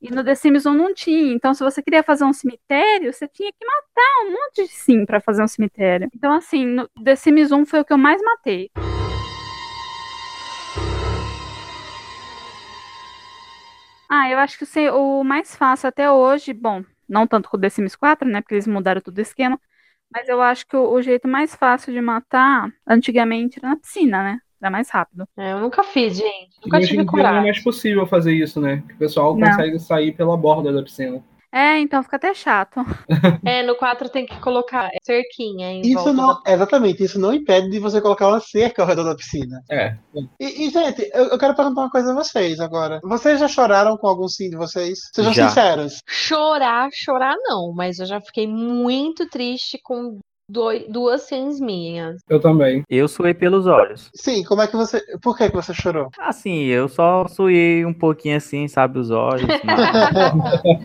E 0.04 0.10
no 0.10 0.22
The 0.22 0.34
Sims 0.34 0.66
1 0.66 0.74
não 0.74 0.92
tinha. 0.92 1.32
Então, 1.32 1.54
se 1.54 1.64
você 1.64 1.82
queria 1.82 2.02
fazer 2.02 2.24
um 2.24 2.32
cemitério, 2.34 3.10
você 3.10 3.26
tinha 3.26 3.50
que 3.50 3.66
matar 3.66 4.26
um 4.26 4.32
monte 4.32 4.64
de 4.66 4.68
sim 4.68 5.06
pra 5.06 5.18
fazer 5.18 5.42
um 5.42 5.48
cemitério. 5.48 6.10
Então, 6.14 6.30
assim, 6.30 6.66
no 6.66 6.86
The 7.02 7.16
Sims 7.16 7.50
1 7.50 7.64
foi 7.64 7.80
o 7.80 7.84
que 7.86 7.92
eu 7.94 7.96
mais 7.96 8.20
matei. 8.22 8.70
Ah, 14.10 14.28
eu 14.28 14.38
acho 14.38 14.58
que 14.58 14.90
o 14.90 15.24
mais 15.24 15.56
fácil 15.56 15.88
até 15.88 16.10
hoje, 16.12 16.52
bom, 16.52 16.84
não 17.08 17.26
tanto 17.26 17.48
com 17.48 17.56
o 17.56 17.60
The 17.60 17.70
Sims 17.70 17.96
4, 17.96 18.28
né? 18.28 18.42
Porque 18.42 18.56
eles 18.56 18.66
mudaram 18.66 19.00
todo 19.00 19.16
o 19.16 19.22
esquema. 19.22 19.58
Mas 20.12 20.28
eu 20.28 20.42
acho 20.42 20.66
que 20.66 20.76
o 20.76 21.00
jeito 21.00 21.26
mais 21.26 21.54
fácil 21.54 21.94
de 21.94 22.02
matar, 22.02 22.70
antigamente, 22.86 23.58
era 23.58 23.70
na 23.70 23.76
piscina, 23.76 24.22
né? 24.22 24.38
Era 24.64 24.70
mais 24.70 24.88
rápido. 24.88 25.28
É, 25.36 25.52
eu 25.52 25.60
nunca 25.60 25.82
fiz, 25.84 26.16
gente. 26.16 26.56
E 26.56 26.64
Nunca 26.64 26.78
em 26.78 26.80
tive 26.80 26.92
dia 26.92 27.04
não 27.04 27.04
é 27.04 27.06
coragem. 27.10 27.42
mais 27.42 27.62
possível 27.62 28.06
fazer 28.06 28.32
isso, 28.32 28.58
né? 28.62 28.82
Que 28.88 28.94
o 28.94 28.98
pessoal 28.98 29.36
Não. 29.36 29.46
consegue 29.46 29.78
sair 29.78 30.12
pela 30.16 30.38
borda 30.38 30.72
da 30.72 30.82
piscina. 30.82 31.22
É, 31.52 31.78
então 31.78 32.02
fica 32.02 32.16
até 32.16 32.32
chato. 32.32 32.80
É, 33.44 33.62
no 33.62 33.76
4 33.76 34.08
tem 34.08 34.24
que 34.24 34.40
colocar 34.40 34.88
cerquinha 35.02 35.70
em 35.70 35.82
Isso 35.82 35.94
volta 35.96 36.12
não, 36.14 36.42
da- 36.42 36.50
exatamente, 36.50 37.04
isso 37.04 37.20
não 37.20 37.34
impede 37.34 37.68
de 37.68 37.78
você 37.78 38.00
colocar 38.00 38.26
uma 38.26 38.40
cerca 38.40 38.80
ao 38.82 38.88
redor 38.88 39.04
da 39.04 39.14
piscina. 39.14 39.60
É. 39.70 39.96
E, 40.40 40.66
e, 40.66 40.70
gente, 40.70 41.10
eu, 41.12 41.26
eu 41.26 41.38
quero 41.38 41.54
perguntar 41.54 41.82
uma 41.82 41.90
coisa 41.90 42.12
a 42.12 42.14
vocês 42.14 42.58
agora. 42.58 43.00
Vocês 43.04 43.38
já 43.38 43.46
choraram 43.46 43.98
com 43.98 44.08
algum 44.08 44.26
sim 44.26 44.48
de 44.48 44.56
vocês? 44.56 44.98
Sejam 45.14 45.32
Já. 45.34 45.48
sinceros. 45.50 45.98
Chorar, 46.08 46.88
chorar 46.90 47.36
não, 47.42 47.70
mas 47.76 47.98
eu 47.98 48.06
já 48.06 48.18
fiquei 48.18 48.46
muito 48.48 49.28
triste 49.28 49.78
com 49.84 50.18
doi- 50.48 50.86
duas 50.88 51.22
sims 51.22 51.60
minhas. 51.60 52.20
Eu 52.28 52.40
também. 52.40 52.82
Eu 52.88 53.08
suei 53.08 53.34
pelos 53.34 53.66
olhos. 53.66 54.10
Sim, 54.14 54.44
como 54.44 54.62
é 54.62 54.66
que 54.66 54.76
você. 54.76 55.00
Por 55.22 55.36
que, 55.36 55.48
que 55.50 55.56
você 55.56 55.74
chorou? 55.74 56.08
Assim, 56.18 56.64
eu 56.64 56.88
só 56.88 57.26
suei 57.28 57.84
um 57.84 57.92
pouquinho 57.92 58.36
assim, 58.36 58.68
sabe, 58.68 58.98
os 58.98 59.10
olhos. 59.10 59.48
Mas, 59.62 59.88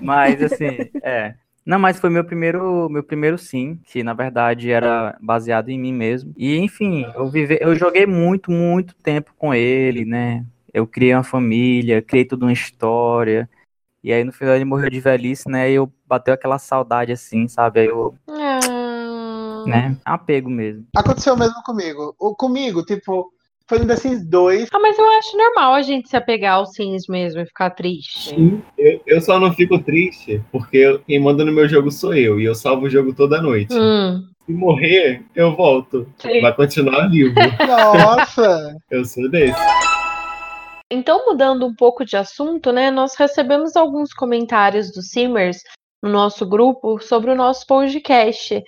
mas, 0.02 0.42
assim, 0.44 0.90
é. 1.04 1.36
Não, 1.66 1.78
mas 1.78 2.00
foi 2.00 2.10
meu 2.10 2.24
primeiro, 2.24 2.90
meu 2.90 3.04
primeiro 3.04 3.38
sim, 3.38 3.76
que 3.86 4.02
na 4.02 4.14
verdade 4.14 4.72
era 4.72 5.16
baseado 5.22 5.70
em 5.70 5.78
mim 5.80 5.94
mesmo. 5.94 6.34
E 6.36 6.58
enfim, 6.58 7.06
eu 7.14 7.28
vive, 7.30 7.60
eu 7.62 7.76
joguei 7.76 8.06
muito, 8.08 8.50
muito 8.50 8.96
tempo 8.96 9.34
com 9.38 9.54
ele, 9.54 10.04
né? 10.04 10.44
Eu 10.74 10.88
criei 10.88 11.14
uma 11.14 11.24
família, 11.24 12.02
criei 12.02 12.26
toda 12.26 12.46
uma 12.46 12.54
história. 12.54 13.48
E 14.04 14.14
aí 14.14 14.24
no 14.24 14.32
final 14.32 14.56
ele 14.56 14.66
morreu 14.66 14.90
de 14.90 15.00
velhice, 15.00 15.50
né? 15.50 15.70
E 15.72 15.76
eu 15.76 15.92
bateu 16.08 16.34
aquela 16.34 16.58
saudade 16.58 17.12
assim, 17.12 17.48
sabe? 17.48 17.82
Aí 17.82 17.88
eu, 17.88 18.16
Né? 19.66 19.98
Apego 20.06 20.50
mesmo. 20.50 20.86
Aconteceu 20.96 21.36
mesmo 21.38 21.62
comigo. 21.64 22.16
O, 22.20 22.36
comigo, 22.36 22.84
tipo, 22.84 23.32
foi 23.68 23.80
no 23.80 23.88
The 23.88 23.96
Sims 23.98 24.26
2. 24.26 24.70
Ah, 24.74 24.80
mas 24.80 24.98
eu 24.98 25.10
acho 25.12 25.38
normal 25.38 25.74
a 25.76 25.82
gente 25.82 26.10
se 26.10 26.18
apegar 26.18 26.56
aos 26.56 26.74
sims 26.74 27.04
mesmo 27.08 27.40
e 27.42 27.46
ficar 27.46 27.70
triste. 27.72 28.30
Sim, 28.30 28.62
eu, 28.78 29.02
eu 29.06 29.22
só 29.22 29.40
não 29.40 29.54
fico 29.54 29.78
triste 29.80 30.42
porque 30.52 31.00
quem 31.06 31.20
manda 31.20 31.46
no 31.46 31.52
meu 31.52 31.68
jogo 31.68 31.92
sou 31.92 32.14
eu 32.16 32.40
e 32.40 32.46
eu 32.46 32.56
salvo 32.56 32.86
o 32.86 32.90
jogo 32.90 33.14
toda 33.14 33.42
noite. 33.42 33.74
Hum, 33.76 34.26
Se 34.46 34.52
morrer, 34.52 35.24
eu 35.36 35.56
volto. 35.56 36.08
sim. 36.18 36.42
Vai 36.42 36.56
continuar 36.56 37.08
vivo. 37.10 37.36
Nossa! 37.68 38.76
Eu 38.90 39.06
sou 39.06 39.30
desse. 39.30 39.60
Então, 40.92 41.24
mudando 41.28 41.68
um 41.68 41.76
pouco 41.76 42.04
de 42.04 42.18
assunto, 42.18 42.72
né? 42.72 42.90
Nós 42.90 43.14
recebemos 43.16 43.76
alguns 43.76 44.12
comentários 44.12 44.92
dos 44.92 45.12
Simmers 45.12 45.58
no 46.02 46.10
nosso 46.10 46.48
grupo 46.48 47.00
sobre 47.00 47.30
o 47.30 47.36
nosso 47.36 47.68
podcast. 47.68 48.64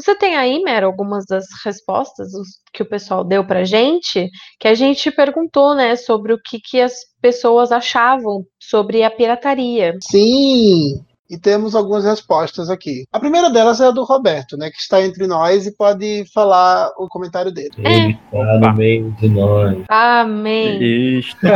Você 0.00 0.14
tem 0.14 0.36
aí, 0.36 0.60
Mero, 0.62 0.86
algumas 0.86 1.24
das 1.26 1.44
respostas 1.64 2.32
os- 2.34 2.60
que 2.72 2.82
o 2.82 2.88
pessoal 2.88 3.22
deu 3.24 3.44
pra 3.44 3.64
gente? 3.64 4.28
Que 4.58 4.68
a 4.68 4.74
gente 4.74 5.10
perguntou, 5.10 5.74
né, 5.74 5.96
sobre 5.96 6.32
o 6.32 6.38
que, 6.42 6.58
que 6.58 6.80
as 6.80 6.94
pessoas 7.20 7.70
achavam 7.72 8.44
sobre 8.58 9.02
a 9.02 9.10
pirataria. 9.10 9.94
Sim! 10.02 11.04
E 11.28 11.38
temos 11.38 11.76
algumas 11.76 12.04
respostas 12.04 12.68
aqui. 12.68 13.04
A 13.12 13.20
primeira 13.20 13.48
delas 13.48 13.80
é 13.80 13.86
a 13.86 13.92
do 13.92 14.02
Roberto, 14.02 14.56
né? 14.56 14.68
Que 14.68 14.78
está 14.78 15.00
entre 15.00 15.28
nós 15.28 15.64
e 15.64 15.76
pode 15.76 16.24
falar 16.34 16.90
o 16.98 17.06
comentário 17.06 17.52
dele. 17.52 17.70
Ele 17.78 18.18
tá 18.32 18.58
no 18.58 18.74
meio 18.74 19.12
de 19.12 19.28
nós. 19.28 19.78
Amém. 19.88 21.18
Estou. 21.20 21.48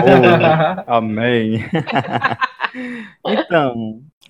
Amém. 0.87 1.64
então, 3.26 3.74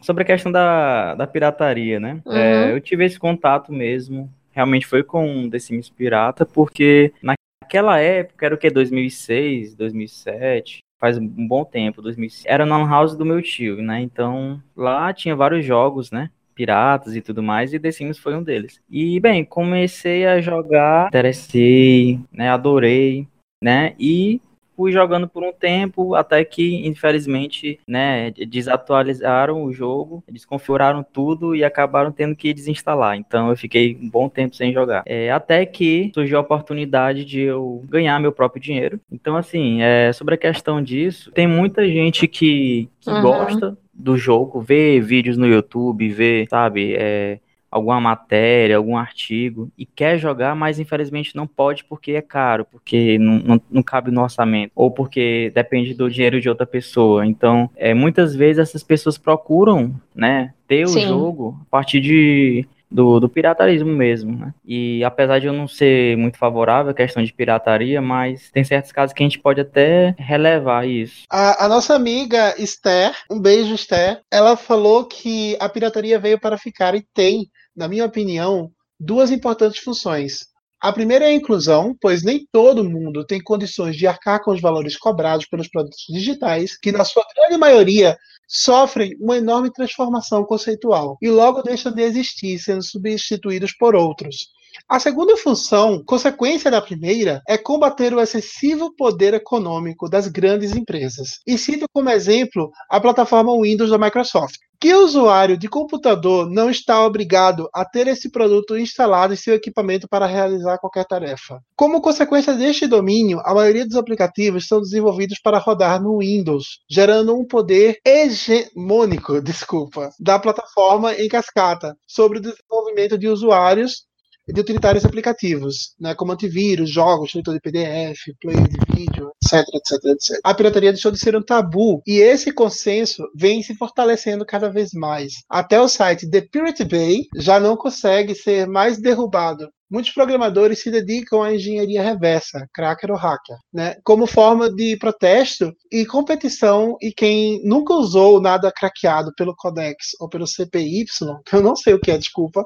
sobre 0.04 0.22
a 0.22 0.26
questão 0.26 0.52
da, 0.52 1.14
da 1.14 1.26
pirataria, 1.26 1.98
né? 1.98 2.20
Uhum. 2.26 2.36
É, 2.36 2.72
eu 2.72 2.80
tive 2.80 3.06
esse 3.06 3.18
contato 3.18 3.72
mesmo. 3.72 4.30
Realmente 4.52 4.86
foi 4.86 5.02
com 5.02 5.48
The 5.48 5.58
Sims 5.58 5.88
Pirata, 5.88 6.44
porque 6.44 7.12
naquela 7.22 7.98
época 7.98 8.44
era 8.44 8.54
o 8.54 8.58
que? 8.58 8.68
2006, 8.70 9.74
2007. 9.74 10.80
Faz 11.00 11.16
um 11.16 11.48
bom 11.48 11.64
tempo, 11.64 12.02
2006. 12.02 12.44
Era 12.46 12.66
na 12.66 12.86
house 12.86 13.16
do 13.16 13.24
meu 13.24 13.40
tio, 13.40 13.82
né? 13.82 14.00
Então 14.00 14.62
lá 14.76 15.12
tinha 15.12 15.34
vários 15.34 15.64
jogos, 15.64 16.10
né? 16.10 16.30
Piratas 16.54 17.16
e 17.16 17.22
tudo 17.22 17.42
mais, 17.42 17.72
e 17.72 17.80
The 17.80 17.90
Sims 17.90 18.18
foi 18.18 18.36
um 18.36 18.42
deles. 18.42 18.80
E, 18.88 19.18
bem, 19.18 19.44
comecei 19.44 20.24
a 20.24 20.40
jogar, 20.40 21.08
interessei, 21.08 22.20
né? 22.30 22.50
Adorei, 22.50 23.26
né? 23.60 23.94
E 23.98 24.40
fui 24.76 24.92
jogando 24.92 25.28
por 25.28 25.42
um 25.42 25.52
tempo, 25.52 26.14
até 26.14 26.44
que, 26.44 26.86
infelizmente, 26.86 27.78
né, 27.86 28.30
desatualizaram 28.30 29.62
o 29.64 29.72
jogo, 29.72 30.22
desconfiguraram 30.30 31.04
tudo 31.04 31.54
e 31.54 31.64
acabaram 31.64 32.10
tendo 32.12 32.34
que 32.36 32.52
desinstalar. 32.52 33.16
Então 33.16 33.50
eu 33.50 33.56
fiquei 33.56 33.96
um 34.00 34.08
bom 34.08 34.28
tempo 34.28 34.54
sem 34.54 34.72
jogar. 34.72 35.02
É, 35.06 35.30
até 35.30 35.64
que 35.64 36.10
surgiu 36.14 36.38
a 36.38 36.40
oportunidade 36.40 37.24
de 37.24 37.40
eu 37.40 37.82
ganhar 37.88 38.18
meu 38.20 38.32
próprio 38.32 38.60
dinheiro. 38.62 39.00
Então, 39.10 39.36
assim, 39.36 39.82
é, 39.82 40.12
sobre 40.12 40.34
a 40.34 40.38
questão 40.38 40.82
disso, 40.82 41.30
tem 41.32 41.46
muita 41.46 41.86
gente 41.88 42.26
que, 42.26 42.88
que 43.00 43.10
Uhum. 43.10 43.22
gosta 43.22 43.76
do 43.92 44.16
jogo, 44.16 44.60
vê 44.60 45.00
vídeos 45.00 45.36
no 45.36 45.46
YouTube, 45.46 46.08
vê, 46.08 46.46
sabe, 46.50 46.94
é, 46.98 47.38
alguma 47.74 48.00
matéria, 48.00 48.76
algum 48.76 48.96
artigo 48.96 49.68
e 49.76 49.84
quer 49.84 50.16
jogar, 50.16 50.54
mas 50.54 50.78
infelizmente 50.78 51.34
não 51.34 51.44
pode 51.44 51.84
porque 51.84 52.12
é 52.12 52.22
caro, 52.22 52.64
porque 52.64 53.18
não, 53.18 53.38
não, 53.40 53.60
não 53.68 53.82
cabe 53.82 54.12
no 54.12 54.22
orçamento, 54.22 54.70
ou 54.76 54.92
porque 54.92 55.50
depende 55.52 55.92
do 55.92 56.08
dinheiro 56.08 56.40
de 56.40 56.48
outra 56.48 56.64
pessoa. 56.64 57.26
Então, 57.26 57.68
é, 57.74 57.92
muitas 57.92 58.36
vezes 58.36 58.58
essas 58.60 58.84
pessoas 58.84 59.18
procuram, 59.18 59.92
né, 60.14 60.54
ter 60.68 60.84
o 60.84 60.88
Sim. 60.88 61.08
jogo 61.08 61.58
a 61.62 61.70
partir 61.70 62.00
de 62.00 62.64
do, 62.94 63.18
do 63.18 63.28
piratarismo 63.28 63.90
mesmo, 63.90 64.38
né? 64.38 64.54
E 64.64 65.02
apesar 65.02 65.40
de 65.40 65.48
eu 65.48 65.52
não 65.52 65.66
ser 65.66 66.16
muito 66.16 66.38
favorável 66.38 66.92
à 66.92 66.94
questão 66.94 67.24
de 67.24 67.32
pirataria, 67.32 68.00
mas 68.00 68.52
tem 68.52 68.62
certos 68.62 68.92
casos 68.92 69.12
que 69.12 69.20
a 69.20 69.26
gente 69.26 69.40
pode 69.40 69.60
até 69.60 70.14
relevar 70.16 70.86
isso. 70.86 71.24
A, 71.28 71.64
a 71.64 71.68
nossa 71.68 71.96
amiga 71.96 72.54
Esther, 72.56 73.12
um 73.28 73.40
beijo, 73.40 73.74
Esther, 73.74 74.20
ela 74.30 74.56
falou 74.56 75.06
que 75.06 75.56
a 75.58 75.68
pirataria 75.68 76.20
veio 76.20 76.38
para 76.38 76.56
ficar 76.56 76.94
e 76.94 77.04
tem, 77.12 77.48
na 77.76 77.88
minha 77.88 78.04
opinião, 78.04 78.70
duas 78.98 79.30
importantes 79.30 79.82
funções. 79.82 80.46
A 80.80 80.92
primeira 80.92 81.24
é 81.24 81.28
a 81.28 81.34
inclusão, 81.34 81.96
pois 82.00 82.22
nem 82.22 82.46
todo 82.52 82.84
mundo 82.84 83.24
tem 83.24 83.42
condições 83.42 83.96
de 83.96 84.06
arcar 84.06 84.42
com 84.42 84.50
os 84.50 84.60
valores 84.60 84.98
cobrados 84.98 85.46
pelos 85.46 85.68
produtos 85.68 86.04
digitais, 86.08 86.76
que 86.76 86.92
na 86.92 87.04
sua 87.04 87.24
grande 87.34 87.56
maioria 87.56 88.16
sofrem 88.46 89.16
uma 89.18 89.38
enorme 89.38 89.72
transformação 89.72 90.44
conceitual 90.44 91.16
e 91.22 91.30
logo 91.30 91.62
deixam 91.62 91.90
de 91.90 92.02
existir, 92.02 92.58
sendo 92.58 92.82
substituídos 92.82 93.72
por 93.72 93.94
outros. 93.94 94.48
A 94.88 94.98
segunda 94.98 95.36
função, 95.36 96.02
consequência 96.04 96.70
da 96.70 96.82
primeira, 96.82 97.40
é 97.48 97.56
combater 97.56 98.12
o 98.12 98.20
excessivo 98.20 98.94
poder 98.94 99.32
econômico 99.32 100.08
das 100.08 100.28
grandes 100.28 100.74
empresas. 100.74 101.38
E 101.46 101.56
cito 101.56 101.86
como 101.92 102.10
exemplo 102.10 102.70
a 102.90 103.00
plataforma 103.00 103.58
Windows 103.58 103.90
da 103.90 103.98
Microsoft. 103.98 104.56
Que 104.84 104.92
o 104.92 105.02
usuário 105.02 105.56
de 105.56 105.66
computador 105.66 106.46
não 106.50 106.68
está 106.68 107.06
obrigado 107.06 107.70
a 107.72 107.86
ter 107.86 108.06
esse 108.06 108.30
produto 108.30 108.76
instalado 108.76 109.32
em 109.32 109.36
seu 109.36 109.54
equipamento 109.54 110.06
para 110.06 110.26
realizar 110.26 110.76
qualquer 110.76 111.06
tarefa. 111.06 111.58
Como 111.74 112.02
consequência 112.02 112.52
deste 112.52 112.86
domínio, 112.86 113.40
a 113.46 113.54
maioria 113.54 113.86
dos 113.86 113.96
aplicativos 113.96 114.66
são 114.68 114.82
desenvolvidos 114.82 115.40
para 115.42 115.56
rodar 115.56 116.02
no 116.02 116.18
Windows, 116.18 116.80
gerando 116.86 117.34
um 117.34 117.46
poder 117.46 117.96
hegemônico, 118.04 119.40
desculpa, 119.40 120.10
da 120.20 120.38
plataforma 120.38 121.14
em 121.14 121.28
cascata 121.28 121.96
sobre 122.06 122.36
o 122.36 122.42
desenvolvimento 122.42 123.16
de 123.16 123.26
usuários 123.26 124.04
de 124.46 124.60
utilitários 124.60 125.04
aplicativos, 125.04 125.94
né, 125.98 126.14
como 126.14 126.32
antivírus, 126.32 126.90
jogos, 126.90 127.32
leitor 127.34 127.54
de 127.54 127.60
PDF, 127.60 128.20
player 128.40 128.68
de 128.68 128.78
vídeo, 128.94 129.30
etc, 129.42 129.66
etc, 129.74 130.04
etc. 130.04 130.40
A 130.44 130.54
pirataria 130.54 130.92
deixou 130.92 131.10
de 131.10 131.18
ser 131.18 131.36
um 131.36 131.42
tabu 131.42 132.02
e 132.06 132.18
esse 132.18 132.52
consenso 132.52 133.24
vem 133.34 133.62
se 133.62 133.74
fortalecendo 133.74 134.44
cada 134.44 134.70
vez 134.70 134.90
mais. 134.92 135.32
Até 135.48 135.80
o 135.80 135.88
site 135.88 136.28
The 136.28 136.42
Pirate 136.42 136.84
Bay 136.84 137.22
já 137.36 137.58
não 137.58 137.76
consegue 137.76 138.34
ser 138.34 138.66
mais 138.66 139.00
derrubado. 139.00 139.68
Muitos 139.90 140.12
programadores 140.12 140.80
se 140.80 140.90
dedicam 140.90 141.42
à 141.42 141.54
engenharia 141.54 142.02
reversa, 142.02 142.66
cracker 142.74 143.12
ou 143.12 143.16
hacker, 143.16 143.56
né, 143.72 143.94
como 144.02 144.26
forma 144.26 144.68
de 144.68 144.96
protesto 144.96 145.72
e 145.92 146.04
competição. 146.04 146.96
E 147.00 147.12
quem 147.12 147.60
nunca 147.64 147.94
usou 147.94 148.40
nada 148.40 148.72
craqueado 148.72 149.32
pelo 149.36 149.54
Codex 149.54 150.08
ou 150.18 150.28
pelo 150.28 150.46
CPY, 150.46 151.04
eu 151.52 151.62
não 151.62 151.76
sei 151.76 151.94
o 151.94 152.00
que 152.00 152.10
é, 152.10 152.18
desculpa, 152.18 152.64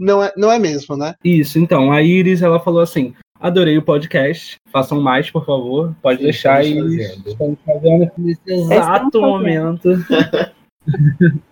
não 0.00 0.24
é, 0.24 0.32
não 0.36 0.50
é 0.50 0.58
mesmo, 0.58 0.96
né? 0.96 1.14
Isso, 1.22 1.58
então, 1.58 1.92
a 1.92 2.02
Iris, 2.02 2.40
ela 2.40 2.58
falou 2.58 2.80
assim, 2.80 3.12
adorei 3.38 3.76
o 3.76 3.82
podcast, 3.82 4.56
façam 4.72 5.00
mais, 5.00 5.30
por 5.30 5.44
favor, 5.44 5.94
pode 6.00 6.18
Sim, 6.18 6.24
deixar, 6.24 6.64
Iris, 6.64 7.08
fazendo. 7.10 7.28
estamos 7.28 7.58
fazendo 7.66 8.10
nesse 8.16 8.40
exato 8.50 9.10
fazendo. 9.12 9.20
momento. 9.20 9.88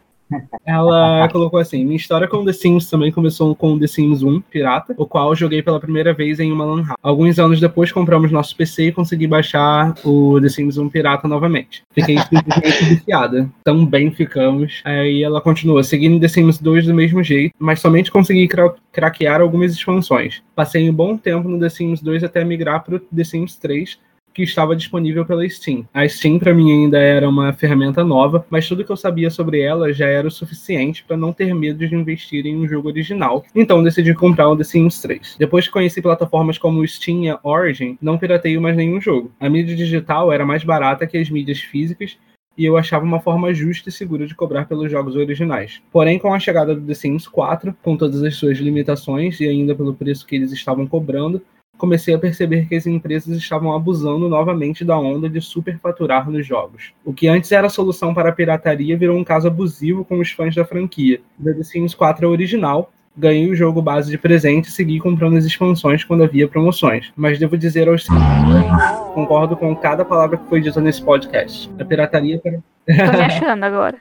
Ela 0.64 1.28
colocou 1.28 1.58
assim: 1.58 1.84
Minha 1.84 1.96
história 1.96 2.28
com 2.28 2.44
The 2.44 2.52
Sims 2.52 2.90
também 2.90 3.10
começou 3.10 3.54
com 3.54 3.78
The 3.78 3.86
Sims 3.86 4.22
1 4.22 4.40
Pirata, 4.42 4.94
o 4.96 5.06
qual 5.06 5.34
joguei 5.34 5.62
pela 5.62 5.80
primeira 5.80 6.12
vez 6.12 6.38
em 6.40 6.52
uma 6.52 6.64
Lan 6.64 6.84
House. 6.84 6.98
Alguns 7.02 7.38
anos 7.38 7.60
depois 7.60 7.92
compramos 7.92 8.30
nosso 8.30 8.54
PC 8.56 8.88
e 8.88 8.92
consegui 8.92 9.26
baixar 9.26 9.94
o 10.04 10.40
The 10.40 10.48
Sims 10.48 10.76
1 10.78 10.88
Pirata 10.90 11.26
novamente. 11.26 11.82
Fiquei 11.92 12.18
simplesmente 12.18 12.84
viciada. 12.96 13.48
Também 13.64 14.10
ficamos. 14.10 14.82
Aí 14.84 15.22
ela 15.22 15.40
continua: 15.40 15.82
seguindo 15.82 16.20
The 16.20 16.28
Sims 16.28 16.58
2 16.58 16.86
do 16.86 16.94
mesmo 16.94 17.22
jeito, 17.22 17.54
mas 17.58 17.80
somente 17.80 18.10
consegui 18.10 18.46
cra 18.48 18.74
craquear 18.92 19.40
algumas 19.40 19.72
expansões. 19.72 20.42
Passei 20.54 20.90
um 20.90 20.92
bom 20.92 21.16
tempo 21.16 21.48
no 21.48 21.58
The 21.58 21.68
Sims 21.68 22.02
2 22.02 22.24
até 22.24 22.44
migrar 22.44 22.82
para 22.82 22.96
o 22.96 22.98
The 22.98 23.24
Sims 23.24 23.56
3, 23.56 23.98
que 24.38 24.44
estava 24.44 24.76
disponível 24.76 25.26
pela 25.26 25.48
Steam. 25.48 25.84
A 25.92 26.08
Steam 26.08 26.38
para 26.38 26.54
mim 26.54 26.70
ainda 26.70 26.96
era 26.96 27.28
uma 27.28 27.52
ferramenta 27.52 28.04
nova, 28.04 28.46
mas 28.48 28.68
tudo 28.68 28.84
que 28.84 28.92
eu 28.92 28.96
sabia 28.96 29.30
sobre 29.30 29.60
ela 29.60 29.92
já 29.92 30.06
era 30.06 30.28
o 30.28 30.30
suficiente 30.30 31.02
para 31.02 31.16
não 31.16 31.32
ter 31.32 31.52
medo 31.52 31.84
de 31.84 31.92
investir 31.92 32.46
em 32.46 32.56
um 32.56 32.68
jogo 32.68 32.86
original. 32.86 33.44
Então 33.52 33.82
decidi 33.82 34.14
comprar 34.14 34.48
o 34.48 34.56
The 34.56 34.62
Sims 34.62 35.00
3. 35.00 35.34
Depois 35.40 35.66
que 35.66 35.72
conheci 35.72 36.00
plataformas 36.00 36.56
como 36.56 36.86
Steam 36.86 37.24
e 37.24 37.36
Origin, 37.42 37.98
não 38.00 38.16
pirateio 38.16 38.62
mais 38.62 38.76
nenhum 38.76 39.00
jogo. 39.00 39.32
A 39.40 39.50
mídia 39.50 39.74
digital 39.74 40.32
era 40.32 40.46
mais 40.46 40.62
barata 40.62 41.04
que 41.04 41.18
as 41.18 41.28
mídias 41.28 41.58
físicas 41.58 42.16
e 42.56 42.64
eu 42.64 42.76
achava 42.76 43.04
uma 43.04 43.20
forma 43.20 43.52
justa 43.52 43.88
e 43.88 43.92
segura 43.92 44.24
de 44.24 44.36
cobrar 44.36 44.66
pelos 44.66 44.88
jogos 44.88 45.16
originais. 45.16 45.82
Porém, 45.90 46.16
com 46.16 46.32
a 46.32 46.38
chegada 46.38 46.76
do 46.76 46.86
The 46.86 46.94
Sims 46.94 47.26
4, 47.26 47.76
com 47.82 47.96
todas 47.96 48.22
as 48.22 48.36
suas 48.36 48.58
limitações 48.58 49.40
e 49.40 49.48
ainda 49.48 49.74
pelo 49.74 49.94
preço 49.94 50.24
que 50.24 50.36
eles 50.36 50.52
estavam 50.52 50.86
cobrando, 50.86 51.42
comecei 51.78 52.14
a 52.14 52.18
perceber 52.18 52.68
que 52.68 52.74
as 52.74 52.86
empresas 52.86 53.36
estavam 53.36 53.74
abusando 53.74 54.28
novamente 54.28 54.84
da 54.84 54.98
onda 54.98 55.28
de 55.28 55.40
superfaturar 55.40 56.28
nos 56.28 56.44
jogos. 56.44 56.92
O 57.04 57.12
que 57.12 57.28
antes 57.28 57.52
era 57.52 57.68
a 57.68 57.70
solução 57.70 58.12
para 58.12 58.28
a 58.30 58.32
pirataria 58.32 58.98
virou 58.98 59.16
um 59.16 59.24
caso 59.24 59.46
abusivo 59.46 60.04
com 60.04 60.18
os 60.18 60.30
fãs 60.32 60.54
da 60.54 60.64
franquia. 60.64 61.20
The 61.42 61.62
Sims 61.62 61.94
4 61.94 62.26
é 62.26 62.28
original, 62.28 62.92
ganhei 63.16 63.48
o 63.50 63.54
jogo 63.54 63.80
base 63.80 64.10
de 64.10 64.18
presente 64.18 64.66
e 64.66 64.72
segui 64.72 64.98
comprando 64.98 65.36
as 65.36 65.44
expansões 65.44 66.04
quando 66.04 66.24
havia 66.24 66.48
promoções. 66.48 67.12
Mas 67.16 67.38
devo 67.38 67.56
dizer 67.56 67.88
aos 67.88 68.06
concordo 69.14 69.56
com 69.56 69.74
cada 69.76 70.04
palavra 70.04 70.36
que 70.36 70.48
foi 70.48 70.60
dita 70.60 70.80
nesse 70.80 71.02
podcast. 71.02 71.70
A 71.78 71.84
pirataria 71.84 72.38
para 72.38 72.52
Tô 72.52 73.18
me 73.18 73.24
achando 73.24 73.64
agora. 73.64 73.98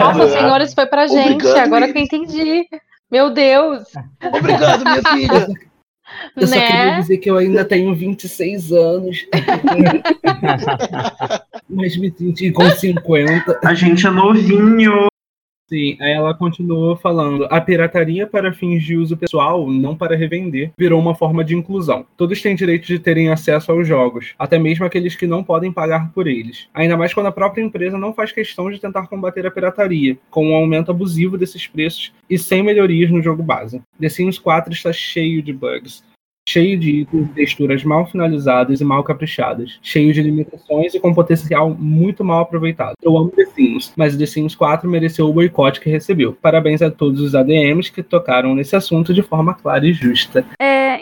Nossa, 0.00 0.28
senhores, 0.28 0.72
foi 0.72 0.86
pra 0.86 1.08
gente. 1.08 1.44
Obrigado, 1.44 1.66
Agora 1.66 1.92
que 1.92 1.98
eu 1.98 2.02
entendi. 2.02 2.64
Meu 3.10 3.30
Deus. 3.30 3.84
Obrigado, 4.22 4.84
minha 4.84 5.02
filha. 5.02 5.48
Eu 6.36 6.46
só 6.46 6.54
queria 6.54 6.84
Né? 6.86 7.00
dizer 7.00 7.18
que 7.18 7.30
eu 7.30 7.36
ainda 7.36 7.64
tenho 7.64 7.94
26 7.94 8.72
anos. 8.72 9.26
Mas 11.68 11.96
me 11.96 12.12
senti 12.16 12.50
com 12.50 12.68
50. 12.70 13.60
A 13.64 13.74
gente 13.74 14.06
é 14.06 14.10
novinho. 14.10 15.08
Sim, 15.68 15.98
aí 16.00 16.12
ela 16.12 16.32
continuou 16.32 16.96
falando: 16.96 17.46
a 17.50 17.60
pirataria 17.60 18.26
para 18.26 18.54
fins 18.54 18.82
de 18.82 18.96
uso 18.96 19.18
pessoal, 19.18 19.70
não 19.70 19.94
para 19.94 20.16
revender, 20.16 20.72
virou 20.78 20.98
uma 20.98 21.14
forma 21.14 21.44
de 21.44 21.54
inclusão. 21.54 22.06
Todos 22.16 22.40
têm 22.40 22.56
direito 22.56 22.86
de 22.86 22.98
terem 22.98 23.28
acesso 23.28 23.70
aos 23.70 23.86
jogos, 23.86 24.34
até 24.38 24.58
mesmo 24.58 24.86
aqueles 24.86 25.14
que 25.14 25.26
não 25.26 25.44
podem 25.44 25.70
pagar 25.70 26.10
por 26.12 26.26
eles. 26.26 26.68
Ainda 26.72 26.96
mais 26.96 27.12
quando 27.12 27.26
a 27.26 27.32
própria 27.32 27.62
empresa 27.62 27.98
não 27.98 28.14
faz 28.14 28.32
questão 28.32 28.70
de 28.70 28.80
tentar 28.80 29.08
combater 29.08 29.46
a 29.46 29.50
pirataria, 29.50 30.16
com 30.30 30.48
um 30.48 30.54
aumento 30.54 30.90
abusivo 30.90 31.36
desses 31.36 31.66
preços 31.66 32.14
e 32.30 32.38
sem 32.38 32.62
melhorias 32.62 33.10
no 33.10 33.20
jogo 33.20 33.42
base. 33.42 33.82
The 34.00 34.08
Sims 34.08 34.38
4 34.38 34.72
está 34.72 34.90
cheio 34.90 35.42
de 35.42 35.52
bugs. 35.52 36.02
Cheio 36.58 36.76
de 36.76 36.90
itens 36.90 37.28
e 37.28 37.34
texturas 37.34 37.84
mal 37.84 38.04
finalizadas 38.04 38.80
e 38.80 38.84
mal 38.84 39.04
caprichadas, 39.04 39.78
cheio 39.80 40.12
de 40.12 40.20
limitações 40.20 40.92
e 40.92 40.98
com 40.98 41.14
potencial 41.14 41.70
muito 41.70 42.24
mal 42.24 42.40
aproveitado. 42.40 42.94
Eu 43.00 43.16
amo 43.16 43.30
The 43.30 43.44
Sims, 43.46 43.92
mas 43.96 44.16
The 44.16 44.26
Sims 44.26 44.56
4 44.56 44.90
mereceu 44.90 45.28
o 45.28 45.32
boicote 45.32 45.80
que 45.80 45.88
recebeu. 45.88 46.32
Parabéns 46.32 46.82
a 46.82 46.90
todos 46.90 47.20
os 47.20 47.36
ADMs 47.36 47.92
que 47.92 48.02
tocaram 48.02 48.56
nesse 48.56 48.74
assunto 48.74 49.14
de 49.14 49.22
forma 49.22 49.54
clara 49.54 49.86
e 49.86 49.92
justa. 49.92 50.44
É, 50.60 51.00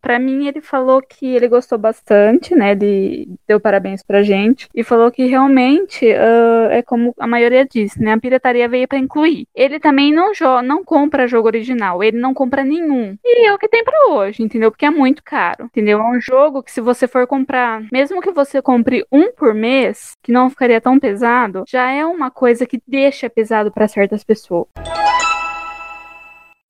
pra 0.00 0.18
mim 0.18 0.46
ele 0.46 0.60
falou 0.60 1.00
que 1.02 1.26
ele 1.26 1.48
gostou 1.48 1.78
bastante, 1.78 2.54
né? 2.54 2.72
Ele 2.72 3.28
deu 3.46 3.60
parabéns 3.60 4.02
pra 4.02 4.22
gente 4.22 4.68
e 4.74 4.82
falou 4.82 5.10
que 5.10 5.26
realmente 5.26 6.10
ah, 6.12 6.68
é 6.70 6.82
como 6.82 7.14
a 7.18 7.26
maioria 7.26 7.64
disse, 7.64 8.00
né? 8.02 8.12
A 8.12 8.20
pirataria 8.20 8.68
veio 8.68 8.88
pra 8.88 8.98
incluir. 8.98 9.46
Ele 9.54 9.80
também 9.80 10.12
não 10.12 10.32
não 10.64 10.84
compra 10.84 11.26
jogo 11.26 11.48
original, 11.48 12.02
ele 12.02 12.18
não 12.18 12.34
compra 12.34 12.64
nenhum. 12.64 13.16
E 13.24 13.46
é 13.46 13.52
o 13.52 13.58
que 13.58 13.68
tem 13.68 13.84
pra 13.84 14.08
hoje, 14.10 14.42
entendeu? 14.42 14.70
Porque 14.70 14.86
é 14.86 14.90
muito 14.90 15.22
caro, 15.22 15.64
entendeu? 15.64 15.98
É 15.98 16.04
um 16.04 16.20
jogo 16.20 16.62
que 16.62 16.72
se 16.72 16.80
você 16.80 17.06
for 17.06 17.26
comprar, 17.26 17.82
mesmo 17.92 18.20
que 18.20 18.30
você 18.30 18.60
compre 18.60 19.06
um 19.10 19.32
por 19.32 19.54
mês, 19.54 20.16
que 20.22 20.32
não 20.32 20.50
ficaria 20.50 20.80
tão 20.80 20.98
pesado, 20.98 21.64
já 21.68 21.90
é 21.90 22.04
uma 22.04 22.30
coisa 22.30 22.66
que 22.66 22.80
deixa 22.86 23.30
pesado 23.30 23.70
pra 23.72 23.88
certas 23.88 24.24
pessoas. 24.24 24.66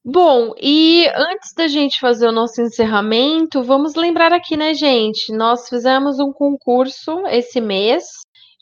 Bom, 0.06 0.52
e 0.60 1.06
antes 1.14 1.54
da 1.54 1.66
gente 1.66 1.98
fazer 1.98 2.28
o 2.28 2.32
nosso 2.32 2.60
encerramento, 2.60 3.62
vamos 3.62 3.94
lembrar 3.94 4.34
aqui, 4.34 4.54
né, 4.54 4.74
gente? 4.74 5.32
Nós 5.32 5.66
fizemos 5.66 6.18
um 6.20 6.30
concurso 6.30 7.26
esse 7.28 7.58
mês 7.58 8.04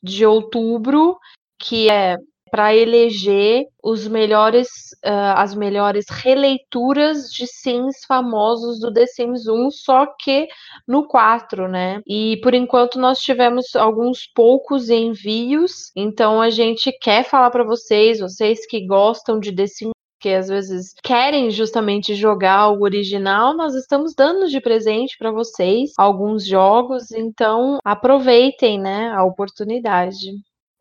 de 0.00 0.24
outubro, 0.24 1.18
que 1.58 1.90
é 1.90 2.16
para 2.48 2.76
eleger 2.76 3.64
os 3.82 4.06
melhores, 4.06 4.68
ah, 5.04 5.42
as 5.42 5.52
melhores 5.52 6.04
releituras 6.08 7.24
de 7.32 7.46
Sims 7.48 8.04
famosos 8.06 8.78
do 8.78 8.92
The 8.92 9.06
Sims 9.06 9.48
1, 9.48 9.70
só 9.72 10.06
que 10.06 10.46
no 10.86 11.08
4, 11.08 11.66
né? 11.66 12.00
E 12.06 12.38
por 12.42 12.54
enquanto 12.54 13.00
nós 13.00 13.18
tivemos 13.18 13.74
alguns 13.74 14.28
poucos 14.32 14.90
envios, 14.90 15.90
então 15.96 16.40
a 16.40 16.50
gente 16.50 16.92
quer 17.00 17.24
falar 17.24 17.50
para 17.50 17.64
vocês, 17.64 18.20
vocês 18.20 18.64
que 18.66 18.86
gostam 18.86 19.40
de 19.40 19.52
The 19.52 19.66
Sims 19.66 20.01
que 20.22 20.28
às 20.28 20.46
vezes 20.46 20.94
querem 21.02 21.50
justamente 21.50 22.14
jogar 22.14 22.70
o 22.70 22.82
original, 22.82 23.56
nós 23.56 23.74
estamos 23.74 24.14
dando 24.14 24.48
de 24.48 24.60
presente 24.60 25.18
para 25.18 25.32
vocês 25.32 25.90
alguns 25.98 26.46
jogos, 26.46 27.10
então 27.10 27.78
aproveitem, 27.84 28.78
né, 28.80 29.10
a 29.10 29.24
oportunidade. 29.24 30.30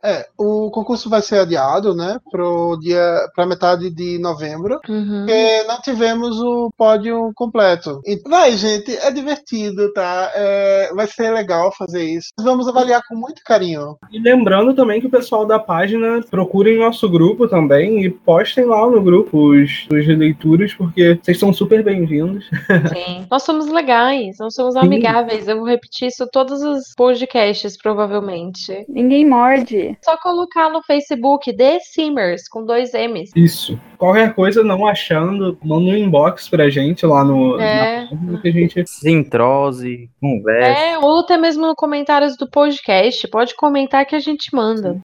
É, 0.03 0.25
o 0.37 0.69
concurso 0.71 1.09
vai 1.09 1.21
ser 1.21 1.39
adiado, 1.39 1.93
né, 1.95 2.17
pro 2.31 2.77
dia, 2.81 3.01
para 3.35 3.45
metade 3.45 3.89
de 3.89 4.17
novembro, 4.19 4.79
Uhum. 4.89 5.25
porque 5.25 5.63
não 5.67 5.79
tivemos 5.81 6.39
o 6.41 6.71
pódio 6.77 7.31
completo. 7.35 8.01
E, 8.05 8.19
vai, 8.27 8.51
gente, 8.57 8.95
é 8.97 9.11
divertido, 9.11 9.91
tá? 9.93 10.31
É, 10.33 10.91
vai 10.93 11.07
ser 11.07 11.31
legal 11.31 11.71
fazer 11.77 12.03
isso. 12.03 12.29
Vamos 12.39 12.67
avaliar 12.67 13.01
com 13.07 13.15
muito 13.15 13.41
carinho. 13.43 13.97
E 14.11 14.19
lembrando 14.19 14.73
também 14.73 14.99
que 14.99 15.07
o 15.07 15.11
pessoal 15.11 15.45
da 15.45 15.59
página 15.59 16.21
procurem 16.29 16.77
nosso 16.79 17.09
grupo 17.09 17.47
também 17.47 18.03
e 18.03 18.09
postem 18.09 18.65
lá 18.65 18.89
no 18.89 19.01
grupo 19.01 19.51
os, 19.51 19.87
os 19.91 20.07
leituras, 20.07 20.73
porque 20.73 21.19
vocês 21.21 21.37
são 21.39 21.53
super 21.53 21.83
bem-vindos. 21.83 22.45
Sim. 22.93 23.25
Nós 23.29 23.43
somos 23.43 23.67
legais, 23.71 24.37
nós 24.39 24.53
somos 24.55 24.75
amigáveis. 24.75 25.47
Eu 25.47 25.57
vou 25.57 25.67
repetir 25.67 26.07
isso 26.07 26.27
todos 26.31 26.61
os 26.61 26.93
podcasts, 26.95 27.77
provavelmente. 27.77 28.85
Ninguém 28.89 29.27
morde. 29.27 29.90
Só 30.01 30.17
colocar 30.17 30.69
no 30.69 30.81
Facebook 30.83 31.55
The 31.55 31.79
Simmers 31.79 32.47
com 32.47 32.65
dois 32.65 32.93
M's. 32.93 33.31
Isso. 33.35 33.79
Qualquer 33.97 34.33
coisa 34.33 34.63
não 34.63 34.87
achando, 34.87 35.57
manda 35.63 35.89
um 35.91 35.95
inbox 35.95 36.49
pra 36.49 36.69
gente 36.69 37.05
lá 37.05 37.23
no 37.23 37.59
É. 37.59 38.07
na 38.23 38.39
que 38.39 38.47
a 38.47 38.51
gente 38.51 38.85
Se 38.87 39.09
entrose, 39.11 40.09
converse. 40.19 40.81
É, 40.81 40.97
ou 40.99 41.19
até 41.19 41.37
mesmo 41.37 41.65
nos 41.67 41.75
comentários 41.75 42.35
do 42.37 42.49
podcast. 42.49 43.27
Pode 43.27 43.55
comentar 43.55 44.05
que 44.05 44.15
a 44.15 44.19
gente 44.19 44.53
manda. 44.55 44.99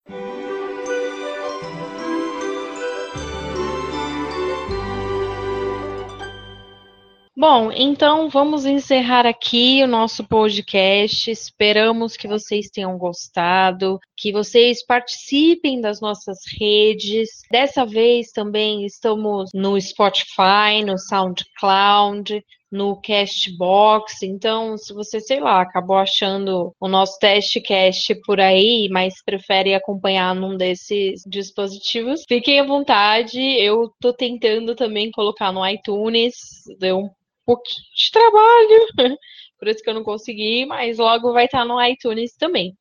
Bom, 7.47 7.71
então 7.71 8.31
vamos 8.31 8.65
encerrar 8.65 9.27
aqui 9.27 9.83
o 9.83 9.87
nosso 9.87 10.25
podcast. 10.25 11.31
Esperamos 11.31 12.17
que 12.17 12.27
vocês 12.27 12.71
tenham 12.71 12.97
gostado, 12.97 14.01
que 14.17 14.33
vocês 14.33 14.83
participem 14.83 15.79
das 15.79 16.01
nossas 16.01 16.39
redes. 16.59 17.43
Dessa 17.51 17.85
vez 17.85 18.31
também 18.31 18.87
estamos 18.87 19.51
no 19.53 19.79
Spotify, 19.79 20.83
no 20.87 20.99
SoundCloud, 20.99 22.43
no 22.73 22.99
Castbox. 23.03 24.23
Então, 24.23 24.79
se 24.79 24.95
você, 24.95 25.21
sei 25.21 25.39
lá, 25.39 25.61
acabou 25.61 25.99
achando 25.99 26.75
o 26.81 26.89
nosso 26.89 27.19
testcast 27.19 28.15
por 28.25 28.41
aí, 28.41 28.89
mas 28.91 29.23
prefere 29.23 29.75
acompanhar 29.75 30.35
num 30.35 30.57
desses 30.57 31.21
dispositivos, 31.27 32.25
fiquem 32.27 32.59
à 32.61 32.65
vontade. 32.65 33.39
Eu 33.39 33.93
tô 34.01 34.15
tentando 34.15 34.75
também 34.75 35.11
colocar 35.11 35.53
no 35.53 35.69
iTunes, 35.69 36.33
deu 36.79 37.01
um 37.01 37.11
pouquinho 37.45 37.85
de 37.97 38.11
trabalho, 38.11 38.87
por 39.59 39.69
isso 39.69 39.83
que 39.83 39.91
eu 39.91 39.95
não 39.95 40.05
consegui, 40.05 40.67
mas 40.67 40.99
logo 40.99 41.33
vai 41.33 41.47
estar 41.47 41.65
no 41.65 41.83
iTunes 41.83 42.37
também. 42.37 42.77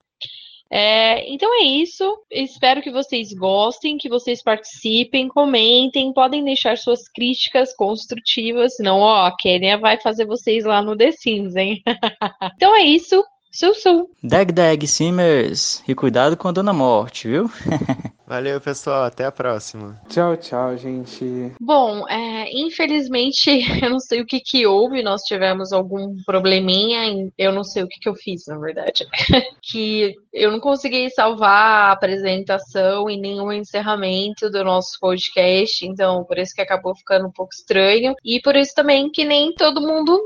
É, 0.75 1.31
então 1.31 1.53
é 1.61 1.65
isso. 1.65 2.03
Espero 2.31 2.81
que 2.81 2.89
vocês 2.89 3.31
gostem, 3.31 3.95
que 3.95 4.09
vocês 4.09 4.41
participem, 4.41 5.27
comentem, 5.27 6.11
podem 6.11 6.43
deixar 6.43 6.79
suas 6.79 7.07
críticas 7.07 7.75
construtivas, 7.75 8.75
senão, 8.75 8.99
ó, 8.99 9.27
a 9.27 9.35
Kênia 9.37 9.77
vai 9.77 9.99
fazer 10.01 10.25
vocês 10.25 10.65
lá 10.65 10.81
no 10.81 10.97
The 10.97 11.11
Sims, 11.11 11.55
hein? 11.55 11.79
então 12.55 12.75
é 12.75 12.81
isso. 12.81 13.23
Sul. 13.53 14.09
Dag 14.23 14.51
Dag 14.51 14.87
Simmers, 14.87 15.83
e 15.87 15.93
cuidado 15.93 16.35
com 16.35 16.47
a 16.47 16.51
Dona 16.51 16.73
Morte, 16.73 17.27
viu? 17.27 17.49
Valeu, 18.25 18.59
pessoal. 18.59 19.03
Até 19.03 19.25
a 19.25 19.31
próxima. 19.31 20.01
Tchau, 20.09 20.35
tchau, 20.37 20.75
gente. 20.75 21.53
Bom, 21.61 22.07
é, 22.09 22.49
infelizmente, 22.51 23.49
eu 23.83 23.91
não 23.91 23.99
sei 23.99 24.21
o 24.21 24.25
que 24.25 24.39
que 24.39 24.65
houve, 24.65 25.03
nós 25.03 25.21
tivemos 25.21 25.71
algum 25.71 26.15
probleminha, 26.25 27.05
em- 27.05 27.31
eu 27.37 27.51
não 27.51 27.63
sei 27.63 27.83
o 27.83 27.87
que 27.87 27.99
que 27.99 28.09
eu 28.09 28.15
fiz, 28.15 28.47
na 28.47 28.57
verdade, 28.57 29.05
que 29.61 30.15
eu 30.33 30.51
não 30.51 30.59
consegui 30.59 31.11
salvar 31.11 31.89
a 31.89 31.91
apresentação 31.91 33.07
e 33.07 33.17
nenhum 33.17 33.51
encerramento 33.51 34.49
do 34.49 34.63
nosso 34.63 34.97
podcast, 34.99 35.85
então 35.85 36.23
por 36.23 36.39
isso 36.39 36.55
que 36.55 36.61
acabou 36.61 36.95
ficando 36.95 37.27
um 37.27 37.31
pouco 37.31 37.53
estranho, 37.53 38.15
e 38.25 38.41
por 38.41 38.55
isso 38.55 38.73
também 38.73 39.11
que 39.11 39.23
nem 39.25 39.53
todo 39.53 39.79
mundo 39.81 40.19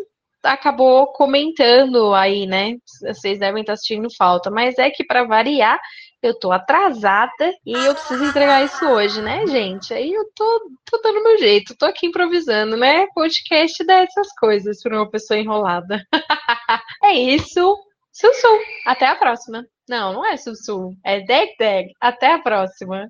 acabou 0.44 1.08
comentando 1.14 2.14
aí, 2.14 2.46
né? 2.46 2.78
Vocês 3.02 3.40
devem 3.40 3.62
estar 3.62 3.74
assistindo 3.74 4.08
falta, 4.16 4.50
mas 4.50 4.78
é 4.78 4.90
que 4.90 5.06
para 5.06 5.24
variar, 5.26 5.80
eu 6.22 6.38
tô 6.38 6.52
atrasada 6.52 7.54
e 7.66 7.74
eu 7.74 7.94
preciso 7.94 8.26
entregar 8.26 8.64
isso 8.64 8.86
hoje, 8.86 9.22
né, 9.22 9.46
gente? 9.48 9.94
Aí 9.94 10.12
eu 10.12 10.26
tô, 10.36 10.72
tô 10.90 10.98
dando 11.02 11.24
meu 11.24 11.38
jeito, 11.38 11.76
tô 11.78 11.86
aqui 11.86 12.08
improvisando, 12.08 12.76
né? 12.76 13.08
Podcast 13.14 13.84
dá 13.86 14.02
essas 14.02 14.34
coisas 14.40 14.82
para 14.82 14.98
uma 14.98 15.10
pessoa 15.10 15.40
enrolada. 15.40 16.04
é 17.04 17.14
isso. 17.14 17.78
Sussu. 18.12 18.48
Até 18.86 19.06
a 19.06 19.16
próxima. 19.16 19.64
Não, 19.88 20.14
não 20.14 20.26
é 20.26 20.38
sussu. 20.38 20.96
É 21.06 21.22
deg 21.22 21.56
deg. 21.60 21.92
Até 22.02 22.34
a 22.34 22.40
próxima. 22.40 23.10